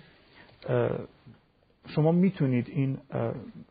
[1.87, 2.97] شما می‌تونید این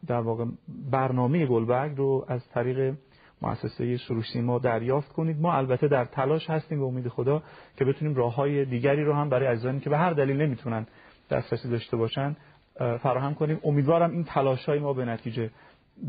[0.07, 0.45] در واقع
[0.91, 2.95] برنامه گلبرگ رو از طریق
[3.43, 5.41] مؤسسه سروش ما دریافت کنید.
[5.41, 7.43] ما البته در تلاش هستیم به امید خدا
[7.77, 10.87] که بتونیم راه های دیگری رو هم برای عزیزانی که به هر دلیل نمی‌تونن
[11.31, 12.37] دسترسی داشته باشن
[12.81, 13.61] فراهم کنیم.
[13.65, 15.51] امیدوارم این تلاش های ما به نتیجه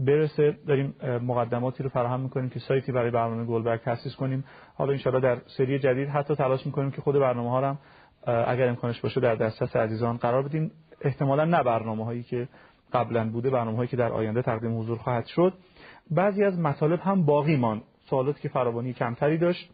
[0.05, 0.57] برسه.
[0.67, 4.43] داریم مقدماتی رو فراهم می‌کنیم که سایتی برای برنامه گلبرگ تاسیس کنیم.
[4.75, 7.77] حالا انشاءالله در سری جدید حتی تلاش می‌کنیم که خود برنامه ها هم
[8.47, 10.71] اگر امکانش باشه در دسترس عزیزان قرار بدیم
[11.01, 12.47] احتمالا نه برنامه هایی که
[12.93, 15.53] قبلا بوده برنامه هایی که در آینده تقدیم حضور خواهد شد.
[16.11, 19.69] بعضی از مطالب هم باقی مان سوالاتی که فراوانی کمتری داشت.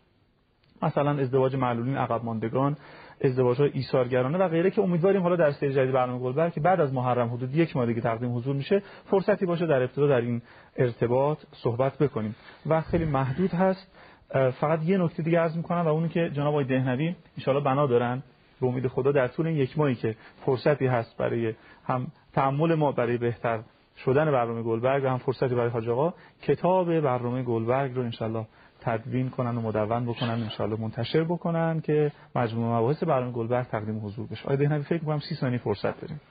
[0.81, 2.77] مثلا ازدواج معلولین عقب ماندگان
[3.21, 6.81] ازدواج های ایثارگرانه و غیره که امیدواریم حالا در سری جدید برنامه گلبر که بعد
[6.81, 10.41] از محرم حدود یک ماه دیگه تقدیم حضور میشه فرصتی باشه در ابتدا در این
[10.75, 12.35] ارتباط صحبت بکنیم.
[12.65, 13.91] و خیلی محدود هست
[14.59, 17.15] فقط یه نکته دیگه عرض می‌کنم و اونی که جناب آقای دهنوی
[17.47, 18.23] ان بنا دارن
[18.61, 20.15] به امید خدا در طول این یک ماهی که
[20.45, 21.53] فرصتی هست برای
[21.85, 23.59] هم تحمل ما برای بهتر
[23.97, 28.45] شدن برنامه گلبرگ و هم فرصتی برای حاج آقا کتاب برنامه گلبرگ رو انشالله
[28.87, 34.27] تدوین کنن و مدون بکنن انشالله منتشر بکنن که مجموع مباحث برنامه گلبرگ تقدیم حضور
[34.27, 34.47] بشه.
[34.47, 36.21] آیا دهنوی فکر می‌کنم سی ثانیه فرصت داریم.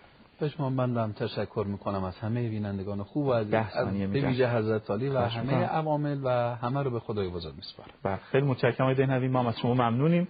[0.56, 5.18] شما من تشکر می‌کنم از همه بینندگان خوب و از به ویژه حضرت علی و
[5.18, 7.90] همه عوامل و همه رو به خدای بزرگ میسپارم.
[8.02, 9.28] بله خیلی متشکرم آقای دهنوی.
[9.28, 10.28] ما از شما ممنونیم.